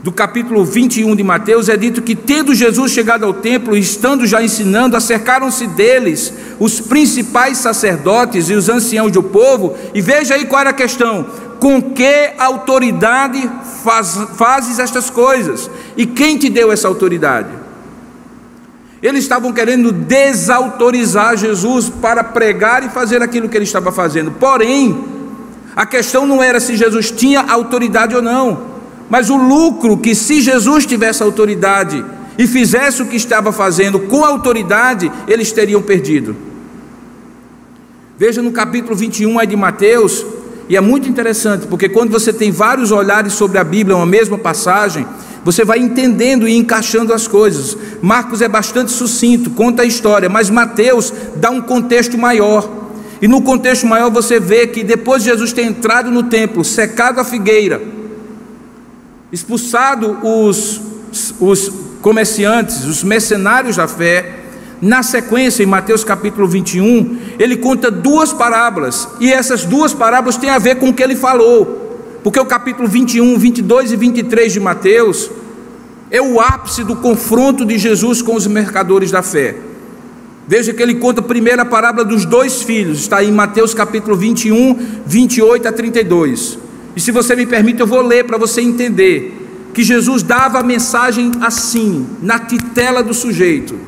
do 0.03 0.11
capítulo 0.11 0.65
21 0.65 1.15
de 1.15 1.23
Mateus, 1.23 1.69
é 1.69 1.77
dito 1.77 2.01
que, 2.01 2.15
tendo 2.15 2.55
Jesus 2.55 2.91
chegado 2.91 3.23
ao 3.23 3.33
templo 3.33 3.77
e 3.77 3.79
estando 3.79 4.25
já 4.25 4.41
ensinando, 4.41 4.97
acercaram-se 4.97 5.67
deles 5.67 6.33
os 6.59 6.79
principais 6.79 7.59
sacerdotes 7.59 8.49
e 8.49 8.53
os 8.53 8.67
anciãos 8.67 9.11
do 9.11 9.21
povo, 9.21 9.75
e 9.93 10.01
veja 10.01 10.35
aí 10.35 10.45
qual 10.45 10.61
era 10.61 10.71
a 10.71 10.73
questão: 10.73 11.25
com 11.59 11.81
que 11.81 12.31
autoridade 12.37 13.47
faz, 13.83 14.17
fazes 14.35 14.79
estas 14.79 15.09
coisas? 15.09 15.69
E 15.95 16.07
quem 16.07 16.37
te 16.37 16.49
deu 16.49 16.71
essa 16.71 16.87
autoridade? 16.87 17.49
Eles 19.03 19.23
estavam 19.23 19.51
querendo 19.51 19.91
desautorizar 19.91 21.35
Jesus 21.35 21.89
para 21.89 22.23
pregar 22.23 22.83
e 22.85 22.89
fazer 22.89 23.21
aquilo 23.21 23.49
que 23.49 23.57
ele 23.57 23.65
estava 23.65 23.91
fazendo, 23.91 24.31
porém, 24.31 25.20
a 25.75 25.85
questão 25.85 26.25
não 26.25 26.41
era 26.41 26.59
se 26.59 26.75
Jesus 26.75 27.11
tinha 27.11 27.41
autoridade 27.41 28.15
ou 28.15 28.21
não, 28.21 28.71
mas 29.09 29.29
o 29.29 29.35
lucro 29.35 29.97
que, 29.97 30.15
se 30.15 30.41
Jesus 30.41 30.85
tivesse 30.85 31.21
autoridade 31.23 32.03
e 32.37 32.47
fizesse 32.47 33.01
o 33.01 33.05
que 33.05 33.15
estava 33.15 33.51
fazendo 33.51 33.99
com 33.99 34.23
autoridade, 34.23 35.11
eles 35.27 35.51
teriam 35.51 35.81
perdido. 35.81 36.35
Veja 38.17 38.41
no 38.41 38.51
capítulo 38.51 38.95
21 38.95 39.45
de 39.45 39.55
Mateus, 39.55 40.25
e 40.69 40.77
é 40.77 40.81
muito 40.81 41.09
interessante, 41.09 41.67
porque 41.67 41.89
quando 41.89 42.11
você 42.11 42.31
tem 42.31 42.51
vários 42.51 42.91
olhares 42.91 43.33
sobre 43.33 43.57
a 43.57 43.63
Bíblia, 43.63 43.95
uma 43.95 44.05
mesma 44.05 44.37
passagem, 44.37 45.05
você 45.43 45.65
vai 45.65 45.79
entendendo 45.79 46.47
e 46.47 46.55
encaixando 46.55 47.13
as 47.13 47.27
coisas. 47.27 47.75
Marcos 48.01 48.41
é 48.41 48.47
bastante 48.47 48.91
sucinto, 48.91 49.49
conta 49.49 49.81
a 49.81 49.85
história, 49.85 50.29
mas 50.29 50.49
Mateus 50.49 51.11
dá 51.35 51.49
um 51.49 51.61
contexto 51.61 52.17
maior. 52.17 52.80
E 53.21 53.27
no 53.27 53.41
contexto 53.41 53.85
maior 53.85 54.09
você 54.09 54.39
vê 54.39 54.65
que 54.65 54.83
depois 54.83 55.23
de 55.23 55.29
Jesus 55.29 55.53
ter 55.53 55.63
entrado 55.63 56.09
no 56.09 56.23
templo, 56.23 56.65
secado 56.65 57.19
a 57.19 57.23
figueira, 57.23 57.79
expulsado 59.31 60.17
os, 60.23 60.81
os 61.39 61.71
comerciantes, 62.01 62.83
os 62.83 63.03
mercenários 63.03 63.75
da 63.75 63.87
fé, 63.87 64.39
na 64.81 65.03
sequência, 65.03 65.61
em 65.61 65.67
Mateus 65.67 66.03
capítulo 66.03 66.47
21, 66.47 67.19
ele 67.37 67.57
conta 67.57 67.91
duas 67.91 68.33
parábolas, 68.33 69.07
e 69.19 69.31
essas 69.31 69.63
duas 69.63 69.93
parábolas 69.93 70.37
têm 70.37 70.49
a 70.49 70.57
ver 70.57 70.77
com 70.77 70.89
o 70.89 70.93
que 70.93 71.03
ele 71.03 71.15
falou, 71.15 72.19
porque 72.23 72.39
o 72.39 72.45
capítulo 72.45 72.87
21, 72.87 73.37
22 73.37 73.91
e 73.91 73.95
23 73.95 74.51
de 74.51 74.59
Mateus 74.59 75.29
é 76.09 76.19
o 76.19 76.39
ápice 76.39 76.83
do 76.83 76.95
confronto 76.95 77.63
de 77.63 77.77
Jesus 77.77 78.23
com 78.23 78.35
os 78.35 78.47
mercadores 78.47 79.11
da 79.11 79.21
fé. 79.21 79.55
Veja 80.51 80.73
que 80.73 80.83
ele 80.83 80.95
conta 80.95 81.23
a 81.61 81.65
parábola 81.65 82.03
dos 82.03 82.25
dois 82.25 82.61
filhos, 82.61 82.99
está 82.99 83.23
em 83.23 83.31
Mateus 83.31 83.73
capítulo 83.73 84.17
21, 84.17 84.77
28 85.05 85.65
a 85.69 85.71
32. 85.71 86.59
E 86.93 86.99
se 86.99 87.09
você 87.09 87.37
me 87.37 87.45
permite, 87.45 87.79
eu 87.79 87.87
vou 87.87 88.01
ler 88.01 88.25
para 88.25 88.37
você 88.37 88.59
entender 88.59 89.69
que 89.73 89.81
Jesus 89.81 90.21
dava 90.21 90.59
a 90.59 90.63
mensagem 90.63 91.31
assim, 91.39 92.05
na 92.21 92.37
titela 92.37 93.01
do 93.01 93.13
sujeito. 93.13 93.79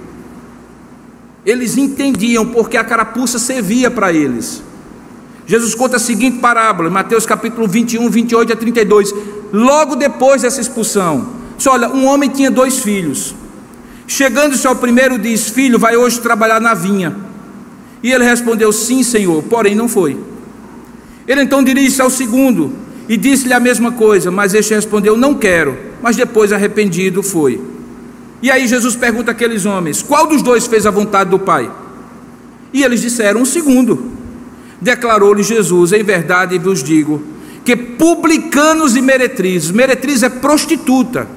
Eles 1.45 1.75
entendiam 1.75 2.45
porque 2.45 2.77
a 2.77 2.83
carapuça 2.85 3.37
servia 3.37 3.91
para 3.91 4.13
eles. 4.13 4.63
Jesus 5.45 5.75
conta 5.75 5.97
a 5.97 5.99
seguinte 5.99 6.37
parábola, 6.39 6.89
Mateus 6.89 7.25
capítulo 7.25 7.67
21, 7.67 8.09
28 8.09 8.53
a 8.53 8.55
32. 8.55 9.13
Logo 9.51 9.97
depois 9.97 10.43
dessa 10.43 10.61
expulsão, 10.61 11.27
diz, 11.57 11.67
olha, 11.67 11.89
um 11.89 12.05
homem 12.05 12.29
tinha 12.29 12.49
dois 12.49 12.79
filhos. 12.79 13.35
Chegando-se 14.13 14.67
ao 14.67 14.75
primeiro, 14.75 15.17
diz: 15.17 15.49
Filho, 15.49 15.79
vai 15.79 15.97
hoje 15.97 16.21
trabalhar 16.21 16.61
na 16.61 16.75
vinha. 16.75 17.15
E 18.03 18.11
ele 18.11 18.23
respondeu: 18.23 18.71
Sim, 18.71 19.01
senhor, 19.01 19.41
porém 19.41 19.73
não 19.73 19.89
foi. 19.89 20.15
Ele 21.27 21.41
então 21.41 21.63
dirige-se 21.63 21.99
ao 21.99 22.11
segundo 22.11 22.71
e 23.09 23.17
disse-lhe 23.17 23.53
a 23.53 23.59
mesma 23.59 23.91
coisa, 23.93 24.29
mas 24.29 24.53
este 24.53 24.75
respondeu: 24.75 25.17
Não 25.17 25.33
quero. 25.33 25.75
Mas 25.99 26.15
depois, 26.15 26.53
arrependido, 26.53 27.23
foi. 27.23 27.59
E 28.39 28.51
aí 28.51 28.67
Jesus 28.67 28.95
pergunta 28.95 29.31
àqueles 29.31 29.65
homens: 29.65 30.03
Qual 30.03 30.27
dos 30.27 30.43
dois 30.43 30.67
fez 30.67 30.85
a 30.85 30.91
vontade 30.91 31.31
do 31.31 31.39
Pai? 31.39 31.71
E 32.71 32.83
eles 32.83 33.01
disseram: 33.01 33.41
O 33.41 33.47
segundo. 33.47 34.11
Declarou-lhe 34.79 35.41
Jesus: 35.41 35.91
Em 35.91 36.03
verdade 36.03 36.59
vos 36.59 36.83
digo 36.83 37.19
que 37.65 37.75
publicanos 37.75 38.95
e 38.95 39.01
meretrizes, 39.01 39.71
meretriz 39.71 40.21
é 40.21 40.29
prostituta, 40.29 41.27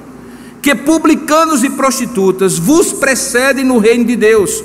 que 0.67 0.75
publicanos 0.75 1.63
e 1.63 1.69
prostitutas 1.69 2.59
vos 2.59 2.91
precedem 2.91 3.63
no 3.63 3.77
reino 3.77 4.03
de 4.03 4.17
Deus. 4.17 4.61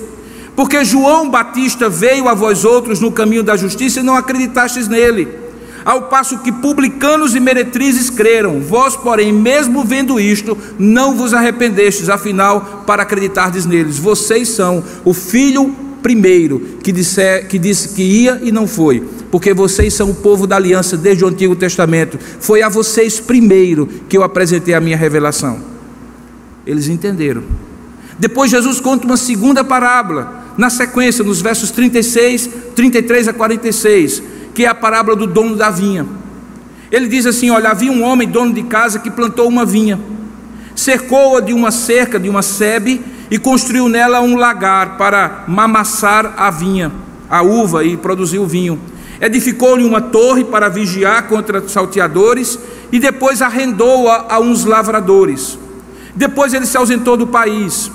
Porque 0.56 0.84
João 0.84 1.30
Batista 1.30 1.88
veio 1.88 2.28
a 2.28 2.34
vós 2.34 2.64
outros 2.64 2.98
no 2.98 3.12
caminho 3.12 3.44
da 3.44 3.56
justiça 3.56 4.00
e 4.00 4.02
não 4.02 4.16
acreditastes 4.16 4.88
nele. 4.88 5.28
Ao 5.84 6.02
passo 6.08 6.40
que 6.40 6.50
publicanos 6.50 7.36
e 7.36 7.40
meretrizes 7.40 8.10
creram, 8.10 8.58
vós, 8.60 8.96
porém, 8.96 9.32
mesmo 9.32 9.84
vendo 9.84 10.18
isto, 10.18 10.58
não 10.76 11.16
vos 11.16 11.32
arrependestes, 11.32 12.08
afinal, 12.08 12.82
para 12.84 13.04
acreditardes 13.04 13.64
neles. 13.64 13.96
Vocês 13.96 14.48
são 14.48 14.82
o 15.04 15.14
filho 15.14 15.72
primeiro 16.02 16.78
que, 16.82 16.90
disse, 16.90 17.44
que 17.48 17.60
disse 17.60 17.90
que 17.90 18.02
ia 18.02 18.40
e 18.42 18.50
não 18.50 18.66
foi, 18.66 19.08
porque 19.30 19.54
vocês 19.54 19.94
são 19.94 20.10
o 20.10 20.16
povo 20.16 20.48
da 20.48 20.56
aliança 20.56 20.96
desde 20.96 21.24
o 21.24 21.28
Antigo 21.28 21.54
Testamento. 21.54 22.18
Foi 22.40 22.60
a 22.60 22.68
vocês 22.68 23.20
primeiro 23.20 23.86
que 24.08 24.16
eu 24.16 24.24
apresentei 24.24 24.74
a 24.74 24.80
minha 24.80 24.96
revelação. 24.96 25.70
Eles 26.66 26.88
entenderam. 26.88 27.42
Depois 28.18 28.50
Jesus 28.50 28.80
conta 28.80 29.06
uma 29.06 29.16
segunda 29.16 29.64
parábola, 29.64 30.42
na 30.56 30.70
sequência, 30.70 31.24
nos 31.24 31.40
versos 31.40 31.70
36, 31.70 32.48
33 32.74 33.28
a 33.28 33.32
46, 33.32 34.22
que 34.54 34.64
é 34.64 34.68
a 34.68 34.74
parábola 34.74 35.16
do 35.16 35.26
dono 35.26 35.56
da 35.56 35.70
vinha. 35.70 36.06
Ele 36.90 37.08
diz 37.08 37.26
assim: 37.26 37.50
Olha, 37.50 37.70
havia 37.70 37.90
um 37.90 38.02
homem, 38.02 38.28
dono 38.28 38.52
de 38.52 38.62
casa, 38.64 38.98
que 38.98 39.10
plantou 39.10 39.48
uma 39.48 39.64
vinha, 39.64 39.98
cercou-a 40.76 41.40
de 41.40 41.52
uma 41.52 41.70
cerca, 41.70 42.20
de 42.20 42.28
uma 42.28 42.42
sebe, 42.42 43.00
e 43.30 43.38
construiu 43.38 43.88
nela 43.88 44.20
um 44.20 44.36
lagar 44.36 44.98
para 44.98 45.44
mamassar 45.48 46.34
a 46.36 46.50
vinha, 46.50 46.92
a 47.30 47.40
uva 47.42 47.82
e 47.82 47.96
produzir 47.96 48.38
o 48.38 48.46
vinho. 48.46 48.78
Edificou-lhe 49.18 49.84
uma 49.84 50.00
torre 50.00 50.44
para 50.44 50.68
vigiar 50.68 51.28
contra 51.28 51.66
salteadores 51.66 52.58
e 52.90 52.98
depois 52.98 53.40
arrendou-a 53.40 54.26
a 54.28 54.38
uns 54.38 54.64
lavradores. 54.64 55.58
Depois 56.14 56.52
ele 56.52 56.66
se 56.66 56.76
ausentou 56.76 57.16
do 57.16 57.26
país. 57.26 57.90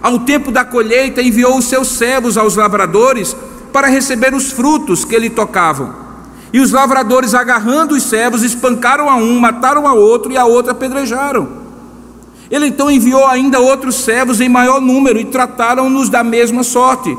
Ao 0.00 0.20
tempo 0.20 0.50
da 0.50 0.64
colheita, 0.64 1.22
enviou 1.22 1.58
os 1.58 1.66
seus 1.66 1.88
servos 1.88 2.36
aos 2.38 2.56
lavradores 2.56 3.36
para 3.72 3.88
receber 3.88 4.34
os 4.34 4.52
frutos 4.52 5.04
que 5.04 5.18
lhe 5.18 5.28
tocavam. 5.28 5.94
E 6.52 6.60
os 6.60 6.72
lavradores, 6.72 7.34
agarrando 7.34 7.94
os 7.94 8.04
servos, 8.04 8.42
espancaram 8.42 9.10
a 9.10 9.16
um, 9.16 9.38
mataram 9.38 9.86
a 9.86 9.92
outro 9.92 10.32
e 10.32 10.36
a 10.36 10.44
outro 10.44 10.72
apedrejaram. 10.72 11.48
Ele 12.50 12.68
então 12.68 12.90
enviou 12.90 13.26
ainda 13.26 13.60
outros 13.60 13.96
servos 13.96 14.40
em 14.40 14.48
maior 14.48 14.80
número 14.80 15.20
e 15.20 15.26
trataram-nos 15.26 16.08
da 16.08 16.24
mesma 16.24 16.62
sorte. 16.62 17.16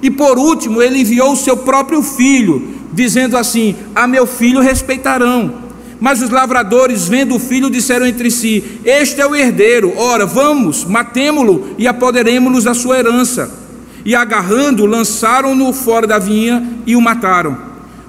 E 0.00 0.10
por 0.10 0.38
último, 0.38 0.80
ele 0.80 1.00
enviou 1.00 1.32
o 1.32 1.36
seu 1.36 1.58
próprio 1.58 2.02
filho, 2.02 2.76
dizendo 2.92 3.36
assim: 3.36 3.76
A 3.94 4.06
meu 4.06 4.26
filho 4.26 4.60
respeitarão. 4.60 5.61
Mas 6.02 6.20
os 6.20 6.30
lavradores, 6.30 7.06
vendo 7.06 7.36
o 7.36 7.38
filho, 7.38 7.70
disseram 7.70 8.04
entre 8.04 8.28
si: 8.28 8.80
Este 8.84 9.20
é 9.20 9.26
o 9.26 9.36
herdeiro, 9.36 9.96
ora, 9.96 10.26
vamos, 10.26 10.84
matemo-lo 10.84 11.76
e 11.78 11.86
apoderemos-nos 11.86 12.64
da 12.64 12.74
sua 12.74 12.98
herança. 12.98 13.48
E 14.04 14.12
agarrando, 14.12 14.84
lançaram-no 14.84 15.72
fora 15.72 16.04
da 16.04 16.18
vinha 16.18 16.80
e 16.88 16.96
o 16.96 17.00
mataram. 17.00 17.56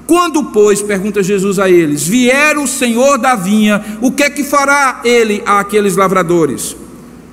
Quando, 0.08 0.46
pois, 0.46 0.82
pergunta 0.82 1.22
Jesus 1.22 1.60
a 1.60 1.70
eles, 1.70 2.08
vier 2.08 2.58
o 2.58 2.66
Senhor 2.66 3.20
da 3.20 3.36
vinha, 3.36 3.86
o 4.02 4.12
que 4.12 4.24
é 4.24 4.30
que 4.32 4.44
fará 4.44 5.02
ele 5.06 5.44
àqueles 5.46 5.96
lavradores? 5.96 6.76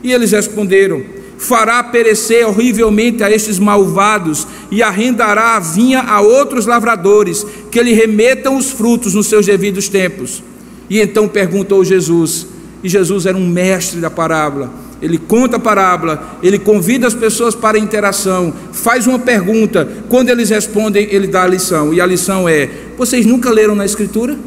E 0.03 0.13
eles 0.13 0.31
responderam: 0.31 1.03
fará 1.39 1.83
perecer 1.83 2.47
horrivelmente 2.47 3.25
a 3.25 3.31
estes 3.31 3.59
malvados 3.59 4.47
e 4.71 4.83
arrendará 4.83 5.57
a 5.57 5.59
vinha 5.59 6.03
a 6.03 6.21
outros 6.21 6.67
lavradores, 6.67 7.47
que 7.71 7.83
lhe 7.83 7.95
remetam 7.95 8.59
os 8.59 8.71
frutos 8.71 9.15
nos 9.15 9.27
seus 9.27 9.47
devidos 9.47 9.89
tempos. 9.89 10.50
E 10.91 11.01
então 11.01 11.27
perguntou 11.27 11.85
Jesus, 11.85 12.47
e 12.83 12.89
Jesus 12.89 13.25
era 13.25 13.37
um 13.37 13.49
mestre 13.49 14.01
da 14.01 14.11
parábola 14.11 14.91
ele 15.03 15.17
conta 15.17 15.57
a 15.57 15.61
parábola, 15.61 16.39
ele 16.43 16.59
convida 16.59 17.07
as 17.07 17.15
pessoas 17.15 17.55
para 17.55 17.79
a 17.79 17.81
interação, 17.81 18.53
faz 18.73 19.07
uma 19.07 19.19
pergunta, 19.19 19.89
quando 20.09 20.29
eles 20.29 20.51
respondem, 20.51 21.09
ele 21.11 21.27
dá 21.27 21.45
a 21.45 21.47
lição, 21.47 21.95
e 21.95 22.01
a 22.01 22.07
lição 22.07 22.49
é: 22.49 22.69
vocês 22.99 23.25
nunca 23.25 23.51
leram 23.51 23.75
na 23.75 23.85
Escritura? 23.85 24.39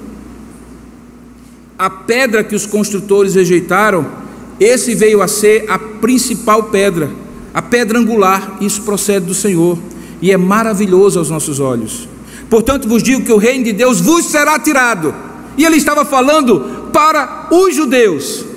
A 1.77 1.89
pedra 1.89 2.43
que 2.43 2.56
os 2.56 2.67
construtores 2.67 3.34
rejeitaram, 3.34 4.06
esse 4.60 4.93
veio 4.93 5.23
a 5.23 5.27
ser 5.27 5.65
a 5.67 5.79
principal 5.79 6.65
pedra, 6.65 7.10
a 7.51 7.62
pedra 7.62 7.97
angular, 7.97 8.58
isso 8.62 8.84
procede 8.84 9.25
do 9.25 9.34
Senhor, 9.34 9.77
e 10.21 10.32
é 10.32 10.38
maravilhoso 10.38 11.17
aos 11.17 11.32
nossos 11.32 11.60
olhos. 11.60 12.08
Portanto, 12.47 12.88
vos 12.88 13.01
digo 13.01 13.25
que 13.25 13.34
o 13.34 13.38
reino 13.38 13.63
de 13.63 13.73
Deus 13.73 13.99
vos 13.99 14.25
será 14.25 14.60
tirado, 14.60 15.15
e 15.57 15.65
ele 15.65 15.77
estava 15.77 16.03
falando 16.05 16.89
para 16.91 17.47
os 17.51 17.75
judeus 17.75 18.53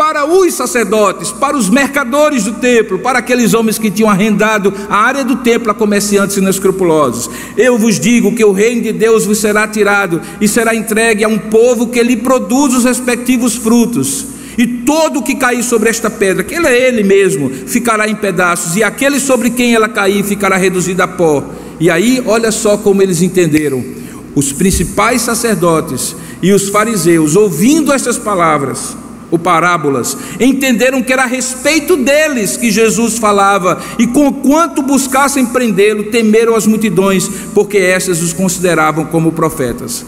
para 0.00 0.24
os 0.24 0.54
sacerdotes, 0.54 1.30
para 1.30 1.54
os 1.54 1.68
mercadores 1.68 2.44
do 2.44 2.54
templo, 2.54 3.00
para 3.00 3.18
aqueles 3.18 3.52
homens 3.52 3.78
que 3.78 3.90
tinham 3.90 4.08
arrendado 4.08 4.72
a 4.88 4.96
área 4.96 5.22
do 5.22 5.36
templo 5.36 5.70
a 5.70 5.74
comerciantes 5.74 6.38
inescrupulosos. 6.38 7.28
Eu 7.54 7.76
vos 7.76 8.00
digo 8.00 8.34
que 8.34 8.42
o 8.42 8.50
reino 8.50 8.80
de 8.80 8.94
Deus 8.94 9.26
vos 9.26 9.36
será 9.36 9.68
tirado 9.68 10.22
e 10.40 10.48
será 10.48 10.74
entregue 10.74 11.22
a 11.22 11.28
um 11.28 11.36
povo 11.36 11.88
que 11.88 12.02
lhe 12.02 12.16
produz 12.16 12.72
os 12.72 12.84
respectivos 12.84 13.56
frutos. 13.56 14.24
E 14.56 14.66
todo 14.66 15.18
o 15.18 15.22
que 15.22 15.34
cair 15.34 15.62
sobre 15.62 15.90
esta 15.90 16.08
pedra, 16.08 16.44
que 16.44 16.54
ele 16.54 16.66
é 16.66 16.88
ele 16.88 17.02
mesmo, 17.02 17.50
ficará 17.50 18.08
em 18.08 18.16
pedaços, 18.16 18.76
e 18.76 18.82
aquele 18.82 19.20
sobre 19.20 19.50
quem 19.50 19.74
ela 19.74 19.86
cair 19.86 20.24
ficará 20.24 20.56
reduzido 20.56 21.02
a 21.02 21.08
pó. 21.08 21.44
E 21.78 21.90
aí, 21.90 22.22
olha 22.24 22.50
só 22.50 22.78
como 22.78 23.02
eles 23.02 23.20
entenderam. 23.20 23.99
Os 24.34 24.52
principais 24.52 25.22
sacerdotes 25.22 26.14
e 26.40 26.52
os 26.52 26.68
fariseus, 26.68 27.36
ouvindo 27.36 27.92
estas 27.92 28.16
palavras, 28.16 28.96
ou 29.30 29.38
parábolas, 29.38 30.16
entenderam 30.40 31.02
que 31.02 31.12
era 31.12 31.22
a 31.22 31.26
respeito 31.26 31.96
deles 31.96 32.56
que 32.56 32.70
Jesus 32.70 33.18
falava, 33.18 33.80
e 33.98 34.06
com 34.06 34.32
quanto 34.32 34.82
buscassem 34.82 35.46
prendê-lo, 35.46 36.04
temeram 36.04 36.56
as 36.56 36.66
multidões, 36.66 37.28
porque 37.54 37.78
essas 37.78 38.22
os 38.22 38.32
consideravam 38.32 39.04
como 39.06 39.32
profetas. 39.32 40.04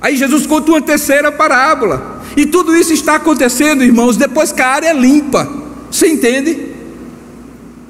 Aí 0.00 0.16
Jesus 0.16 0.46
conta 0.46 0.72
uma 0.72 0.82
terceira 0.82 1.30
parábola, 1.30 2.22
e 2.36 2.46
tudo 2.46 2.76
isso 2.76 2.92
está 2.92 3.16
acontecendo, 3.16 3.84
irmãos, 3.84 4.16
depois 4.16 4.52
que 4.52 4.60
a 4.60 4.68
área 4.68 4.88
é 4.88 4.94
limpa, 4.94 5.48
você 5.90 6.08
entende? 6.08 6.74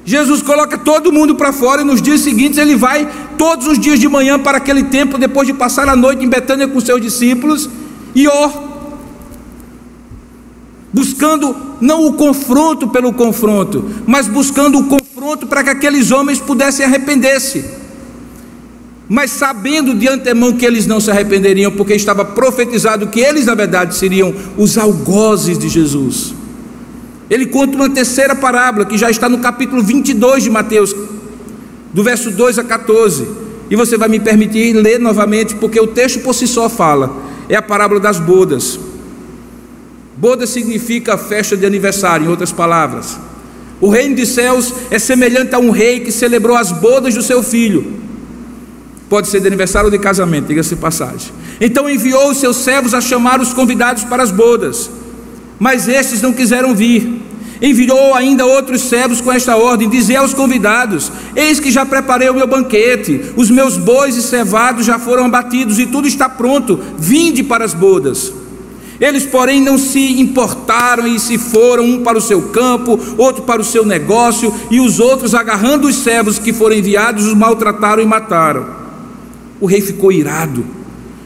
Jesus 0.04 0.40
coloca 0.40 0.78
todo 0.78 1.12
mundo 1.12 1.34
para 1.34 1.52
fora 1.52 1.82
e 1.82 1.84
nos 1.84 2.00
dias 2.00 2.20
seguintes 2.20 2.58
ele 2.58 2.76
vai 2.76 3.08
todos 3.36 3.66
os 3.66 3.78
dias 3.78 3.98
de 3.98 4.08
manhã 4.08 4.38
para 4.38 4.58
aquele 4.58 4.84
templo, 4.84 5.18
depois 5.18 5.46
de 5.46 5.54
passar 5.54 5.88
a 5.88 5.96
noite 5.96 6.24
em 6.24 6.28
Betânia 6.28 6.66
com 6.68 6.80
seus 6.80 7.00
discípulos, 7.00 7.68
e 8.14 8.26
ó, 8.26 8.50
buscando 10.92 11.54
não 11.80 12.06
o 12.06 12.14
confronto 12.14 12.88
pelo 12.88 13.12
confronto, 13.12 13.84
mas 14.06 14.26
buscando 14.26 14.78
o 14.78 14.84
confronto 14.84 15.46
para 15.46 15.62
que 15.62 15.70
aqueles 15.70 16.10
homens 16.10 16.38
pudessem 16.38 16.84
arrepender-se. 16.84 17.64
Mas 19.08 19.30
sabendo 19.30 19.94
de 19.94 20.08
antemão 20.08 20.54
que 20.54 20.66
eles 20.66 20.86
não 20.86 20.98
se 20.98 21.10
arrependeriam, 21.10 21.70
porque 21.70 21.94
estava 21.94 22.24
profetizado 22.24 23.06
que 23.06 23.20
eles, 23.20 23.46
na 23.46 23.54
verdade, 23.54 23.94
seriam 23.94 24.34
os 24.56 24.76
algozes 24.76 25.58
de 25.58 25.68
Jesus. 25.68 26.34
Ele 27.28 27.46
conta 27.46 27.76
uma 27.76 27.90
terceira 27.90 28.34
parábola, 28.34 28.84
que 28.84 28.96
já 28.96 29.10
está 29.10 29.28
no 29.28 29.38
capítulo 29.38 29.82
22 29.82 30.44
de 30.44 30.50
Mateus, 30.50 30.94
do 31.96 32.02
verso 32.02 32.30
2 32.30 32.58
a 32.58 32.62
14. 32.62 33.26
E 33.70 33.74
você 33.74 33.96
vai 33.96 34.06
me 34.06 34.20
permitir 34.20 34.74
ler 34.74 35.00
novamente, 35.00 35.54
porque 35.54 35.80
o 35.80 35.86
texto 35.86 36.20
por 36.20 36.34
si 36.34 36.46
só 36.46 36.68
fala. 36.68 37.16
É 37.48 37.56
a 37.56 37.62
parábola 37.62 37.98
das 37.98 38.18
bodas. 38.20 38.78
Boda 40.14 40.46
significa 40.46 41.16
festa 41.16 41.56
de 41.56 41.64
aniversário, 41.64 42.26
em 42.26 42.28
outras 42.28 42.52
palavras. 42.52 43.18
O 43.80 43.88
reino 43.88 44.14
dos 44.14 44.28
céus 44.28 44.74
é 44.90 44.98
semelhante 44.98 45.54
a 45.54 45.58
um 45.58 45.70
rei 45.70 46.00
que 46.00 46.12
celebrou 46.12 46.54
as 46.54 46.70
bodas 46.70 47.14
do 47.14 47.22
seu 47.22 47.42
filho. 47.42 47.94
Pode 49.08 49.28
ser 49.28 49.40
de 49.40 49.46
aniversário 49.46 49.86
ou 49.86 49.90
de 49.90 49.98
casamento, 49.98 50.48
diga-se 50.48 50.76
passagem. 50.76 51.32
Então 51.58 51.88
enviou 51.88 52.30
os 52.30 52.36
seus 52.36 52.58
servos 52.58 52.92
a 52.92 53.00
chamar 53.00 53.40
os 53.40 53.54
convidados 53.54 54.04
para 54.04 54.22
as 54.22 54.30
bodas, 54.30 54.90
mas 55.58 55.88
estes 55.88 56.20
não 56.20 56.34
quiseram 56.34 56.74
vir. 56.74 57.15
Enviou 57.60 58.14
ainda 58.14 58.44
outros 58.44 58.82
servos 58.82 59.20
com 59.20 59.32
esta 59.32 59.56
ordem: 59.56 59.88
Dizei 59.88 60.16
aos 60.16 60.34
convidados: 60.34 61.10
Eis 61.34 61.58
que 61.58 61.70
já 61.70 61.86
preparei 61.86 62.28
o 62.28 62.34
meu 62.34 62.46
banquete, 62.46 63.32
os 63.36 63.50
meus 63.50 63.76
bois 63.76 64.16
e 64.16 64.22
cevados 64.22 64.84
já 64.84 64.98
foram 64.98 65.26
abatidos 65.26 65.78
e 65.78 65.86
tudo 65.86 66.06
está 66.06 66.28
pronto. 66.28 66.78
Vinde 66.98 67.42
para 67.42 67.64
as 67.64 67.72
bodas. 67.72 68.32
Eles, 69.00 69.26
porém, 69.26 69.60
não 69.60 69.76
se 69.76 70.20
importaram 70.20 71.06
e 71.06 71.18
se 71.18 71.36
foram, 71.36 71.84
um 71.84 72.02
para 72.02 72.16
o 72.16 72.20
seu 72.20 72.42
campo, 72.48 72.98
outro 73.18 73.42
para 73.42 73.60
o 73.60 73.64
seu 73.64 73.84
negócio, 73.84 74.52
e 74.70 74.80
os 74.80 75.00
outros, 75.00 75.34
agarrando 75.34 75.86
os 75.86 75.96
servos 75.96 76.38
que 76.38 76.52
foram 76.52 76.76
enviados, 76.76 77.26
os 77.26 77.34
maltrataram 77.34 78.02
e 78.02 78.06
mataram. 78.06 78.66
O 79.60 79.66
rei 79.66 79.82
ficou 79.82 80.10
irado 80.10 80.64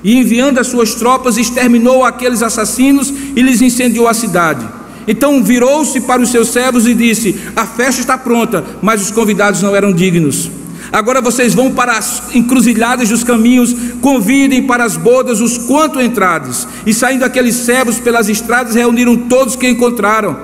e, 0.03 0.17
enviando 0.17 0.59
as 0.59 0.67
suas 0.67 0.95
tropas, 0.95 1.37
exterminou 1.37 2.05
aqueles 2.05 2.43
assassinos 2.43 3.13
e 3.37 3.43
lhes 3.43 3.61
incendiou 3.61 4.09
a 4.09 4.15
cidade. 4.15 4.80
Então 5.11 5.43
virou-se 5.43 6.01
para 6.03 6.23
os 6.23 6.31
seus 6.31 6.51
servos 6.51 6.87
e 6.87 6.95
disse: 6.95 7.35
A 7.57 7.67
festa 7.67 8.01
está 8.01 8.17
pronta, 8.17 8.65
mas 8.81 9.03
os 9.03 9.11
convidados 9.11 9.61
não 9.61 9.75
eram 9.75 9.93
dignos. 9.93 10.49
Agora 10.93 11.21
vocês 11.21 11.53
vão 11.53 11.73
para 11.73 11.99
as 11.99 12.33
encruzilhadas 12.33 13.09
dos 13.09 13.25
caminhos, 13.25 13.75
convidem 14.01 14.69
para 14.69 14.85
as 14.85 14.97
bodas 14.97 15.41
os 15.41 15.59
quanto 15.59 16.01
entrades. 16.01 16.67
E 16.87 16.95
saindo 16.95 17.25
aqueles 17.25 17.57
servos 17.57 17.99
pelas 17.99 18.29
estradas, 18.29 18.77
reuniram 18.77 19.17
todos 19.17 19.57
que 19.57 19.69
encontraram, 19.69 20.37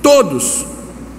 todos, 0.00 0.64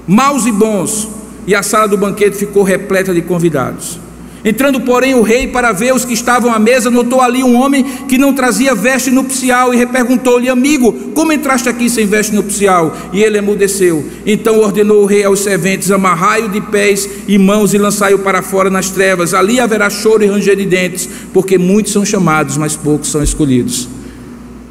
maus 0.07 0.45
e 0.45 0.51
bons, 0.53 1.09
e 1.45 1.53
a 1.53 1.61
sala 1.61 1.89
do 1.89 1.97
banquete 1.97 2.37
ficou 2.37 2.63
repleta 2.63 3.13
de 3.13 3.21
convidados. 3.21 3.99
Entrando, 4.43 4.81
porém, 4.81 5.13
o 5.13 5.21
rei 5.21 5.47
para 5.47 5.71
ver 5.71 5.93
os 5.93 6.03
que 6.03 6.13
estavam 6.13 6.51
à 6.51 6.57
mesa, 6.57 6.89
notou 6.89 7.21
ali 7.21 7.43
um 7.43 7.55
homem 7.55 7.83
que 8.07 8.17
não 8.17 8.33
trazia 8.33 8.73
veste 8.73 9.11
nupcial 9.11 9.73
e 9.73 9.85
perguntou-lhe: 9.85 10.49
Amigo, 10.49 10.91
como 11.13 11.31
entraste 11.31 11.69
aqui 11.69 11.89
sem 11.89 12.07
veste 12.07 12.33
nupcial? 12.33 12.95
E 13.13 13.21
ele 13.21 13.37
emudeceu. 13.37 14.03
Então 14.25 14.59
ordenou 14.59 15.03
o 15.03 15.05
rei 15.05 15.23
aos 15.23 15.41
serventes: 15.41 15.91
Amarrai-o 15.91 16.49
de 16.49 16.59
pés 16.59 17.07
e 17.27 17.37
mãos 17.37 17.73
e 17.73 17.77
lançai-o 17.77 18.19
para 18.19 18.41
fora 18.41 18.69
nas 18.69 18.89
trevas. 18.89 19.35
Ali 19.35 19.59
haverá 19.59 19.89
choro 19.91 20.23
e 20.23 20.27
ranger 20.27 20.55
de 20.55 20.65
dentes, 20.65 21.07
porque 21.31 21.59
muitos 21.59 21.93
são 21.93 22.03
chamados, 22.03 22.57
mas 22.57 22.75
poucos 22.75 23.09
são 23.11 23.21
escolhidos. 23.21 23.87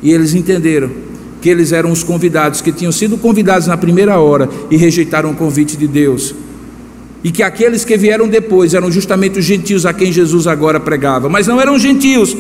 E 0.03 0.11
eles 0.11 0.35
entenderam 0.35 0.91
que 1.41 1.49
eles 1.49 1.71
eram 1.71 1.93
os 1.93 2.03
convidados, 2.03 2.61
que 2.61 2.73
tinham 2.73 2.93
sido 2.93 3.17
convidados 3.17 3.69
na 3.69 3.77
primeira 3.77 4.19
hora 4.19 4.49
e 4.71 4.77
rejeitaram 4.77 5.31
o 5.31 5.37
convite 5.37 5.77
de 5.77 5.87
Deus 5.87 6.35
e 7.23 7.31
que 7.31 7.43
aqueles 7.43 7.85
que 7.85 7.97
vieram 7.97 8.29
depois 8.29 8.73
eram 8.75 8.91
justamente 8.91 9.39
os 9.39 9.45
gentios 9.45 9.85
a 9.85 9.93
quem 9.93 10.11
Jesus 10.11 10.47
agora 10.47 10.81
pregava, 10.81 11.29
mas 11.29 11.47
não 11.47 11.61
eram 11.61 11.79
gentios. 11.79 12.37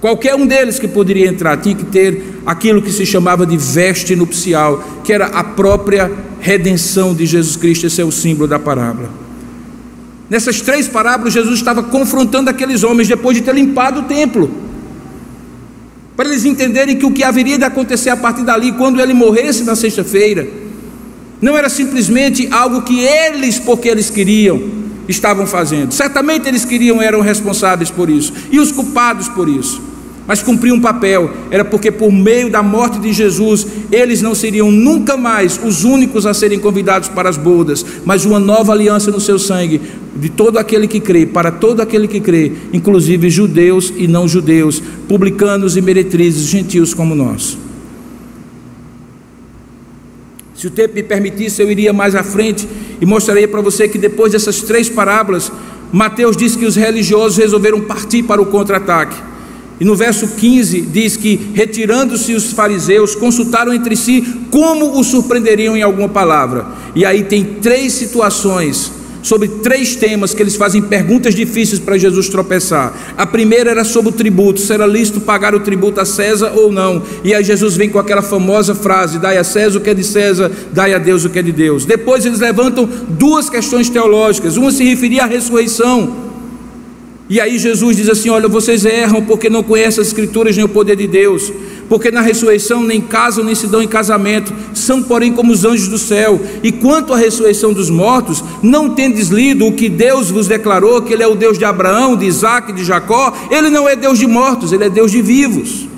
Qualquer 0.00 0.36
um 0.36 0.46
deles 0.46 0.78
que 0.78 0.86
poderia 0.86 1.26
entrar 1.26 1.56
tinha 1.56 1.74
que 1.74 1.84
ter 1.84 2.40
aquilo 2.46 2.80
que 2.80 2.92
se 2.92 3.04
chamava 3.04 3.44
de 3.44 3.56
veste 3.56 4.14
nupcial, 4.14 4.82
que 5.02 5.12
era 5.12 5.26
a 5.26 5.42
própria 5.42 6.10
redenção 6.40 7.14
de 7.14 7.26
Jesus 7.26 7.56
Cristo, 7.56 7.86
esse 7.86 8.00
é 8.00 8.04
o 8.04 8.12
símbolo 8.12 8.46
da 8.46 8.60
parábola. 8.60 9.10
Nessas 10.30 10.60
três 10.60 10.86
parábolas, 10.86 11.32
Jesus 11.32 11.58
estava 11.58 11.82
confrontando 11.82 12.48
aqueles 12.48 12.84
homens 12.84 13.08
depois 13.08 13.36
de 13.36 13.42
ter 13.42 13.54
limpado 13.54 14.00
o 14.00 14.04
templo, 14.04 14.48
para 16.16 16.28
eles 16.28 16.44
entenderem 16.44 16.96
que 16.96 17.06
o 17.06 17.12
que 17.12 17.24
haveria 17.24 17.58
de 17.58 17.64
acontecer 17.64 18.10
a 18.10 18.16
partir 18.16 18.44
dali, 18.44 18.72
quando 18.72 19.00
ele 19.00 19.14
morresse 19.14 19.64
na 19.64 19.74
sexta-feira, 19.74 20.46
não 21.40 21.56
era 21.56 21.68
simplesmente 21.68 22.48
algo 22.50 22.82
que 22.82 23.00
eles, 23.00 23.58
porque 23.58 23.88
eles 23.88 24.10
queriam, 24.10 24.60
estavam 25.08 25.46
fazendo. 25.46 25.92
Certamente 25.92 26.48
eles 26.48 26.64
queriam, 26.64 27.00
eram 27.00 27.20
responsáveis 27.20 27.90
por 27.90 28.10
isso, 28.10 28.32
e 28.50 28.58
os 28.58 28.72
culpados 28.72 29.28
por 29.28 29.48
isso. 29.48 29.88
Mas 30.26 30.42
cumpriam 30.42 30.76
um 30.76 30.80
papel, 30.80 31.30
era 31.50 31.64
porque 31.64 31.90
por 31.90 32.12
meio 32.12 32.50
da 32.50 32.62
morte 32.62 32.98
de 32.98 33.14
Jesus, 33.14 33.66
eles 33.90 34.20
não 34.20 34.34
seriam 34.34 34.70
nunca 34.70 35.16
mais 35.16 35.58
os 35.64 35.84
únicos 35.84 36.26
a 36.26 36.34
serem 36.34 36.58
convidados 36.58 37.08
para 37.08 37.30
as 37.30 37.38
bodas, 37.38 37.82
mas 38.04 38.26
uma 38.26 38.38
nova 38.38 38.72
aliança 38.72 39.10
no 39.10 39.20
seu 39.20 39.38
sangue, 39.38 39.80
de 40.14 40.28
todo 40.28 40.58
aquele 40.58 40.86
que 40.86 41.00
crê, 41.00 41.24
para 41.24 41.50
todo 41.50 41.80
aquele 41.80 42.06
que 42.06 42.20
crê, 42.20 42.52
inclusive 42.74 43.30
judeus 43.30 43.90
e 43.96 44.06
não 44.06 44.28
judeus, 44.28 44.82
publicanos 45.08 45.78
e 45.78 45.80
meretrizes, 45.80 46.46
gentios 46.46 46.92
como 46.92 47.14
nós. 47.14 47.56
Se 50.58 50.66
o 50.66 50.70
tempo 50.70 50.92
me 50.96 51.04
permitisse, 51.04 51.62
eu 51.62 51.70
iria 51.70 51.92
mais 51.92 52.16
à 52.16 52.24
frente 52.24 52.68
e 53.00 53.06
mostraria 53.06 53.46
para 53.46 53.60
você 53.60 53.88
que 53.88 53.96
depois 53.96 54.32
dessas 54.32 54.60
três 54.60 54.88
parábolas, 54.88 55.52
Mateus 55.92 56.36
diz 56.36 56.56
que 56.56 56.66
os 56.66 56.74
religiosos 56.74 57.38
resolveram 57.38 57.80
partir 57.82 58.24
para 58.24 58.42
o 58.42 58.46
contra-ataque. 58.46 59.14
E 59.78 59.84
no 59.84 59.94
verso 59.94 60.26
15 60.26 60.80
diz 60.80 61.16
que, 61.16 61.52
retirando-se 61.54 62.34
os 62.34 62.52
fariseus, 62.52 63.14
consultaram 63.14 63.72
entre 63.72 63.94
si 63.94 64.20
como 64.50 64.98
o 64.98 65.04
surpreenderiam 65.04 65.76
em 65.76 65.82
alguma 65.82 66.08
palavra. 66.08 66.66
E 66.92 67.04
aí 67.04 67.22
tem 67.22 67.44
três 67.44 67.92
situações 67.92 68.97
sobre 69.28 69.46
três 69.46 69.94
temas 69.94 70.32
que 70.32 70.42
eles 70.42 70.56
fazem 70.56 70.80
perguntas 70.80 71.34
difíceis 71.34 71.78
para 71.78 71.98
Jesus 71.98 72.30
tropeçar. 72.30 73.14
A 73.16 73.26
primeira 73.26 73.70
era 73.70 73.84
sobre 73.84 74.08
o 74.08 74.12
tributo, 74.12 74.58
se 74.58 74.72
era 74.72 74.86
lícito 74.86 75.20
pagar 75.20 75.54
o 75.54 75.60
tributo 75.60 76.00
a 76.00 76.06
César 76.06 76.52
ou 76.56 76.72
não. 76.72 77.02
E 77.22 77.34
aí 77.34 77.44
Jesus 77.44 77.76
vem 77.76 77.90
com 77.90 77.98
aquela 77.98 78.22
famosa 78.22 78.74
frase: 78.74 79.18
dai 79.18 79.36
a 79.36 79.44
César 79.44 79.78
o 79.78 79.82
que 79.82 79.90
é 79.90 79.94
de 79.94 80.02
César, 80.02 80.50
dai 80.72 80.94
a 80.94 80.98
Deus 80.98 81.26
o 81.26 81.30
que 81.30 81.38
é 81.38 81.42
de 81.42 81.52
Deus. 81.52 81.84
Depois 81.84 82.24
eles 82.24 82.40
levantam 82.40 82.88
duas 83.10 83.50
questões 83.50 83.90
teológicas. 83.90 84.56
Uma 84.56 84.72
se 84.72 84.82
referia 84.82 85.24
à 85.24 85.26
ressurreição. 85.26 86.28
E 87.28 87.38
aí 87.38 87.58
Jesus 87.58 87.98
diz 87.98 88.08
assim: 88.08 88.30
Olha, 88.30 88.48
vocês 88.48 88.86
erram 88.86 89.22
porque 89.22 89.50
não 89.50 89.62
conhecem 89.62 90.00
as 90.00 90.08
Escrituras 90.08 90.56
nem 90.56 90.64
o 90.64 90.68
poder 90.68 90.96
de 90.96 91.06
Deus 91.06 91.52
porque 91.88 92.10
na 92.10 92.20
ressurreição 92.20 92.82
nem 92.82 93.00
casam 93.00 93.44
nem 93.44 93.54
se 93.54 93.66
dão 93.66 93.82
em 93.82 93.88
casamento, 93.88 94.52
são, 94.74 95.02
porém, 95.02 95.32
como 95.32 95.52
os 95.52 95.64
anjos 95.64 95.88
do 95.88 95.98
céu. 95.98 96.40
E 96.62 96.70
quanto 96.70 97.12
à 97.12 97.16
ressurreição 97.16 97.72
dos 97.72 97.90
mortos, 97.90 98.44
não 98.62 98.90
tendes 98.90 99.28
lido 99.28 99.66
o 99.66 99.72
que 99.72 99.88
Deus 99.88 100.30
vos 100.30 100.46
declarou, 100.46 101.02
que 101.02 101.12
Ele 101.12 101.22
é 101.22 101.26
o 101.26 101.34
Deus 101.34 101.58
de 101.58 101.64
Abraão, 101.64 102.16
de 102.16 102.26
Isaac 102.26 102.70
e 102.70 102.74
de 102.74 102.84
Jacó? 102.84 103.32
Ele 103.50 103.70
não 103.70 103.88
é 103.88 103.96
Deus 103.96 104.18
de 104.18 104.26
mortos, 104.26 104.72
Ele 104.72 104.84
é 104.84 104.90
Deus 104.90 105.10
de 105.10 105.22
vivos. 105.22 105.88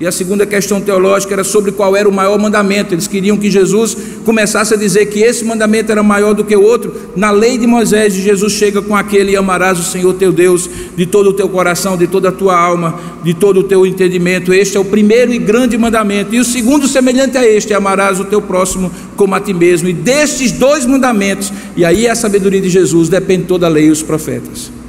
E 0.00 0.06
a 0.06 0.10
segunda 0.10 0.46
questão 0.46 0.80
teológica 0.80 1.34
era 1.34 1.44
sobre 1.44 1.72
qual 1.72 1.94
era 1.94 2.08
o 2.08 2.12
maior 2.12 2.38
mandamento. 2.38 2.94
Eles 2.94 3.06
queriam 3.06 3.36
que 3.36 3.50
Jesus 3.50 3.94
começasse 4.24 4.72
a 4.72 4.76
dizer 4.76 5.04
que 5.06 5.20
esse 5.20 5.44
mandamento 5.44 5.92
era 5.92 6.02
maior 6.02 6.32
do 6.32 6.42
que 6.42 6.56
o 6.56 6.62
outro. 6.62 6.94
Na 7.14 7.30
lei 7.30 7.58
de 7.58 7.66
Moisés, 7.66 8.14
Jesus 8.14 8.54
chega 8.54 8.80
com 8.80 8.96
aquele: 8.96 9.36
amarás 9.36 9.78
o 9.78 9.82
Senhor 9.82 10.14
teu 10.14 10.32
Deus 10.32 10.70
de 10.96 11.04
todo 11.04 11.28
o 11.28 11.32
teu 11.34 11.50
coração, 11.50 11.98
de 11.98 12.06
toda 12.06 12.30
a 12.30 12.32
tua 12.32 12.58
alma, 12.58 12.98
de 13.22 13.34
todo 13.34 13.60
o 13.60 13.64
teu 13.64 13.84
entendimento. 13.84 14.54
Este 14.54 14.78
é 14.78 14.80
o 14.80 14.86
primeiro 14.86 15.34
e 15.34 15.38
grande 15.38 15.76
mandamento. 15.76 16.34
E 16.34 16.40
o 16.40 16.44
segundo, 16.44 16.88
semelhante 16.88 17.36
a 17.36 17.46
este: 17.46 17.74
amarás 17.74 18.18
o 18.18 18.24
teu 18.24 18.40
próximo 18.40 18.90
como 19.16 19.34
a 19.34 19.40
ti 19.40 19.52
mesmo. 19.52 19.86
E 19.86 19.92
destes 19.92 20.50
dois 20.50 20.86
mandamentos, 20.86 21.52
e 21.76 21.84
aí 21.84 22.06
é 22.06 22.10
a 22.10 22.14
sabedoria 22.14 22.62
de 22.62 22.70
Jesus, 22.70 23.10
depende 23.10 23.44
toda 23.44 23.66
a 23.66 23.68
lei 23.68 23.88
e 23.88 23.90
os 23.90 24.02
profetas. 24.02 24.79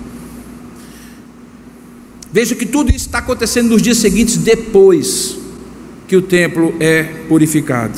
Veja 2.34 2.56
que 2.56 2.66
tudo 2.66 2.90
isso 2.90 3.08
está 3.08 3.18
acontecendo 3.18 3.70
nos 3.70 3.82
dias 3.82 3.98
seguintes, 3.98 4.38
depois 4.38 5.38
que 6.08 6.16
o 6.16 6.22
templo 6.22 6.74
é 6.80 7.04
purificado. 7.28 7.98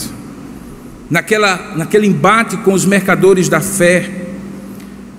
Naquela, 1.09 1.73
naquele 1.75 2.07
embate 2.07 2.57
com 2.57 2.73
os 2.73 2.85
mercadores 2.85 3.47
da 3.47 3.61
fé, 3.61 4.23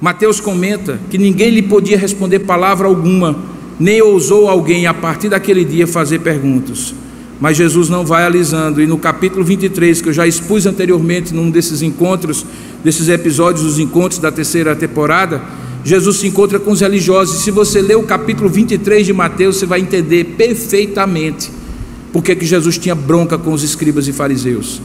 Mateus 0.00 0.40
comenta 0.40 0.98
que 1.08 1.16
ninguém 1.16 1.50
lhe 1.50 1.62
podia 1.62 1.96
responder 1.96 2.40
palavra 2.40 2.88
alguma, 2.88 3.38
nem 3.78 4.02
ousou 4.02 4.48
alguém 4.48 4.86
a 4.86 4.94
partir 4.94 5.28
daquele 5.28 5.64
dia 5.64 5.86
fazer 5.86 6.18
perguntas. 6.18 6.92
Mas 7.40 7.56
Jesus 7.56 7.88
não 7.88 8.04
vai 8.04 8.24
alisando, 8.24 8.82
e 8.82 8.86
no 8.86 8.98
capítulo 8.98 9.44
23, 9.44 10.02
que 10.02 10.08
eu 10.08 10.12
já 10.12 10.26
expus 10.26 10.66
anteriormente 10.66 11.32
num 11.32 11.50
desses 11.50 11.82
encontros, 11.82 12.44
desses 12.82 13.08
episódios 13.08 13.64
dos 13.64 13.78
encontros 13.78 14.18
da 14.18 14.32
terceira 14.32 14.74
temporada, 14.74 15.42
Jesus 15.84 16.16
se 16.16 16.26
encontra 16.26 16.58
com 16.58 16.70
os 16.70 16.80
religiosos. 16.80 17.40
E 17.40 17.42
se 17.42 17.50
você 17.50 17.82
ler 17.82 17.96
o 17.96 18.02
capítulo 18.02 18.48
23 18.48 19.06
de 19.06 19.12
Mateus, 19.12 19.56
você 19.56 19.66
vai 19.66 19.80
entender 19.80 20.24
perfeitamente 20.36 21.50
porque 22.14 22.36
que 22.36 22.46
Jesus 22.46 22.78
tinha 22.78 22.94
bronca 22.94 23.36
com 23.36 23.52
os 23.52 23.64
escribas 23.64 24.06
e 24.06 24.12
fariseus. 24.12 24.80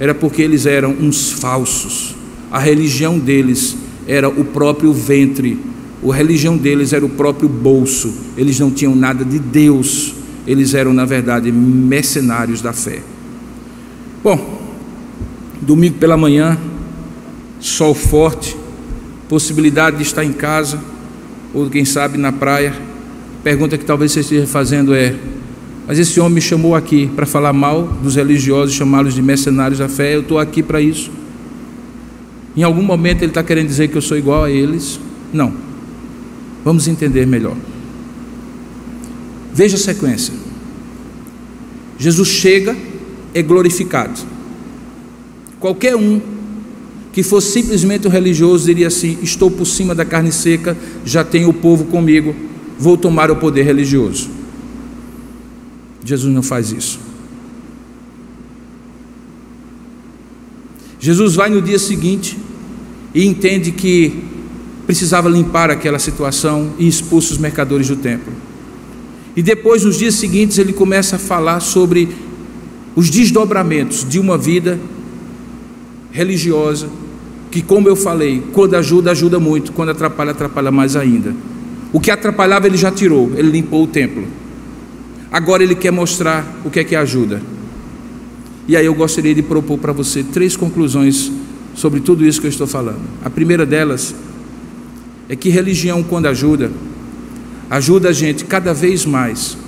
Era 0.00 0.12
porque 0.12 0.42
eles 0.42 0.66
eram 0.66 0.90
uns 0.90 1.30
falsos. 1.30 2.16
A 2.50 2.58
religião 2.58 3.20
deles 3.20 3.76
era 4.04 4.28
o 4.28 4.44
próprio 4.44 4.92
ventre. 4.92 5.56
A 6.04 6.12
religião 6.12 6.56
deles 6.56 6.92
era 6.92 7.06
o 7.06 7.08
próprio 7.08 7.48
bolso. 7.48 8.12
Eles 8.36 8.58
não 8.58 8.68
tinham 8.68 8.96
nada 8.96 9.24
de 9.24 9.38
Deus. 9.38 10.12
Eles 10.44 10.74
eram, 10.74 10.92
na 10.92 11.04
verdade, 11.04 11.52
mercenários 11.52 12.60
da 12.60 12.72
fé. 12.72 12.98
Bom, 14.24 14.60
domingo 15.60 15.98
pela 15.98 16.16
manhã, 16.16 16.58
sol 17.60 17.94
forte, 17.94 18.56
possibilidade 19.32 19.96
de 19.96 20.02
estar 20.02 20.22
em 20.22 20.32
casa, 20.34 20.78
ou 21.54 21.70
quem 21.70 21.86
sabe 21.86 22.18
na 22.18 22.30
praia. 22.30 22.74
Pergunta 23.42 23.78
que 23.78 23.84
talvez 23.86 24.12
você 24.12 24.20
esteja 24.20 24.46
fazendo 24.46 24.92
é: 24.92 25.16
mas 25.86 25.98
esse 25.98 26.20
homem 26.20 26.34
me 26.34 26.40
chamou 26.42 26.74
aqui 26.74 27.06
para 27.06 27.24
falar 27.24 27.54
mal 27.54 27.84
dos 28.02 28.16
religiosos, 28.16 28.74
chamá-los 28.74 29.14
de 29.14 29.22
mercenários 29.22 29.78
da 29.78 29.88
fé, 29.88 30.16
eu 30.16 30.20
estou 30.20 30.38
aqui 30.38 30.62
para 30.62 30.82
isso. 30.82 31.10
Em 32.54 32.62
algum 32.62 32.82
momento 32.82 33.22
ele 33.22 33.30
está 33.30 33.42
querendo 33.42 33.68
dizer 33.68 33.88
que 33.88 33.96
eu 33.96 34.02
sou 34.02 34.18
igual 34.18 34.44
a 34.44 34.50
eles? 34.50 35.00
Não. 35.32 35.54
Vamos 36.62 36.86
entender 36.86 37.26
melhor. 37.26 37.56
Veja 39.54 39.76
a 39.76 39.80
sequência. 39.80 40.34
Jesus 41.98 42.28
chega, 42.28 42.76
é 43.32 43.40
glorificado. 43.40 44.20
qualquer 45.58 45.96
um 45.96 46.20
que 47.12 47.22
fosse 47.22 47.52
simplesmente 47.52 48.08
um 48.08 48.10
religioso 48.10 48.64
diria 48.64 48.86
assim: 48.86 49.18
estou 49.22 49.50
por 49.50 49.66
cima 49.66 49.94
da 49.94 50.04
carne 50.04 50.32
seca, 50.32 50.76
já 51.04 51.22
tenho 51.22 51.50
o 51.50 51.54
povo 51.54 51.84
comigo, 51.84 52.34
vou 52.78 52.96
tomar 52.96 53.30
o 53.30 53.36
poder 53.36 53.64
religioso. 53.64 54.30
Jesus 56.04 56.32
não 56.34 56.42
faz 56.42 56.72
isso. 56.72 56.98
Jesus 60.98 61.34
vai 61.34 61.50
no 61.50 61.60
dia 61.60 61.78
seguinte 61.78 62.38
e 63.14 63.26
entende 63.26 63.72
que 63.72 64.24
precisava 64.86 65.28
limpar 65.28 65.70
aquela 65.70 65.98
situação 65.98 66.72
e 66.78 66.86
expulsa 66.88 67.32
os 67.32 67.38
mercadores 67.38 67.88
do 67.88 67.96
templo. 67.96 68.32
E 69.34 69.42
depois, 69.42 69.84
nos 69.84 69.98
dias 69.98 70.14
seguintes, 70.14 70.58
ele 70.58 70.72
começa 70.72 71.16
a 71.16 71.18
falar 71.18 71.60
sobre 71.60 72.08
os 72.94 73.08
desdobramentos 73.08 74.06
de 74.08 74.18
uma 74.18 74.36
vida 74.36 74.78
religiosa, 76.12 76.88
que, 77.52 77.60
como 77.60 77.86
eu 77.86 77.94
falei, 77.94 78.42
quando 78.54 78.74
ajuda, 78.74 79.10
ajuda 79.10 79.38
muito, 79.38 79.72
quando 79.72 79.90
atrapalha, 79.90 80.30
atrapalha 80.30 80.70
mais 80.70 80.96
ainda. 80.96 81.34
O 81.92 82.00
que 82.00 82.10
atrapalhava, 82.10 82.66
ele 82.66 82.78
já 82.78 82.90
tirou, 82.90 83.30
ele 83.36 83.50
limpou 83.50 83.84
o 83.84 83.86
templo. 83.86 84.26
Agora 85.30 85.62
ele 85.62 85.74
quer 85.74 85.92
mostrar 85.92 86.46
o 86.64 86.70
que 86.70 86.80
é 86.80 86.84
que 86.84 86.96
ajuda. 86.96 87.42
E 88.66 88.74
aí 88.74 88.86
eu 88.86 88.94
gostaria 88.94 89.34
de 89.34 89.42
propor 89.42 89.76
para 89.76 89.92
você 89.92 90.22
três 90.22 90.56
conclusões 90.56 91.30
sobre 91.74 92.00
tudo 92.00 92.24
isso 92.24 92.40
que 92.40 92.46
eu 92.46 92.50
estou 92.50 92.66
falando. 92.66 93.02
A 93.22 93.28
primeira 93.28 93.66
delas 93.66 94.14
é 95.28 95.36
que 95.36 95.50
religião, 95.50 96.02
quando 96.02 96.26
ajuda, 96.26 96.70
ajuda 97.68 98.08
a 98.08 98.12
gente 98.12 98.46
cada 98.46 98.72
vez 98.72 99.04
mais 99.04 99.58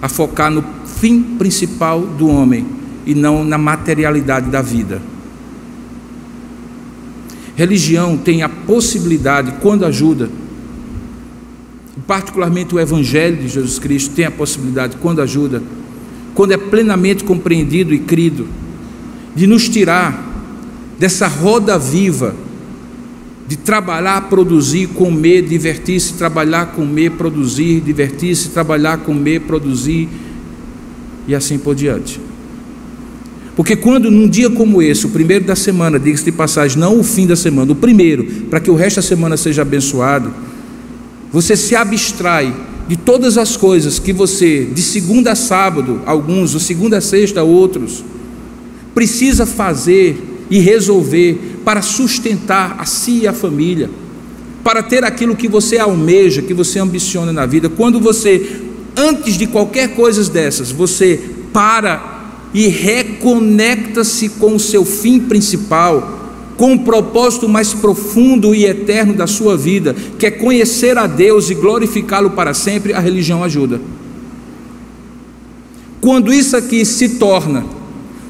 a 0.00 0.08
focar 0.08 0.50
no 0.50 0.64
fim 0.86 1.22
principal 1.22 2.00
do 2.00 2.26
homem 2.26 2.66
e 3.04 3.14
não 3.14 3.44
na 3.44 3.58
materialidade 3.58 4.48
da 4.48 4.62
vida. 4.62 5.02
Religião 7.56 8.16
tem 8.16 8.42
a 8.42 8.48
possibilidade, 8.48 9.54
quando 9.60 9.84
ajuda, 9.84 10.28
particularmente 12.06 12.74
o 12.74 12.80
Evangelho 12.80 13.36
de 13.36 13.48
Jesus 13.48 13.78
Cristo 13.78 14.14
tem 14.14 14.24
a 14.24 14.30
possibilidade, 14.30 14.96
quando 14.96 15.20
ajuda, 15.22 15.62
quando 16.34 16.52
é 16.52 16.56
plenamente 16.56 17.22
compreendido 17.24 17.94
e 17.94 17.98
crido, 17.98 18.46
de 19.34 19.46
nos 19.46 19.68
tirar 19.68 20.32
dessa 20.98 21.26
roda 21.26 21.78
viva 21.78 22.34
de 23.46 23.56
trabalhar, 23.56 24.28
produzir, 24.28 24.88
comer, 24.88 25.42
divertir-se, 25.42 26.14
trabalhar, 26.14 26.66
comer, 26.72 27.10
produzir, 27.12 27.80
divertir-se, 27.80 28.48
trabalhar, 28.48 28.98
comer, 28.98 29.40
produzir 29.40 30.08
e 31.28 31.34
assim 31.34 31.58
por 31.58 31.74
diante. 31.74 32.20
Porque 33.56 33.76
quando 33.76 34.10
num 34.10 34.28
dia 34.28 34.50
como 34.50 34.82
esse, 34.82 35.06
o 35.06 35.10
primeiro 35.10 35.44
da 35.44 35.54
semana, 35.54 35.98
diga-se 35.98 36.24
de 36.24 36.32
passagem, 36.32 36.78
não 36.78 36.98
o 36.98 37.04
fim 37.04 37.26
da 37.26 37.36
semana, 37.36 37.70
o 37.70 37.76
primeiro, 37.76 38.24
para 38.50 38.58
que 38.58 38.70
o 38.70 38.74
resto 38.74 38.96
da 38.96 39.02
semana 39.02 39.36
seja 39.36 39.62
abençoado, 39.62 40.32
você 41.32 41.56
se 41.56 41.76
abstrai 41.76 42.52
de 42.88 42.96
todas 42.96 43.38
as 43.38 43.56
coisas 43.56 43.98
que 43.98 44.12
você, 44.12 44.64
de 44.64 44.82
segunda 44.82 45.32
a 45.32 45.34
sábado, 45.34 46.02
alguns, 46.04 46.50
de 46.50 46.60
segunda 46.60 46.98
a 46.98 47.00
sexta, 47.00 47.42
outros, 47.42 48.04
precisa 48.94 49.46
fazer 49.46 50.46
e 50.50 50.58
resolver 50.58 51.60
para 51.64 51.80
sustentar 51.80 52.76
a 52.78 52.84
si 52.84 53.20
e 53.20 53.28
a 53.28 53.32
família, 53.32 53.88
para 54.62 54.82
ter 54.82 55.04
aquilo 55.04 55.36
que 55.36 55.48
você 55.48 55.78
almeja, 55.78 56.42
que 56.42 56.54
você 56.54 56.78
ambiciona 56.78 57.32
na 57.32 57.46
vida. 57.46 57.68
Quando 57.68 58.00
você, 58.00 58.60
antes 58.96 59.38
de 59.38 59.46
qualquer 59.46 59.94
coisa 59.94 60.28
dessas, 60.30 60.70
você 60.70 61.20
para 61.52 62.13
e 62.54 62.68
reconecta-se 62.68 64.28
com 64.28 64.54
o 64.54 64.60
seu 64.60 64.84
fim 64.84 65.18
principal, 65.18 66.20
com 66.56 66.74
o 66.74 66.84
propósito 66.84 67.48
mais 67.48 67.74
profundo 67.74 68.54
e 68.54 68.64
eterno 68.64 69.12
da 69.12 69.26
sua 69.26 69.56
vida, 69.56 69.92
que 70.16 70.26
é 70.26 70.30
conhecer 70.30 70.96
a 70.96 71.08
Deus 71.08 71.50
e 71.50 71.54
glorificá-lo 71.54 72.30
para 72.30 72.54
sempre, 72.54 72.92
a 72.92 73.00
religião 73.00 73.42
ajuda. 73.42 73.80
Quando 76.00 76.32
isso 76.32 76.56
aqui 76.56 76.84
se 76.84 77.18
torna 77.18 77.66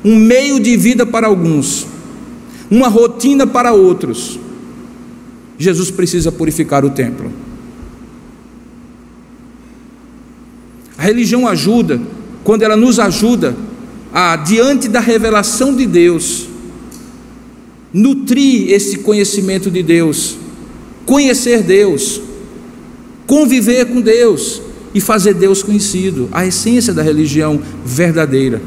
um 0.02 0.16
meio 0.16 0.58
de 0.58 0.74
vida 0.74 1.04
para 1.04 1.26
alguns, 1.26 1.86
uma 2.70 2.88
rotina 2.88 3.46
para 3.46 3.74
outros, 3.74 4.38
Jesus 5.58 5.90
precisa 5.90 6.32
purificar 6.32 6.82
o 6.82 6.90
templo. 6.90 7.30
A 10.96 11.02
religião 11.02 11.46
ajuda 11.46 12.00
quando 12.42 12.62
ela 12.62 12.76
nos 12.76 12.98
ajuda 12.98 13.54
diante 14.44 14.88
da 14.88 15.00
revelação 15.00 15.74
de 15.74 15.86
Deus, 15.86 16.46
nutrir 17.92 18.70
esse 18.70 18.98
conhecimento 18.98 19.70
de 19.70 19.82
Deus, 19.82 20.36
conhecer 21.04 21.64
Deus, 21.64 22.20
conviver 23.26 23.86
com 23.86 24.00
Deus 24.00 24.62
e 24.94 25.00
fazer 25.00 25.34
Deus 25.34 25.64
conhecido, 25.64 26.28
a 26.30 26.46
essência 26.46 26.94
da 26.94 27.02
religião 27.02 27.60
verdadeira. 27.84 28.62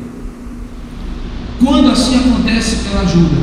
Quando 1.63 1.89
assim 1.91 2.17
acontece, 2.17 2.79
ela 2.91 3.01
ajuda, 3.01 3.37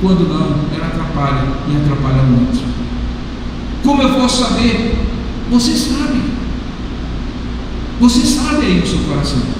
quando 0.00 0.28
não, 0.28 0.76
ela 0.76 0.86
atrapalha 0.86 1.42
e 1.68 1.76
atrapalha 1.76 2.22
muito. 2.22 2.62
Como 3.82 4.02
eu 4.02 4.14
posso 4.14 4.44
saber? 4.44 4.94
Você 5.50 5.72
sabe. 5.72 6.20
Você 8.00 8.20
sabe 8.20 8.64
aí 8.64 8.80
no 8.80 8.86
seu 8.86 9.00
coração 9.00 9.57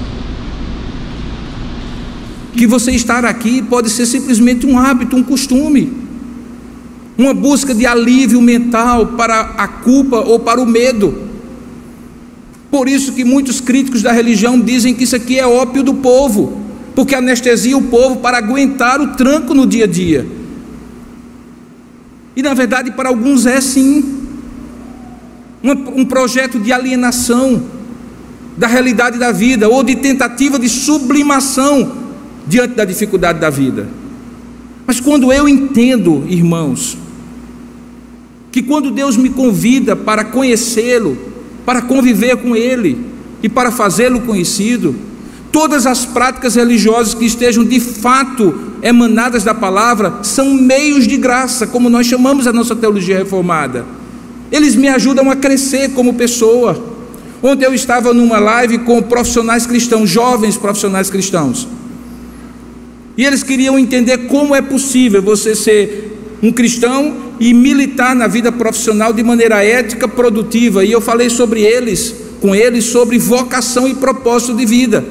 que 2.58 2.66
você 2.66 2.90
estar 2.90 3.24
aqui 3.24 3.62
pode 3.62 3.88
ser 3.88 4.04
simplesmente 4.04 4.66
um 4.66 4.76
hábito, 4.76 5.14
um 5.14 5.22
costume, 5.22 5.92
uma 7.16 7.32
busca 7.32 7.72
de 7.72 7.86
alívio 7.86 8.42
mental 8.42 9.06
para 9.16 9.40
a 9.56 9.68
culpa 9.68 10.16
ou 10.16 10.40
para 10.40 10.60
o 10.60 10.66
medo. 10.66 11.28
Por 12.68 12.88
isso 12.88 13.12
que 13.12 13.24
muitos 13.24 13.60
críticos 13.60 14.02
da 14.02 14.10
religião 14.10 14.60
dizem 14.60 14.92
que 14.92 15.04
isso 15.04 15.14
aqui 15.14 15.38
é 15.38 15.46
ópio 15.46 15.84
do 15.84 15.94
povo, 15.94 16.60
porque 16.96 17.14
anestesia 17.14 17.78
o 17.78 17.82
povo 17.82 18.16
para 18.16 18.38
aguentar 18.38 19.00
o 19.00 19.14
tranco 19.14 19.54
no 19.54 19.64
dia 19.64 19.84
a 19.84 19.86
dia. 19.86 20.26
E 22.34 22.42
na 22.42 22.54
verdade, 22.54 22.90
para 22.90 23.08
alguns 23.08 23.46
é 23.46 23.60
sim 23.60 24.16
um, 25.62 26.04
projeto 26.04 26.58
de 26.58 26.72
alienação 26.72 27.62
da 28.56 28.66
realidade 28.66 29.16
da 29.16 29.30
vida 29.30 29.68
ou 29.68 29.84
de 29.84 29.94
tentativa 29.94 30.58
de 30.58 30.68
sublimação 30.68 32.07
diante 32.48 32.74
da 32.74 32.84
dificuldade 32.84 33.38
da 33.38 33.50
vida. 33.50 33.86
Mas 34.86 35.00
quando 35.00 35.32
eu 35.32 35.48
entendo, 35.48 36.24
irmãos, 36.28 36.96
que 38.50 38.62
quando 38.62 38.90
Deus 38.90 39.16
me 39.16 39.28
convida 39.28 39.94
para 39.94 40.24
conhecê-lo, 40.24 41.16
para 41.66 41.82
conviver 41.82 42.36
com 42.38 42.56
Ele 42.56 42.98
e 43.42 43.48
para 43.48 43.70
fazê-lo 43.70 44.20
conhecido, 44.20 44.96
todas 45.52 45.86
as 45.86 46.06
práticas 46.06 46.54
religiosas 46.54 47.12
que 47.12 47.26
estejam 47.26 47.62
de 47.62 47.78
fato 47.78 48.58
emanadas 48.80 49.44
da 49.44 49.54
palavra 49.54 50.20
são 50.22 50.54
meios 50.54 51.06
de 51.06 51.18
graça, 51.18 51.66
como 51.66 51.90
nós 51.90 52.06
chamamos 52.06 52.46
a 52.46 52.52
nossa 52.52 52.74
teologia 52.74 53.18
reformada. 53.18 53.84
Eles 54.50 54.74
me 54.74 54.88
ajudam 54.88 55.30
a 55.30 55.36
crescer 55.36 55.90
como 55.90 56.14
pessoa. 56.14 56.82
Ontem 57.42 57.66
eu 57.66 57.74
estava 57.74 58.14
numa 58.14 58.38
live 58.38 58.78
com 58.78 59.02
profissionais 59.02 59.66
cristãos, 59.66 60.08
jovens 60.08 60.56
profissionais 60.56 61.10
cristãos. 61.10 61.68
E 63.18 63.24
eles 63.24 63.42
queriam 63.42 63.76
entender 63.76 64.28
como 64.28 64.54
é 64.54 64.62
possível 64.62 65.20
você 65.20 65.52
ser 65.52 66.38
um 66.40 66.52
cristão 66.52 67.16
e 67.40 67.52
militar 67.52 68.14
na 68.14 68.28
vida 68.28 68.52
profissional 68.52 69.12
de 69.12 69.24
maneira 69.24 69.64
ética, 69.64 70.06
produtiva. 70.06 70.84
E 70.84 70.92
eu 70.92 71.00
falei 71.00 71.28
sobre 71.28 71.62
eles, 71.62 72.14
com 72.40 72.54
eles, 72.54 72.84
sobre 72.84 73.18
vocação 73.18 73.88
e 73.88 73.94
propósito 73.94 74.54
de 74.54 74.64
vida. 74.64 75.04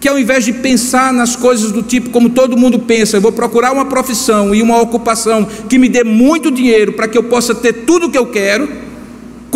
Que 0.00 0.08
ao 0.08 0.18
invés 0.18 0.44
de 0.44 0.52
pensar 0.52 1.12
nas 1.12 1.36
coisas 1.36 1.70
do 1.70 1.80
tipo 1.80 2.10
como 2.10 2.30
todo 2.30 2.56
mundo 2.56 2.80
pensa, 2.80 3.16
eu 3.16 3.20
vou 3.20 3.30
procurar 3.30 3.70
uma 3.70 3.84
profissão 3.84 4.52
e 4.52 4.60
uma 4.60 4.80
ocupação 4.80 5.46
que 5.68 5.78
me 5.78 5.88
dê 5.88 6.02
muito 6.02 6.50
dinheiro 6.50 6.94
para 6.94 7.06
que 7.06 7.16
eu 7.16 7.22
possa 7.22 7.54
ter 7.54 7.72
tudo 7.84 8.06
o 8.06 8.10
que 8.10 8.18
eu 8.18 8.26
quero 8.26 8.68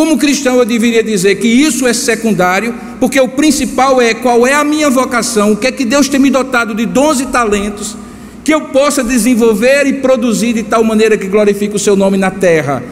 como 0.00 0.16
cristão, 0.16 0.56
eu 0.56 0.64
deveria 0.64 1.02
dizer 1.02 1.34
que 1.34 1.46
isso 1.46 1.86
é 1.86 1.92
secundário, 1.92 2.74
porque 3.00 3.18
o 3.18 3.28
principal 3.28 4.00
é 4.00 4.12
qual 4.12 4.46
é 4.46 4.52
a 4.52 4.62
minha 4.62 4.90
vocação, 4.90 5.52
o 5.52 5.56
que 5.56 5.66
é 5.66 5.72
que 5.72 5.86
Deus 5.86 6.08
tem 6.08 6.20
me 6.20 6.30
dotado 6.30 6.74
de 6.74 6.84
dons 6.84 7.18
e 7.18 7.26
talentos, 7.26 7.96
que 8.44 8.52
eu 8.52 8.60
possa 8.66 9.02
desenvolver 9.02 9.86
e 9.86 9.94
produzir 9.94 10.52
de 10.52 10.62
tal 10.62 10.84
maneira 10.84 11.16
que 11.16 11.26
glorifique 11.26 11.74
o 11.74 11.78
seu 11.78 11.96
nome 11.96 12.18
na 12.18 12.30
terra. 12.30 12.82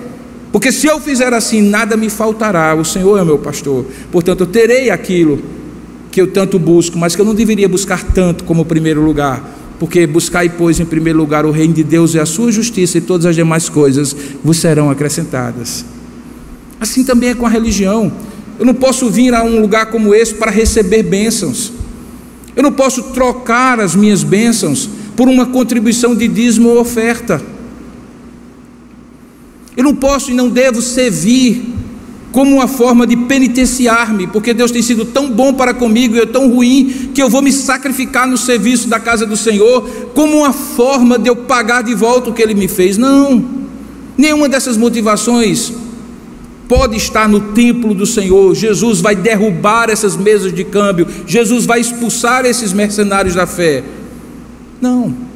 Porque 0.51 0.73
se 0.73 0.87
eu 0.87 0.99
fizer 0.99 1.33
assim, 1.35 1.61
nada 1.61 1.97
me 1.97 2.09
faltará. 2.09 2.75
O 2.75 2.85
Senhor 2.85 3.19
é 3.19 3.25
meu 3.25 3.39
pastor. 3.39 3.85
Portanto, 4.11 4.41
eu 4.41 4.47
terei 4.47 4.91
aquilo 4.91 5.41
que 6.11 6.21
eu 6.21 6.27
tanto 6.27 6.59
busco, 6.59 6.99
mas 6.99 7.15
que 7.15 7.21
eu 7.21 7.25
não 7.25 7.35
deveria 7.35 7.69
buscar 7.69 8.03
tanto 8.03 8.45
como 8.45 8.65
primeiro 8.65 9.03
lugar. 9.03 9.57
Porque 9.79 10.07
buscar 10.07 10.45
e 10.45 10.49
pois 10.49 10.81
em 10.81 10.85
primeiro 10.85 11.19
lugar 11.19 11.45
o 11.45 11.51
reino 11.51 11.75
de 11.75 11.85
Deus 11.85 12.15
e 12.15 12.19
a 12.19 12.27
sua 12.27 12.51
justiça 12.51 12.99
e 12.99 13.01
todas 13.01 13.27
as 13.27 13.37
demais 13.37 13.69
coisas 13.69 14.17
vos 14.43 14.57
serão 14.57 14.91
acrescentadas. 14.91 15.85
Assim 16.81 17.05
também 17.05 17.31
é 17.31 17.35
com 17.35 17.47
a 17.47 17.51
religião. 17.51 18.11
Eu 18.59 18.67
não 18.67 18.75
posso 18.75 19.09
vir 19.09 19.35
a 19.35 19.43
um 19.43 19.61
lugar 19.61 19.87
como 19.87 20.15
esse 20.15 20.35
para 20.35 20.51
receber 20.51 21.03
bênçãos. 21.05 21.73
Eu 22.57 22.63
não 22.63 22.73
posso 22.73 23.05
trocar 23.13 23.79
as 23.79 23.95
minhas 23.95 24.25
bênçãos 24.25 24.89
por 25.17 25.29
uma 25.29 25.47
contribuição 25.47 26.15
de 26.15 26.27
dízimo 26.27 26.71
ou 26.71 26.81
oferta. 26.81 27.41
Eu 29.77 29.85
não 29.85 29.95
posso 29.95 30.33
e 30.33 30.35
não 30.35 30.49
devo 30.49 30.83
servir 30.83 31.75
como 32.33 32.57
uma 32.57 32.67
forma 32.67 33.07
de 33.07 33.17
penitenciar-me, 33.17 34.27
porque 34.27 34.53
Deus 34.53 34.71
tem 34.71 34.83
sido 34.83 35.05
tão 35.05 35.31
bom 35.31 35.55
para 35.55 35.73
comigo 35.73 36.15
e 36.15 36.19
eu 36.19 36.27
tão 36.27 36.51
ruim 36.51 37.11
que 37.15 37.23
eu 37.23 37.31
vou 37.31 37.41
me 37.41 37.53
sacrificar 37.53 38.27
no 38.27 38.37
serviço 38.37 38.89
da 38.89 39.01
casa 39.01 39.25
do 39.25 39.37
Senhor, 39.37 39.89
como 40.15 40.39
uma 40.39 40.53
forma 40.53 41.19
de 41.19 41.31
eu 41.31 41.37
pagar 41.37 41.83
de 41.83 41.95
volta 41.95 42.29
o 42.31 42.35
que 42.35 42.43
Ele 42.43 42.55
me 42.55 42.69
fez. 42.69 42.99
Não, 42.99 43.45
nenhuma 44.17 44.49
dessas 44.49 44.77
motivações 44.77 45.73
pode 46.69 46.97
estar 46.97 47.29
no 47.29 47.41
templo 47.53 47.95
do 47.95 48.07
Senhor. 48.07 48.55
Jesus 48.55 49.01
vai 49.01 49.17
derrubar 49.17 49.89
essas 49.91 50.17
mesas 50.17 50.53
de 50.53 50.63
câmbio, 50.63 51.07
Jesus 51.27 51.65
vai 51.65 51.81
expulsar 51.81 52.45
esses 52.45 52.73
mercenários 52.73 53.35
da 53.35 53.47
fé. 53.47 53.83
Não. 54.81 55.29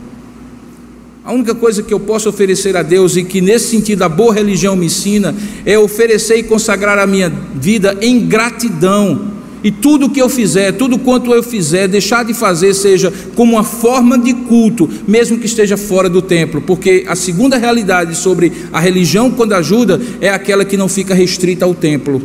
A 1.24 1.32
única 1.32 1.54
coisa 1.54 1.82
que 1.82 1.94
eu 1.94 2.00
posso 2.00 2.28
oferecer 2.28 2.76
a 2.76 2.82
Deus 2.82 3.16
e 3.16 3.22
que 3.22 3.40
nesse 3.40 3.68
sentido 3.68 4.02
a 4.02 4.08
boa 4.08 4.34
religião 4.34 4.74
me 4.74 4.86
ensina 4.86 5.34
é 5.64 5.78
oferecer 5.78 6.36
e 6.36 6.42
consagrar 6.42 6.98
a 6.98 7.06
minha 7.06 7.32
vida 7.54 7.96
em 8.00 8.26
gratidão. 8.26 9.41
E 9.64 9.70
tudo 9.70 10.10
que 10.10 10.20
eu 10.20 10.28
fizer, 10.28 10.72
tudo 10.72 10.98
quanto 10.98 11.32
eu 11.32 11.42
fizer, 11.42 11.86
deixar 11.86 12.24
de 12.24 12.34
fazer 12.34 12.74
seja 12.74 13.12
como 13.36 13.52
uma 13.52 13.62
forma 13.62 14.18
de 14.18 14.34
culto, 14.34 14.88
mesmo 15.06 15.38
que 15.38 15.46
esteja 15.46 15.76
fora 15.76 16.08
do 16.08 16.20
templo, 16.20 16.60
porque 16.60 17.04
a 17.06 17.14
segunda 17.14 17.56
realidade 17.56 18.16
sobre 18.16 18.52
a 18.72 18.80
religião 18.80 19.30
quando 19.30 19.52
ajuda 19.52 20.00
é 20.20 20.28
aquela 20.28 20.64
que 20.64 20.76
não 20.76 20.88
fica 20.88 21.14
restrita 21.14 21.64
ao 21.64 21.74
templo. 21.74 22.20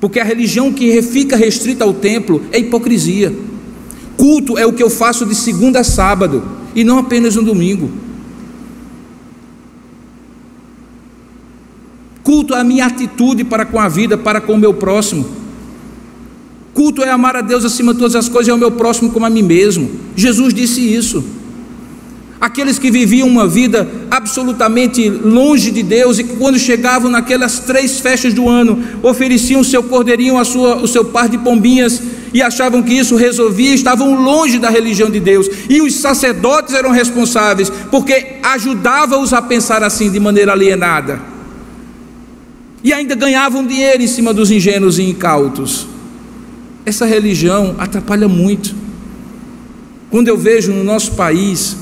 Porque 0.00 0.18
a 0.18 0.24
religião 0.24 0.72
que 0.72 1.00
fica 1.02 1.36
restrita 1.36 1.84
ao 1.84 1.94
templo 1.94 2.42
é 2.52 2.58
hipocrisia. 2.58 3.32
Culto 4.16 4.58
é 4.58 4.66
o 4.66 4.72
que 4.72 4.82
eu 4.82 4.90
faço 4.90 5.24
de 5.24 5.34
segunda 5.34 5.80
a 5.80 5.84
sábado 5.84 6.42
e 6.74 6.84
não 6.84 6.98
apenas 6.98 7.36
no 7.36 7.42
domingo. 7.42 7.90
Culto 12.22 12.54
é 12.54 12.60
a 12.60 12.64
minha 12.64 12.86
atitude 12.86 13.44
para 13.44 13.64
com 13.64 13.80
a 13.80 13.88
vida, 13.88 14.16
para 14.16 14.40
com 14.40 14.54
o 14.54 14.58
meu 14.58 14.74
próximo. 14.74 15.26
Culto 16.72 17.02
é 17.02 17.10
amar 17.10 17.36
a 17.36 17.40
Deus 17.40 17.64
acima 17.64 17.92
de 17.92 17.98
todas 17.98 18.16
as 18.16 18.28
coisas 18.28 18.48
e 18.48 18.50
ao 18.50 18.58
meu 18.58 18.70
próximo 18.70 19.10
como 19.10 19.26
a 19.26 19.30
mim 19.30 19.42
mesmo. 19.42 19.90
Jesus 20.16 20.54
disse 20.54 20.80
isso 20.80 21.22
aqueles 22.42 22.76
que 22.76 22.90
viviam 22.90 23.28
uma 23.28 23.46
vida 23.46 23.88
absolutamente 24.10 25.08
longe 25.08 25.70
de 25.70 25.80
Deus 25.80 26.18
e 26.18 26.24
que 26.24 26.34
quando 26.34 26.58
chegavam 26.58 27.08
naquelas 27.08 27.60
três 27.60 28.00
festas 28.00 28.34
do 28.34 28.48
ano 28.48 28.82
ofereciam 29.00 29.60
o 29.60 29.64
seu 29.64 29.80
cordeirinho, 29.80 30.36
a 30.36 30.44
sua, 30.44 30.74
o 30.78 30.88
seu 30.88 31.04
par 31.04 31.28
de 31.28 31.38
pombinhas 31.38 32.02
e 32.34 32.42
achavam 32.42 32.82
que 32.82 32.94
isso 32.94 33.14
resolvia, 33.14 33.72
estavam 33.72 34.20
longe 34.20 34.58
da 34.58 34.70
religião 34.70 35.08
de 35.08 35.20
Deus 35.20 35.48
e 35.70 35.80
os 35.80 35.94
sacerdotes 35.94 36.74
eram 36.74 36.90
responsáveis 36.90 37.70
porque 37.92 38.38
ajudavam-os 38.42 39.32
a 39.32 39.40
pensar 39.40 39.84
assim 39.84 40.10
de 40.10 40.18
maneira 40.18 40.50
alienada 40.50 41.31
e 42.82 42.92
ainda 42.92 43.14
ganhavam 43.14 43.66
dinheiro 43.66 44.02
em 44.02 44.06
cima 44.06 44.34
dos 44.34 44.50
ingênuos 44.50 44.98
e 44.98 45.02
incautos. 45.02 45.86
Essa 46.84 47.06
religião 47.06 47.76
atrapalha 47.78 48.28
muito. 48.28 48.74
Quando 50.10 50.28
eu 50.28 50.36
vejo 50.36 50.72
no 50.72 50.82
nosso 50.82 51.12
país 51.12 51.76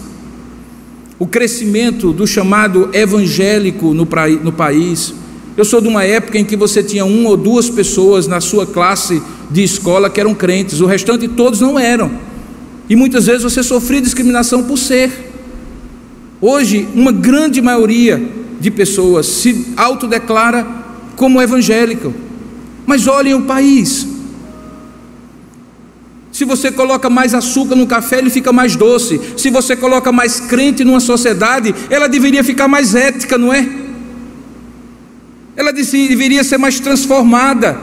o 1.21 1.27
crescimento 1.27 2.15
do 2.15 2.27
chamado 2.27 2.89
evangélico 2.95 3.93
no, 3.93 4.09
no 4.43 4.53
país. 4.53 5.13
Eu 5.55 5.67
sou 5.67 5.79
de 5.79 5.87
uma 5.87 6.03
época 6.03 6.39
em 6.39 6.45
que 6.47 6.57
você 6.57 6.83
tinha 6.83 7.05
uma 7.05 7.29
ou 7.29 7.37
duas 7.37 7.69
pessoas 7.69 8.27
na 8.27 8.41
sua 8.41 8.67
classe 8.67 9.23
de 9.51 9.63
escola 9.63 10.09
que 10.09 10.19
eram 10.19 10.35
crentes, 10.35 10.81
o 10.81 10.87
restante 10.87 11.29
todos 11.29 11.61
não 11.61 11.79
eram. 11.79 12.11
E 12.89 12.97
muitas 12.97 13.27
vezes 13.27 13.43
você 13.43 13.63
sofria 13.63 14.01
discriminação 14.01 14.63
por 14.63 14.79
ser. 14.79 15.31
Hoje, 16.41 16.89
uma 16.95 17.13
grande 17.13 17.61
maioria 17.61 18.21
de 18.59 18.71
pessoas 18.71 19.27
se 19.27 19.75
autodeclara 19.77 20.67
como 21.21 21.43
evangélico. 21.43 22.15
Mas 22.87 23.07
olhem 23.07 23.35
o 23.35 23.43
país. 23.43 24.07
Se 26.33 26.47
você 26.47 26.73
coloca 26.73 27.11
mais 27.11 27.35
açúcar 27.35 27.77
no 27.77 27.87
café, 27.87 28.21
ele 28.21 28.31
fica 28.31 28.51
mais 28.55 28.75
doce. 28.75 29.21
Se 29.37 29.51
você 29.51 29.77
coloca 29.77 30.11
mais 30.11 30.41
crente 30.41 30.83
numa 30.83 30.99
sociedade, 30.99 31.75
ela 31.91 32.09
deveria 32.09 32.43
ficar 32.43 32.67
mais 32.69 32.95
ética, 32.95 33.37
não 33.37 33.53
é? 33.53 33.69
Ela 35.55 35.75
deveria 35.75 36.43
ser 36.43 36.57
mais 36.57 36.81
transformada. 36.81 37.79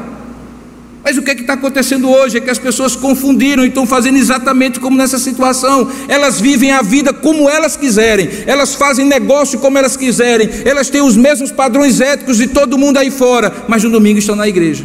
Mas 1.07 1.17
o 1.17 1.21
que 1.21 1.31
é 1.31 1.33
está 1.35 1.53
acontecendo 1.53 2.09
hoje? 2.09 2.37
É 2.37 2.41
que 2.41 2.49
as 2.49 2.59
pessoas 2.59 2.93
confundiram 2.93 3.63
e 3.63 3.69
estão 3.69 3.87
fazendo 3.87 4.17
exatamente 4.17 4.77
como 4.77 4.97
nessa 4.97 5.17
situação. 5.17 5.89
Elas 6.09 6.41
vivem 6.41 6.71
a 6.71 6.81
vida 6.81 7.13
como 7.13 7.49
elas 7.49 7.77
quiserem, 7.77 8.27
elas 8.45 8.75
fazem 8.75 9.05
negócio 9.05 9.57
como 9.57 9.77
elas 9.77 9.95
quiserem, 9.95 10.49
elas 10.65 10.89
têm 10.89 11.01
os 11.01 11.15
mesmos 11.15 11.49
padrões 11.49 12.01
éticos 12.01 12.35
de 12.35 12.47
todo 12.47 12.77
mundo 12.77 12.97
aí 12.97 13.09
fora, 13.09 13.53
mas 13.69 13.85
no 13.85 13.89
domingo 13.89 14.19
estão 14.19 14.35
na 14.35 14.49
igreja. 14.49 14.83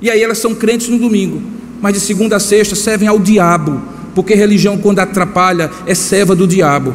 E 0.00 0.10
aí 0.10 0.22
elas 0.22 0.38
são 0.38 0.54
crentes 0.54 0.88
no 0.88 0.98
domingo, 0.98 1.42
mas 1.82 1.92
de 1.92 2.00
segunda 2.00 2.36
a 2.36 2.40
sexta 2.40 2.74
servem 2.74 3.06
ao 3.06 3.18
diabo, 3.18 3.82
porque 4.14 4.34
religião, 4.34 4.78
quando 4.78 5.00
atrapalha, 5.00 5.70
é 5.86 5.94
serva 5.94 6.34
do 6.34 6.46
diabo. 6.46 6.94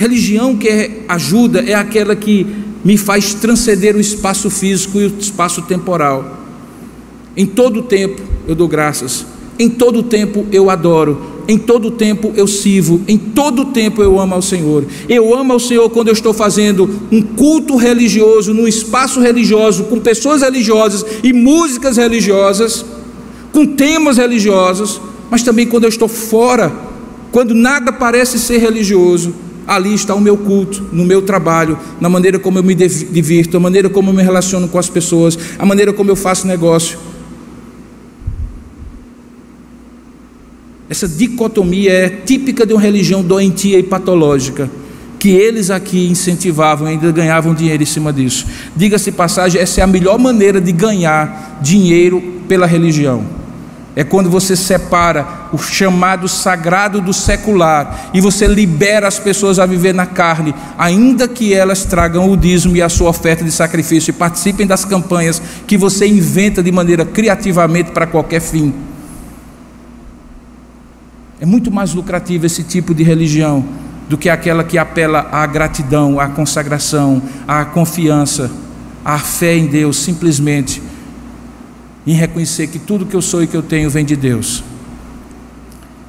Religião 0.00 0.56
que 0.56 0.66
é 0.66 1.04
ajuda 1.06 1.60
é 1.60 1.74
aquela 1.74 2.16
que 2.16 2.46
me 2.84 2.96
faz 2.96 3.34
transcender 3.34 3.96
o 3.96 4.00
espaço 4.00 4.48
físico 4.50 5.00
e 5.00 5.06
o 5.06 5.14
espaço 5.18 5.62
temporal. 5.62 6.38
Em 7.36 7.46
todo 7.46 7.82
tempo 7.82 8.20
eu 8.46 8.54
dou 8.54 8.68
graças, 8.68 9.26
em 9.58 9.68
todo 9.68 10.02
tempo 10.02 10.46
eu 10.50 10.70
adoro, 10.70 11.20
em 11.46 11.58
todo 11.58 11.90
tempo 11.90 12.32
eu 12.36 12.46
sirvo, 12.46 13.02
em 13.06 13.18
todo 13.18 13.66
tempo 13.66 14.02
eu 14.02 14.18
amo 14.18 14.34
ao 14.34 14.42
Senhor. 14.42 14.84
Eu 15.08 15.34
amo 15.34 15.52
ao 15.52 15.60
Senhor 15.60 15.88
quando 15.90 16.08
eu 16.08 16.14
estou 16.14 16.32
fazendo 16.32 16.88
um 17.10 17.20
culto 17.20 17.76
religioso, 17.76 18.54
num 18.54 18.66
espaço 18.66 19.20
religioso, 19.20 19.84
com 19.84 19.98
pessoas 20.00 20.42
religiosas 20.42 21.04
e 21.22 21.32
músicas 21.32 21.96
religiosas, 21.96 22.84
com 23.52 23.66
temas 23.66 24.16
religiosos, 24.16 25.00
mas 25.30 25.42
também 25.42 25.66
quando 25.66 25.84
eu 25.84 25.90
estou 25.90 26.08
fora, 26.08 26.72
quando 27.30 27.54
nada 27.54 27.92
parece 27.92 28.38
ser 28.38 28.58
religioso, 28.58 29.34
ali 29.66 29.94
está 29.94 30.14
o 30.14 30.20
meu 30.20 30.36
culto, 30.36 30.86
no 30.92 31.04
meu 31.04 31.22
trabalho, 31.22 31.78
na 32.00 32.08
maneira 32.08 32.38
como 32.38 32.58
eu 32.58 32.62
me 32.62 32.74
divirto, 32.74 33.56
a 33.56 33.60
maneira 33.60 33.88
como 33.88 34.10
eu 34.10 34.14
me 34.14 34.22
relaciono 34.22 34.68
com 34.68 34.78
as 34.78 34.88
pessoas, 34.88 35.38
a 35.58 35.66
maneira 35.66 35.92
como 35.92 36.10
eu 36.10 36.16
faço 36.16 36.46
negócio. 36.46 36.98
Essa 40.88 41.06
dicotomia 41.06 41.92
é 41.92 42.08
típica 42.08 42.66
de 42.66 42.72
uma 42.72 42.82
religião 42.82 43.22
doentia 43.22 43.78
e 43.78 43.82
patológica, 43.82 44.68
que 45.20 45.28
eles 45.28 45.70
aqui 45.70 46.08
incentivavam 46.08 46.88
e 46.88 46.92
ainda 46.92 47.12
ganhavam 47.12 47.54
dinheiro 47.54 47.82
em 47.82 47.86
cima 47.86 48.12
disso. 48.12 48.46
Diga-se 48.74 49.12
passagem, 49.12 49.60
essa 49.60 49.80
é 49.80 49.84
a 49.84 49.86
melhor 49.86 50.18
maneira 50.18 50.60
de 50.60 50.72
ganhar 50.72 51.60
dinheiro 51.62 52.20
pela 52.48 52.66
religião. 52.66 53.39
É 53.96 54.04
quando 54.04 54.30
você 54.30 54.54
separa 54.54 55.26
o 55.52 55.58
chamado 55.58 56.28
sagrado 56.28 57.00
do 57.00 57.12
secular 57.12 58.10
e 58.14 58.20
você 58.20 58.46
libera 58.46 59.08
as 59.08 59.18
pessoas 59.18 59.58
a 59.58 59.66
viver 59.66 59.92
na 59.92 60.06
carne, 60.06 60.54
ainda 60.78 61.26
que 61.26 61.52
elas 61.52 61.84
tragam 61.84 62.30
o 62.30 62.36
dízimo 62.36 62.76
e 62.76 62.82
a 62.82 62.88
sua 62.88 63.10
oferta 63.10 63.42
de 63.42 63.50
sacrifício 63.50 64.10
e 64.10 64.14
participem 64.14 64.66
das 64.66 64.84
campanhas 64.84 65.42
que 65.66 65.76
você 65.76 66.06
inventa 66.06 66.62
de 66.62 66.70
maneira 66.70 67.04
criativamente 67.04 67.90
para 67.90 68.06
qualquer 68.06 68.40
fim. 68.40 68.72
É 71.40 71.46
muito 71.46 71.72
mais 71.72 71.92
lucrativo 71.92 72.46
esse 72.46 72.62
tipo 72.62 72.94
de 72.94 73.02
religião 73.02 73.64
do 74.08 74.18
que 74.18 74.28
aquela 74.28 74.62
que 74.62 74.76
apela 74.76 75.28
à 75.32 75.44
gratidão, 75.46 76.20
à 76.20 76.28
consagração, 76.28 77.22
à 77.48 77.64
confiança, 77.64 78.50
à 79.04 79.18
fé 79.18 79.56
em 79.56 79.66
Deus, 79.66 79.96
simplesmente 79.96 80.82
em 82.06 82.12
reconhecer 82.12 82.66
que 82.68 82.78
tudo 82.78 83.06
que 83.06 83.14
eu 83.14 83.22
sou 83.22 83.42
e 83.42 83.46
que 83.46 83.56
eu 83.56 83.62
tenho 83.62 83.90
vem 83.90 84.04
de 84.04 84.16
Deus. 84.16 84.64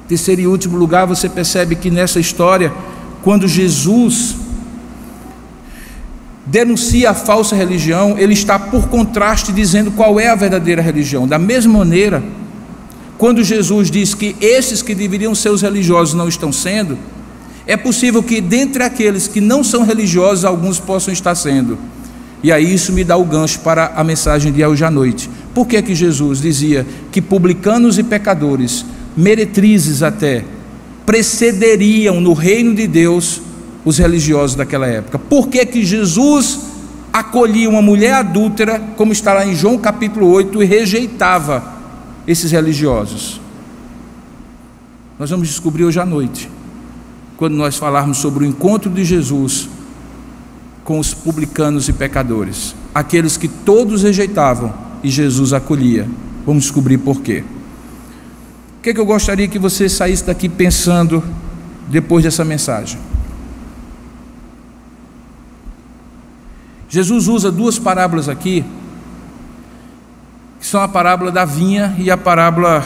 Terceiro 0.08 0.42
e 0.42 0.46
último 0.46 0.76
lugar, 0.76 1.06
você 1.06 1.28
percebe 1.28 1.74
que 1.76 1.90
nessa 1.90 2.20
história, 2.20 2.72
quando 3.22 3.46
Jesus 3.46 4.36
denuncia 6.44 7.10
a 7.10 7.14
falsa 7.14 7.54
religião, 7.54 8.18
ele 8.18 8.32
está 8.32 8.58
por 8.58 8.88
contraste 8.88 9.52
dizendo 9.52 9.90
qual 9.92 10.18
é 10.18 10.28
a 10.28 10.34
verdadeira 10.34 10.82
religião. 10.82 11.26
Da 11.26 11.38
mesma 11.38 11.78
maneira, 11.78 12.22
quando 13.16 13.44
Jesus 13.44 13.90
diz 13.90 14.14
que 14.14 14.34
esses 14.40 14.82
que 14.82 14.94
deveriam 14.94 15.34
ser 15.34 15.50
os 15.50 15.62
religiosos 15.62 16.14
não 16.14 16.28
estão 16.28 16.52
sendo, 16.52 16.98
é 17.66 17.76
possível 17.76 18.22
que 18.22 18.40
dentre 18.40 18.82
aqueles 18.82 19.28
que 19.28 19.40
não 19.40 19.62
são 19.62 19.84
religiosos, 19.84 20.44
alguns 20.44 20.80
possam 20.80 21.12
estar 21.14 21.34
sendo. 21.34 21.78
E 22.42 22.50
aí 22.50 22.74
isso 22.74 22.92
me 22.92 23.04
dá 23.04 23.16
o 23.16 23.24
gancho 23.24 23.60
para 23.60 23.92
a 23.94 24.02
mensagem 24.02 24.52
de 24.52 24.64
hoje 24.64 24.84
à 24.84 24.90
noite. 24.90 25.30
Por 25.54 25.66
que 25.66 25.80
que 25.82 25.94
Jesus 25.94 26.40
dizia 26.40 26.86
que 27.10 27.20
publicanos 27.20 27.98
e 27.98 28.02
pecadores, 28.02 28.84
meretrizes 29.16 30.02
até, 30.02 30.44
precederiam 31.04 32.20
no 32.20 32.32
reino 32.32 32.74
de 32.74 32.86
Deus 32.86 33.42
os 33.84 33.98
religiosos 33.98 34.56
daquela 34.56 34.86
época? 34.86 35.18
Por 35.18 35.48
que 35.48 35.64
que 35.66 35.84
Jesus 35.84 36.72
acolhia 37.12 37.68
uma 37.68 37.82
mulher 37.82 38.14
adúltera, 38.14 38.80
como 38.96 39.12
está 39.12 39.34
lá 39.34 39.46
em 39.46 39.54
João 39.54 39.76
capítulo 39.76 40.28
8, 40.28 40.62
e 40.62 40.66
rejeitava 40.66 41.62
esses 42.26 42.50
religiosos. 42.50 43.40
Nós 45.18 45.28
vamos 45.28 45.48
descobrir 45.48 45.84
hoje 45.84 46.00
à 46.00 46.06
noite, 46.06 46.48
quando 47.36 47.54
nós 47.54 47.76
falarmos 47.76 48.18
sobre 48.18 48.44
o 48.44 48.46
encontro 48.46 48.90
de 48.90 49.04
Jesus 49.04 49.68
com 50.84 50.98
os 50.98 51.12
publicanos 51.12 51.88
e 51.88 51.92
pecadores, 51.92 52.74
aqueles 52.94 53.36
que 53.36 53.46
todos 53.46 54.02
rejeitavam 54.02 54.72
e 55.02 55.10
Jesus 55.10 55.52
acolhia. 55.52 56.08
Vamos 56.46 56.64
descobrir 56.64 56.98
por 56.98 57.20
quê. 57.20 57.44
O 58.78 58.82
que, 58.82 58.90
é 58.90 58.94
que 58.94 59.00
eu 59.00 59.06
gostaria 59.06 59.46
que 59.46 59.58
você 59.58 59.88
saísse 59.88 60.24
daqui 60.24 60.48
pensando 60.48 61.22
depois 61.88 62.24
dessa 62.24 62.44
mensagem? 62.44 62.98
Jesus 66.88 67.26
usa 67.26 67.50
duas 67.50 67.78
parábolas 67.78 68.28
aqui, 68.28 68.64
que 70.60 70.66
são 70.66 70.82
a 70.82 70.88
parábola 70.88 71.30
da 71.30 71.44
vinha 71.44 71.94
e 71.98 72.10
a 72.10 72.16
parábola 72.16 72.84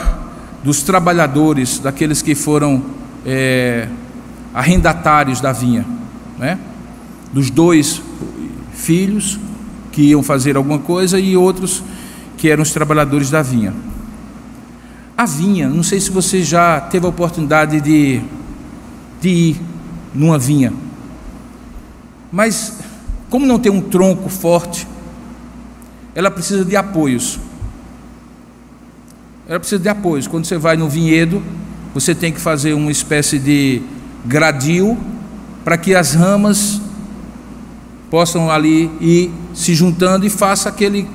dos 0.63 0.81
trabalhadores, 0.81 1.79
daqueles 1.79 2.21
que 2.21 2.33
foram 2.35 2.83
é, 3.25 3.89
arrendatários 4.53 5.41
da 5.41 5.51
vinha, 5.51 5.85
né? 6.37 6.57
dos 7.33 7.49
dois 7.49 8.01
filhos 8.73 9.39
que 9.91 10.03
iam 10.03 10.23
fazer 10.23 10.55
alguma 10.55 10.79
coisa 10.79 11.19
e 11.19 11.35
outros 11.35 11.83
que 12.37 12.49
eram 12.49 12.63
os 12.63 12.71
trabalhadores 12.71 13.29
da 13.29 13.41
vinha. 13.41 13.73
A 15.17 15.25
vinha, 15.25 15.67
não 15.67 15.83
sei 15.83 15.99
se 15.99 16.11
você 16.11 16.43
já 16.43 16.79
teve 16.79 17.05
a 17.05 17.09
oportunidade 17.09 17.81
de, 17.81 18.21
de 19.19 19.29
ir 19.29 19.61
numa 20.13 20.37
vinha, 20.37 20.71
mas 22.31 22.79
como 23.29 23.45
não 23.45 23.59
tem 23.59 23.71
um 23.71 23.81
tronco 23.81 24.29
forte, 24.29 24.87
ela 26.13 26.31
precisa 26.31 26.63
de 26.63 26.75
apoios. 26.75 27.39
Ela 29.47 29.59
precisa 29.59 29.81
de 29.81 29.89
apoios. 29.89 30.27
Quando 30.27 30.45
você 30.45 30.57
vai 30.57 30.77
no 30.77 30.89
vinhedo, 30.89 31.41
você 31.93 32.13
tem 32.13 32.31
que 32.31 32.39
fazer 32.39 32.73
uma 32.73 32.91
espécie 32.91 33.39
de 33.39 33.81
gradil 34.25 34.97
para 35.63 35.77
que 35.77 35.95
as 35.95 36.13
ramas 36.13 36.81
possam 38.09 38.49
ali 38.49 38.91
ir 39.01 39.31
se 39.53 39.75
juntando 39.75 40.25
e 40.25 40.29
faça 40.29 40.69
aquele, 40.69 41.07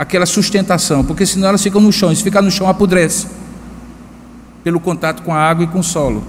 aquela 0.00 0.24
sustentação, 0.24 1.04
porque 1.04 1.26
senão 1.26 1.48
elas 1.48 1.62
ficam 1.62 1.78
no 1.78 1.92
chão, 1.92 2.10
e 2.10 2.16
se 2.16 2.22
ficar 2.22 2.40
no 2.40 2.50
chão 2.50 2.66
apodrece 2.66 3.26
pelo 4.64 4.80
contato 4.80 5.22
com 5.22 5.34
a 5.34 5.38
água 5.38 5.64
e 5.64 5.66
com 5.66 5.80
o 5.80 5.84
solo. 5.84 6.24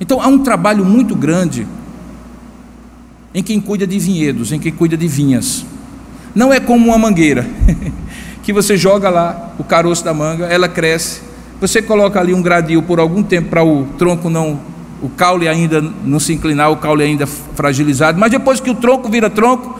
Então 0.00 0.18
há 0.18 0.28
um 0.28 0.38
trabalho 0.38 0.82
muito 0.82 1.14
grande 1.14 1.66
em 3.34 3.42
quem 3.42 3.60
cuida 3.60 3.86
de 3.86 3.98
vinhedos, 3.98 4.50
em 4.50 4.58
quem 4.58 4.72
cuida 4.72 4.96
de 4.96 5.06
vinhas. 5.06 5.66
Não 6.34 6.50
é 6.50 6.58
como 6.58 6.88
uma 6.88 6.96
mangueira, 6.96 7.46
que 8.42 8.50
você 8.50 8.78
joga 8.78 9.10
lá 9.10 9.52
o 9.58 9.64
caroço 9.64 10.02
da 10.02 10.14
manga, 10.14 10.46
ela 10.46 10.66
cresce, 10.66 11.20
você 11.60 11.82
coloca 11.82 12.18
ali 12.18 12.32
um 12.32 12.40
gradil 12.40 12.82
por 12.82 12.98
algum 12.98 13.22
tempo 13.22 13.50
para 13.50 13.62
o 13.62 13.84
tronco 13.98 14.30
não, 14.30 14.58
o 15.02 15.10
caule 15.10 15.46
ainda 15.48 15.82
não 15.82 16.18
se 16.18 16.32
inclinar, 16.32 16.72
o 16.72 16.78
caule 16.78 17.04
ainda 17.04 17.26
fragilizado, 17.26 18.18
mas 18.18 18.30
depois 18.30 18.58
que 18.58 18.70
o 18.70 18.74
tronco 18.74 19.10
vira 19.10 19.28
tronco, 19.28 19.78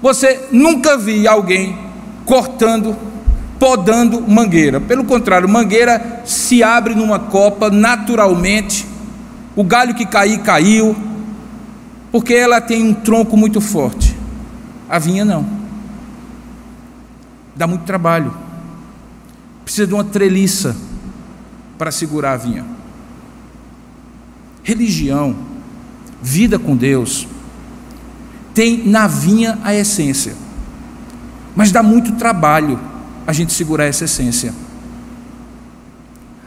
você 0.00 0.48
nunca 0.50 0.96
viu 0.96 1.30
alguém 1.30 1.91
cortando, 2.24 2.96
podando 3.58 4.20
mangueira. 4.20 4.80
Pelo 4.80 5.04
contrário, 5.04 5.48
mangueira 5.48 6.22
se 6.24 6.62
abre 6.62 6.94
numa 6.94 7.18
copa 7.18 7.70
naturalmente, 7.70 8.86
o 9.54 9.62
galho 9.62 9.94
que 9.94 10.06
cair, 10.06 10.40
caiu, 10.40 10.96
porque 12.10 12.34
ela 12.34 12.60
tem 12.60 12.82
um 12.82 12.94
tronco 12.94 13.36
muito 13.36 13.60
forte. 13.60 14.16
A 14.88 14.98
vinha 14.98 15.24
não. 15.24 15.46
Dá 17.56 17.66
muito 17.66 17.84
trabalho. 17.84 18.34
Precisa 19.64 19.86
de 19.86 19.94
uma 19.94 20.04
treliça 20.04 20.76
para 21.78 21.90
segurar 21.90 22.32
a 22.32 22.36
vinha. 22.36 22.64
Religião, 24.62 25.34
vida 26.22 26.58
com 26.58 26.76
Deus, 26.76 27.26
tem 28.54 28.86
na 28.86 29.06
vinha 29.06 29.58
a 29.64 29.74
essência. 29.74 30.34
Mas 31.54 31.70
dá 31.70 31.82
muito 31.82 32.12
trabalho 32.12 32.78
a 33.26 33.32
gente 33.32 33.52
segurar 33.52 33.84
essa 33.84 34.04
essência. 34.04 34.54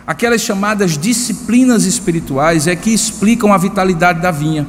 Aquelas 0.05 0.41
chamadas 0.41 0.97
disciplinas 0.97 1.85
espirituais 1.85 2.67
é 2.67 2.75
que 2.75 2.91
explicam 2.91 3.51
a 3.51 3.57
vitalidade 3.57 4.21
da 4.21 4.31
vinha. 4.31 4.67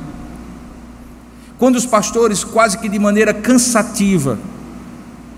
Quando 1.59 1.76
os 1.76 1.87
pastores, 1.87 2.45
quase 2.45 2.78
que 2.78 2.89
de 2.89 2.99
maneira 2.99 3.34
cansativa, 3.34 4.39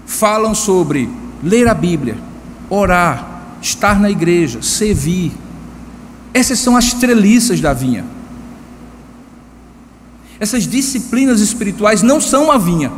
falam 0.06 0.54
sobre 0.54 1.08
ler 1.42 1.68
a 1.68 1.74
Bíblia, 1.74 2.16
orar, 2.70 3.56
estar 3.60 4.00
na 4.00 4.10
igreja, 4.10 4.62
servir, 4.62 5.32
essas 6.32 6.58
são 6.58 6.76
as 6.76 6.92
treliças 6.92 7.60
da 7.60 7.72
vinha. 7.72 8.04
Essas 10.40 10.64
disciplinas 10.64 11.40
espirituais 11.40 12.02
não 12.02 12.20
são 12.20 12.52
a 12.52 12.58
vinha, 12.58 12.92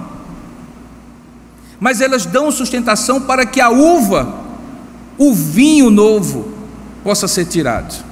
mas 1.81 2.03
elas 2.03 2.27
dão 2.27 2.53
sustentação 2.53 3.23
para 3.23 3.47
que 3.47 3.61
a 3.61 3.71
uva, 3.71 4.45
o 5.17 5.33
vinho 5.35 5.91
novo, 5.91 6.53
possa 7.03 7.27
ser 7.27 7.47
tirado. 7.47 8.05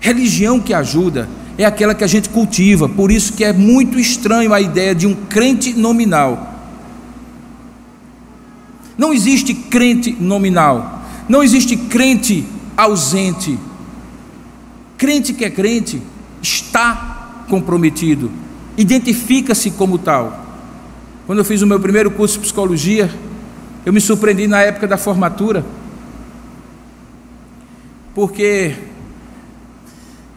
Religião 0.00 0.58
que 0.58 0.72
ajuda 0.72 1.28
é 1.58 1.64
aquela 1.64 1.94
que 1.94 2.02
a 2.02 2.06
gente 2.06 2.30
cultiva, 2.30 2.88
por 2.88 3.10
isso 3.10 3.34
que 3.34 3.44
é 3.44 3.52
muito 3.52 3.98
estranho 3.98 4.54
a 4.54 4.60
ideia 4.60 4.94
de 4.94 5.06
um 5.06 5.14
crente 5.14 5.74
nominal. 5.74 6.48
Não 8.96 9.12
existe 9.12 9.52
crente 9.52 10.16
nominal, 10.18 11.02
não 11.28 11.42
existe 11.42 11.76
crente 11.76 12.46
ausente. 12.76 13.58
Crente 14.96 15.34
que 15.34 15.44
é 15.44 15.50
crente 15.50 16.00
está 16.40 17.44
comprometido, 17.48 18.30
identifica-se 18.76 19.70
como 19.72 19.98
tal. 19.98 20.51
Quando 21.32 21.38
eu 21.38 21.46
fiz 21.46 21.62
o 21.62 21.66
meu 21.66 21.80
primeiro 21.80 22.10
curso 22.10 22.34
de 22.34 22.40
psicologia, 22.40 23.10
eu 23.86 23.92
me 23.94 24.02
surpreendi 24.02 24.46
na 24.46 24.60
época 24.60 24.86
da 24.86 24.98
formatura, 24.98 25.64
porque 28.14 28.74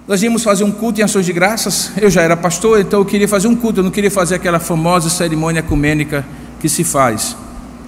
nós 0.08 0.24
íamos 0.24 0.42
fazer 0.42 0.64
um 0.64 0.72
culto 0.72 1.02
em 1.02 1.04
ações 1.04 1.26
de 1.26 1.34
graças. 1.34 1.92
Eu 1.98 2.10
já 2.10 2.22
era 2.22 2.38
pastor, 2.38 2.80
então 2.80 3.02
eu 3.02 3.06
queria 3.06 3.28
fazer 3.28 3.50
um 3.50 3.58
culto. 3.58 3.82
Eu 3.82 3.84
não 3.84 3.92
queria 3.92 4.10
fazer 4.10 4.36
aquela 4.36 4.58
famosa 4.58 5.10
cerimônia 5.10 5.60
ecumênica 5.60 6.26
que 6.62 6.70
se 6.70 6.86
faz. 6.86 7.36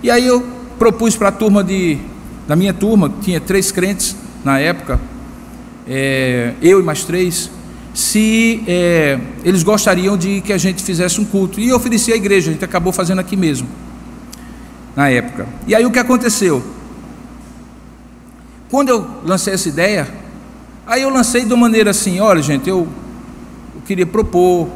E 0.03 0.11
aí 0.11 0.27
eu 0.27 0.45
propus 0.77 1.15
para 1.15 1.29
a 1.29 1.31
turma 1.31 1.63
de, 1.63 1.97
da 2.45 2.57
minha 2.57 2.73
turma, 2.73 3.09
tinha 3.21 3.39
três 3.39 3.71
crentes 3.71 4.17
na 4.43 4.59
época, 4.59 4.99
é, 5.87 6.55
eu 6.61 6.81
e 6.81 6.83
mais 6.83 7.05
três, 7.05 7.49
se 7.97 8.63
é, 8.67 9.19
eles 9.43 9.63
gostariam 9.63 10.15
de 10.15 10.41
que 10.41 10.53
a 10.53 10.57
gente 10.57 10.83
fizesse 10.83 11.19
um 11.19 11.25
culto. 11.25 11.59
E 11.59 11.73
ofereci 11.73 12.13
à 12.13 12.15
igreja, 12.15 12.49
a 12.49 12.53
gente 12.53 12.63
acabou 12.63 12.93
fazendo 12.93 13.19
aqui 13.19 13.35
mesmo, 13.35 13.67
na 14.95 15.09
época. 15.09 15.47
E 15.65 15.73
aí 15.73 15.85
o 15.85 15.91
que 15.91 15.99
aconteceu? 15.99 16.63
Quando 18.69 18.89
eu 18.89 19.07
lancei 19.23 19.53
essa 19.53 19.69
ideia, 19.69 20.07
Aí 20.87 21.01
eu 21.01 21.09
lancei 21.09 21.43
de 21.43 21.53
uma 21.53 21.67
maneira 21.67 21.91
assim: 21.91 22.21
olha, 22.21 22.41
gente, 22.41 22.69
eu, 22.69 22.87
eu 23.75 23.81
queria 23.85 24.05
propor, 24.05 24.69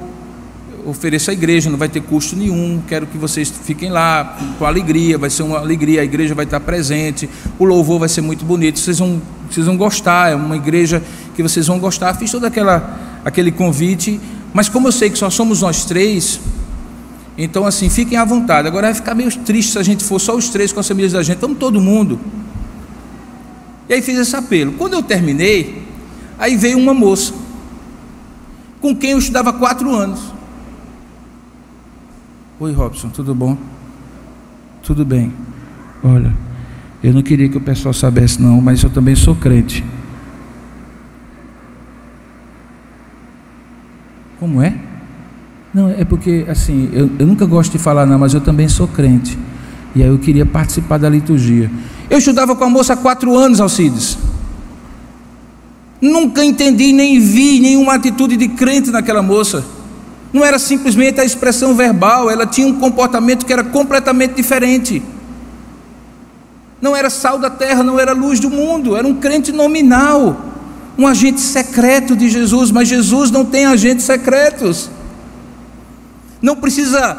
ofereço 0.85 1.31
à 1.31 1.33
igreja, 1.33 1.69
não 1.69 1.77
vai 1.77 1.87
ter 1.87 2.01
custo 2.01 2.35
nenhum, 2.35 2.81
quero 2.85 3.07
que 3.07 3.17
vocês 3.17 3.49
fiquem 3.49 3.89
lá 3.89 4.37
com 4.59 4.65
alegria, 4.65 5.17
vai 5.17 5.29
ser 5.29 5.43
uma 5.43 5.59
alegria, 5.59 6.01
a 6.01 6.03
igreja 6.03 6.35
vai 6.35 6.43
estar 6.43 6.59
presente, 6.59 7.29
o 7.57 7.63
louvor 7.63 7.97
vai 7.97 8.09
ser 8.09 8.19
muito 8.19 8.43
bonito, 8.43 8.77
vocês 8.77 8.99
vão, 8.99 9.21
vocês 9.49 9.65
vão 9.65 9.77
gostar, 9.77 10.33
é 10.33 10.35
uma 10.35 10.57
igreja 10.57 11.01
que 11.33 11.41
vocês 11.41 11.67
vão 11.67 11.79
gostar. 11.79 12.13
Fiz 12.15 12.29
todo 12.29 12.43
aquela, 12.43 12.99
aquele 13.23 13.51
convite, 13.51 14.19
mas 14.53 14.69
como 14.69 14.87
eu 14.87 14.91
sei 14.91 15.09
que 15.09 15.17
só 15.17 15.29
somos 15.29 15.61
nós 15.61 15.85
três, 15.85 16.39
então 17.37 17.65
assim, 17.65 17.89
fiquem 17.89 18.17
à 18.17 18.25
vontade. 18.25 18.67
Agora 18.67 18.87
vai 18.87 18.93
ficar 18.93 19.15
meio 19.15 19.31
triste 19.39 19.71
se 19.73 19.79
a 19.79 19.83
gente 19.83 20.03
for 20.03 20.19
só 20.19 20.35
os 20.35 20.49
três 20.49 20.73
com 20.73 20.79
as 20.79 20.87
famílias 20.87 21.13
da 21.13 21.23
gente, 21.23 21.39
vamos 21.39 21.57
todo 21.57 21.79
mundo. 21.79 22.19
E 23.87 23.93
aí 23.93 24.01
fiz 24.01 24.17
esse 24.17 24.35
apelo. 24.35 24.73
Quando 24.73 24.93
eu 24.93 25.03
terminei, 25.03 25.81
Aí 26.41 26.57
veio 26.57 26.79
uma 26.79 26.91
moça, 26.91 27.35
com 28.81 28.95
quem 28.95 29.11
eu 29.11 29.19
estudava 29.19 29.53
quatro 29.53 29.93
anos. 29.93 30.33
Oi, 32.59 32.73
Robson, 32.73 33.09
tudo 33.09 33.35
bom? 33.35 33.55
Tudo 34.81 35.05
bem. 35.05 35.31
Olha, 36.03 36.35
eu 37.03 37.13
não 37.13 37.21
queria 37.21 37.47
que 37.47 37.57
o 37.57 37.61
pessoal 37.61 37.93
soubesse, 37.93 38.41
não, 38.41 38.59
mas 38.59 38.81
eu 38.81 38.89
também 38.89 39.15
sou 39.15 39.35
crente. 39.35 39.85
Como 44.41 44.59
é? 44.59 44.73
Não, 45.71 45.87
é 45.91 46.03
porque, 46.03 46.47
assim, 46.49 46.89
eu, 46.91 47.11
eu 47.19 47.27
nunca 47.27 47.45
gosto 47.45 47.73
de 47.73 47.77
falar, 47.77 48.07
não, 48.07 48.17
mas 48.17 48.33
eu 48.33 48.41
também 48.41 48.67
sou 48.67 48.87
crente. 48.87 49.37
E 49.95 50.01
aí 50.01 50.09
eu 50.09 50.17
queria 50.17 50.47
participar 50.47 50.97
da 50.97 51.07
liturgia. 51.07 51.69
Eu 52.09 52.17
estudava 52.17 52.55
com 52.55 52.63
a 52.63 52.69
moça 52.69 52.93
há 52.93 52.97
quatro 52.97 53.37
anos, 53.37 53.61
Alcides. 53.61 54.17
Nunca 56.01 56.43
entendi 56.43 56.91
nem 56.91 57.19
vi 57.19 57.59
nenhuma 57.59 57.93
atitude 57.93 58.35
de 58.35 58.47
crente 58.47 58.89
naquela 58.89 59.21
moça. 59.21 59.63
Não 60.33 60.43
era 60.43 60.57
simplesmente 60.57 61.21
a 61.21 61.23
expressão 61.23 61.75
verbal, 61.75 62.27
ela 62.27 62.47
tinha 62.47 62.65
um 62.65 62.79
comportamento 62.79 63.45
que 63.45 63.53
era 63.53 63.63
completamente 63.63 64.33
diferente. 64.33 65.03
Não 66.81 66.95
era 66.95 67.11
sal 67.11 67.37
da 67.37 67.51
terra, 67.51 67.83
não 67.83 67.99
era 67.99 68.11
luz 68.11 68.39
do 68.39 68.49
mundo, 68.49 68.97
era 68.97 69.07
um 69.07 69.13
crente 69.13 69.51
nominal, 69.51 70.50
um 71.01 71.07
agente 71.07 71.41
secreto 71.41 72.15
de 72.15 72.29
Jesus, 72.29 72.69
mas 72.69 72.87
Jesus 72.87 73.31
não 73.31 73.43
tem 73.43 73.65
agentes 73.65 74.05
secretos. 74.05 74.87
Não 76.39 76.55
precisa 76.55 77.17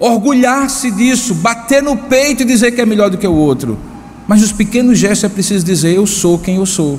orgulhar-se 0.00 0.90
disso, 0.90 1.32
bater 1.34 1.80
no 1.80 1.96
peito 1.96 2.42
e 2.42 2.44
dizer 2.44 2.72
que 2.72 2.80
é 2.80 2.86
melhor 2.86 3.08
do 3.08 3.18
que 3.18 3.26
o 3.26 3.32
outro. 3.32 3.78
Mas 4.26 4.40
nos 4.40 4.50
pequenos 4.52 4.98
gestos 4.98 5.30
é 5.30 5.32
preciso 5.32 5.64
dizer: 5.64 5.94
Eu 5.94 6.08
sou 6.08 6.40
quem 6.40 6.56
eu 6.56 6.66
sou. 6.66 6.98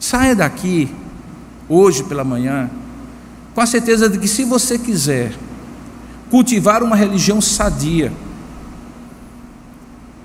Saia 0.00 0.34
daqui, 0.34 0.92
hoje 1.68 2.02
pela 2.02 2.24
manhã, 2.24 2.68
com 3.54 3.60
a 3.60 3.66
certeza 3.66 4.08
de 4.08 4.18
que 4.18 4.26
se 4.26 4.42
você 4.42 4.76
quiser 4.76 5.32
cultivar 6.28 6.82
uma 6.82 6.96
religião 6.96 7.40
sadia, 7.40 8.12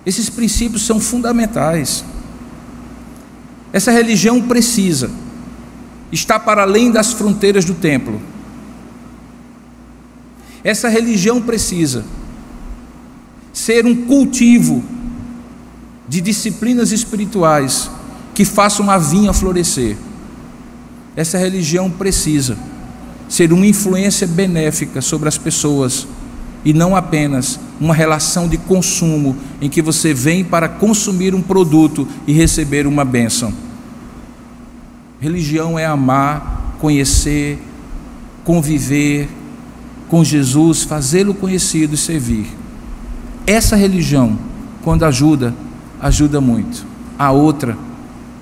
esses 0.07 0.29
princípios 0.29 0.85
são 0.85 1.01
fundamentais. 1.01 2.05
Essa 3.73 3.91
religião 3.91 4.41
precisa 4.41 5.11
estar 6.09 6.39
para 6.39 6.61
além 6.61 6.89
das 6.89 7.11
fronteiras 7.11 7.65
do 7.65 7.73
templo. 7.73 8.21
Essa 10.63 10.87
religião 10.87 11.41
precisa 11.41 12.05
ser 13.51 13.85
um 13.85 14.05
cultivo 14.05 14.81
de 16.07 16.21
disciplinas 16.21 16.93
espirituais 16.93 17.91
que 18.33 18.45
façam 18.45 18.89
a 18.89 18.97
vinha 18.97 19.33
florescer. 19.33 19.97
Essa 21.17 21.37
religião 21.37 21.91
precisa 21.91 22.57
ser 23.27 23.51
uma 23.51 23.67
influência 23.67 24.25
benéfica 24.25 25.01
sobre 25.01 25.27
as 25.27 25.37
pessoas 25.37 26.07
e 26.67 26.73
não 26.73 26.97
apenas 26.97 27.57
uma 27.79 27.95
relação 27.95 28.45
de 28.45 28.57
consumo 28.57 29.37
em 29.61 29.69
que 29.69 29.81
você 29.81 30.13
vem 30.13 30.43
para 30.43 30.67
consumir 30.67 31.33
um 31.33 31.41
produto 31.41 32.05
e 32.27 32.33
receber 32.33 32.85
uma 32.85 33.05
bênção. 33.05 33.53
Religião 35.17 35.79
é 35.79 35.85
amar, 35.85 36.75
conhecer, 36.77 37.57
conviver 38.43 39.29
com 40.09 40.25
Jesus, 40.25 40.83
fazê-lo 40.83 41.33
conhecido 41.33 41.95
e 41.95 41.97
servir. 41.97 42.47
Essa 43.45 43.77
religião, 43.77 44.37
quando 44.83 45.05
ajuda, 45.05 45.55
ajuda 46.01 46.41
muito. 46.41 46.85
A 47.17 47.31
outra, 47.31 47.77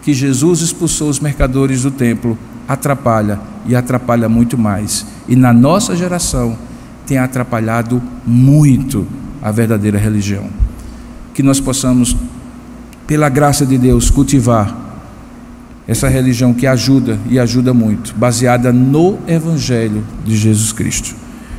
que 0.01 0.15
Jesus 0.15 0.61
expulsou 0.61 1.09
os 1.09 1.19
mercadores 1.19 1.83
do 1.83 1.91
templo, 1.91 2.35
atrapalha 2.67 3.39
e 3.67 3.75
atrapalha 3.75 4.27
muito 4.27 4.57
mais. 4.57 5.05
E 5.27 5.35
na 5.35 5.53
nossa 5.53 5.95
geração 5.95 6.57
tem 7.05 7.17
atrapalhado 7.17 8.01
muito 8.25 9.07
a 9.41 9.51
verdadeira 9.51 9.97
religião. 9.97 10.47
Que 11.33 11.43
nós 11.43 11.59
possamos, 11.59 12.15
pela 13.05 13.29
graça 13.29 13.65
de 13.65 13.77
Deus, 13.77 14.09
cultivar 14.09 14.83
essa 15.87 16.07
religião 16.07 16.53
que 16.53 16.65
ajuda 16.65 17.19
e 17.29 17.39
ajuda 17.39 17.73
muito, 17.73 18.15
baseada 18.15 18.73
no 18.73 19.19
Evangelho 19.27 20.03
de 20.23 20.35
Jesus 20.35 20.71
Cristo. 20.71 21.15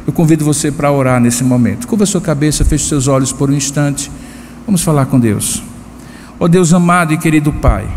Eu 0.07 0.13
convido 0.13 0.45
você 0.45 0.71
para 0.71 0.91
orar 0.91 1.21
nesse 1.21 1.45
momento. 1.45 1.87
Curva 1.87 2.07
sua 2.07 2.21
cabeça, 2.21 2.65
feche 2.65 2.89
seus 2.89 3.09
olhos 3.09 3.33
por 3.33 3.51
um 3.51 3.55
instante. 3.55 4.11
Vamos 4.65 4.83
falar 4.83 5.07
com 5.07 5.19
Deus. 5.19 5.63
Ó 6.39 6.45
oh 6.45 6.49
Deus 6.49 6.73
amado 6.73 7.13
e 7.13 7.19
querido 7.19 7.53
Pai, 7.53 7.89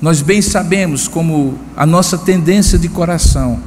nós 0.00 0.20
bem 0.20 0.42
sabemos 0.42 1.08
como 1.08 1.58
a 1.76 1.86
nossa 1.86 2.18
tendência 2.18 2.78
de 2.78 2.88
coração 2.88 3.58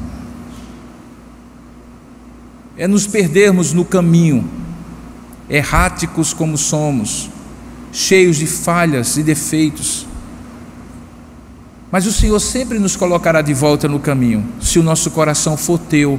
é 2.79 2.87
nos 2.87 3.05
perdermos 3.05 3.73
no 3.73 3.83
caminho, 3.83 4.49
erráticos 5.49 6.33
como 6.33 6.57
somos, 6.57 7.29
cheios 7.91 8.37
de 8.37 8.47
falhas 8.47 9.17
e 9.17 9.21
defeitos. 9.21 10.07
Mas 11.91 12.05
o 12.05 12.13
Senhor 12.13 12.39
sempre 12.39 12.79
nos 12.79 12.95
colocará 12.95 13.41
de 13.41 13.53
volta 13.53 13.89
no 13.89 13.99
caminho, 13.99 14.47
se 14.61 14.79
o 14.79 14.83
nosso 14.83 15.11
coração 15.11 15.57
for 15.57 15.77
teu, 15.77 16.17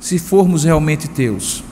se 0.00 0.18
formos 0.18 0.64
realmente 0.64 1.06
teus. 1.06 1.62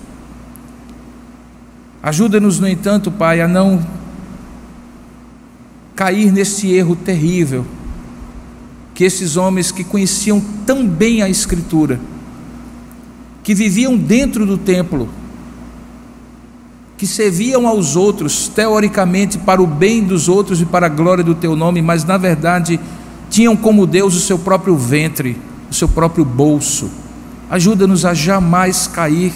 Ajuda-nos, 2.03 2.61
no 2.61 2.69
entanto, 2.69 3.11
Pai, 3.11 3.41
a 3.41 3.49
não 3.49 3.83
cair 5.95 6.31
nesse 6.31 6.71
erro 6.71 6.95
terrível 6.95 7.65
que 8.95 9.05
esses 9.05 9.39
homens 9.39 9.73
que 9.73 9.83
conheciam 9.83 10.39
tão 10.67 10.87
bem 10.87 11.23
a 11.23 11.31
Escritura, 11.31 11.99
que 13.47 13.55
viviam 13.55 13.97
dentro 13.97 14.45
do 14.45 14.59
templo, 14.59 15.09
que 16.99 17.07
serviam 17.07 17.69
aos 17.69 17.95
outros, 17.95 18.49
teoricamente, 18.49 19.39
para 19.39 19.63
o 19.63 19.69
bem 19.69 20.03
dos 20.03 20.29
outros 20.29 20.61
e 20.61 20.67
para 20.67 20.87
a 20.87 20.89
glória 20.89 21.23
do 21.23 21.33
teu 21.33 21.55
nome, 21.55 21.81
mas 21.81 22.03
na 22.03 22.17
verdade 22.17 22.81
tinham 23.31 23.57
como 23.57 23.87
Deus 23.87 24.17
o 24.17 24.21
seu 24.21 24.37
próprio 24.37 24.77
ventre, 24.77 25.39
o 25.71 25.75
seu 25.75 25.89
próprio 25.89 26.25
bolso. 26.25 26.91
Ajuda-nos 27.49 28.05
a 28.05 28.15
jamais 28.15 28.89
cair 28.89 29.33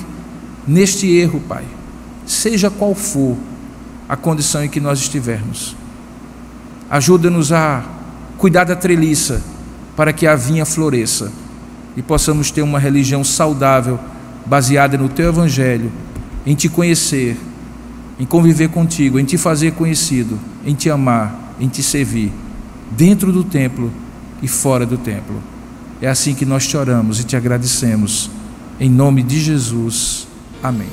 neste 0.67 1.07
erro, 1.07 1.41
Pai, 1.49 1.63
seja 2.27 2.69
qual 2.69 2.97
for 2.97 3.37
a 4.09 4.17
condição 4.17 4.65
em 4.65 4.69
que 4.69 4.81
nós 4.81 4.99
estivermos. 4.99 5.77
Ajuda-nos 6.91 7.53
a 7.53 7.85
cuidar 8.37 8.65
da 8.65 8.75
treliça 8.75 9.41
para 9.95 10.13
que 10.13 10.27
a 10.27 10.35
vinha 10.35 10.67
floresça 10.67 11.31
e 11.97 12.03
possamos 12.03 12.51
ter 12.51 12.63
uma 12.63 12.79
religião 12.79 13.23
saudável, 13.25 13.99
baseada 14.47 14.97
no 14.97 15.09
teu 15.09 15.29
evangelho, 15.29 15.91
em 16.47 16.55
te 16.55 16.69
conhecer 16.69 17.37
em 18.21 18.27
conviver 18.27 18.69
contigo, 18.69 19.19
em 19.19 19.25
te 19.25 19.39
fazer 19.39 19.73
conhecido, 19.73 20.39
em 20.67 20.75
te 20.75 20.91
amar, 20.91 21.55
em 21.59 21.67
te 21.69 21.83
servir, 21.83 22.31
dentro 22.91 23.33
do 23.33 23.43
templo 23.43 23.91
e 24.43 24.47
fora 24.47 24.85
do 24.85 24.99
templo. 24.99 25.43
É 26.03 26.09
assim 26.09 26.35
que 26.35 26.45
nós 26.45 26.67
te 26.67 26.77
oramos 26.77 27.19
e 27.19 27.25
te 27.25 27.35
agradecemos. 27.35 28.31
Em 28.79 28.91
nome 28.91 29.23
de 29.23 29.41
Jesus. 29.41 30.29
Amém. 30.63 30.89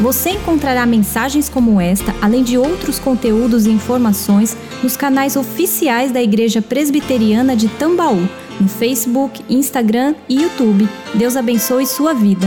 Você 0.00 0.30
encontrará 0.30 0.86
mensagens 0.86 1.48
como 1.48 1.78
esta, 1.78 2.14
além 2.22 2.42
de 2.42 2.56
outros 2.56 2.98
conteúdos 2.98 3.66
e 3.66 3.70
informações, 3.70 4.56
nos 4.82 4.96
canais 4.96 5.36
oficiais 5.36 6.10
da 6.10 6.22
Igreja 6.22 6.62
Presbiteriana 6.62 7.54
de 7.54 7.68
Tambaú, 7.68 8.26
no 8.60 8.68
Facebook, 8.68 9.42
Instagram 9.48 10.14
e 10.28 10.42
YouTube. 10.42 10.88
Deus 11.14 11.36
abençoe 11.36 11.86
sua 11.86 12.14
vida. 12.14 12.46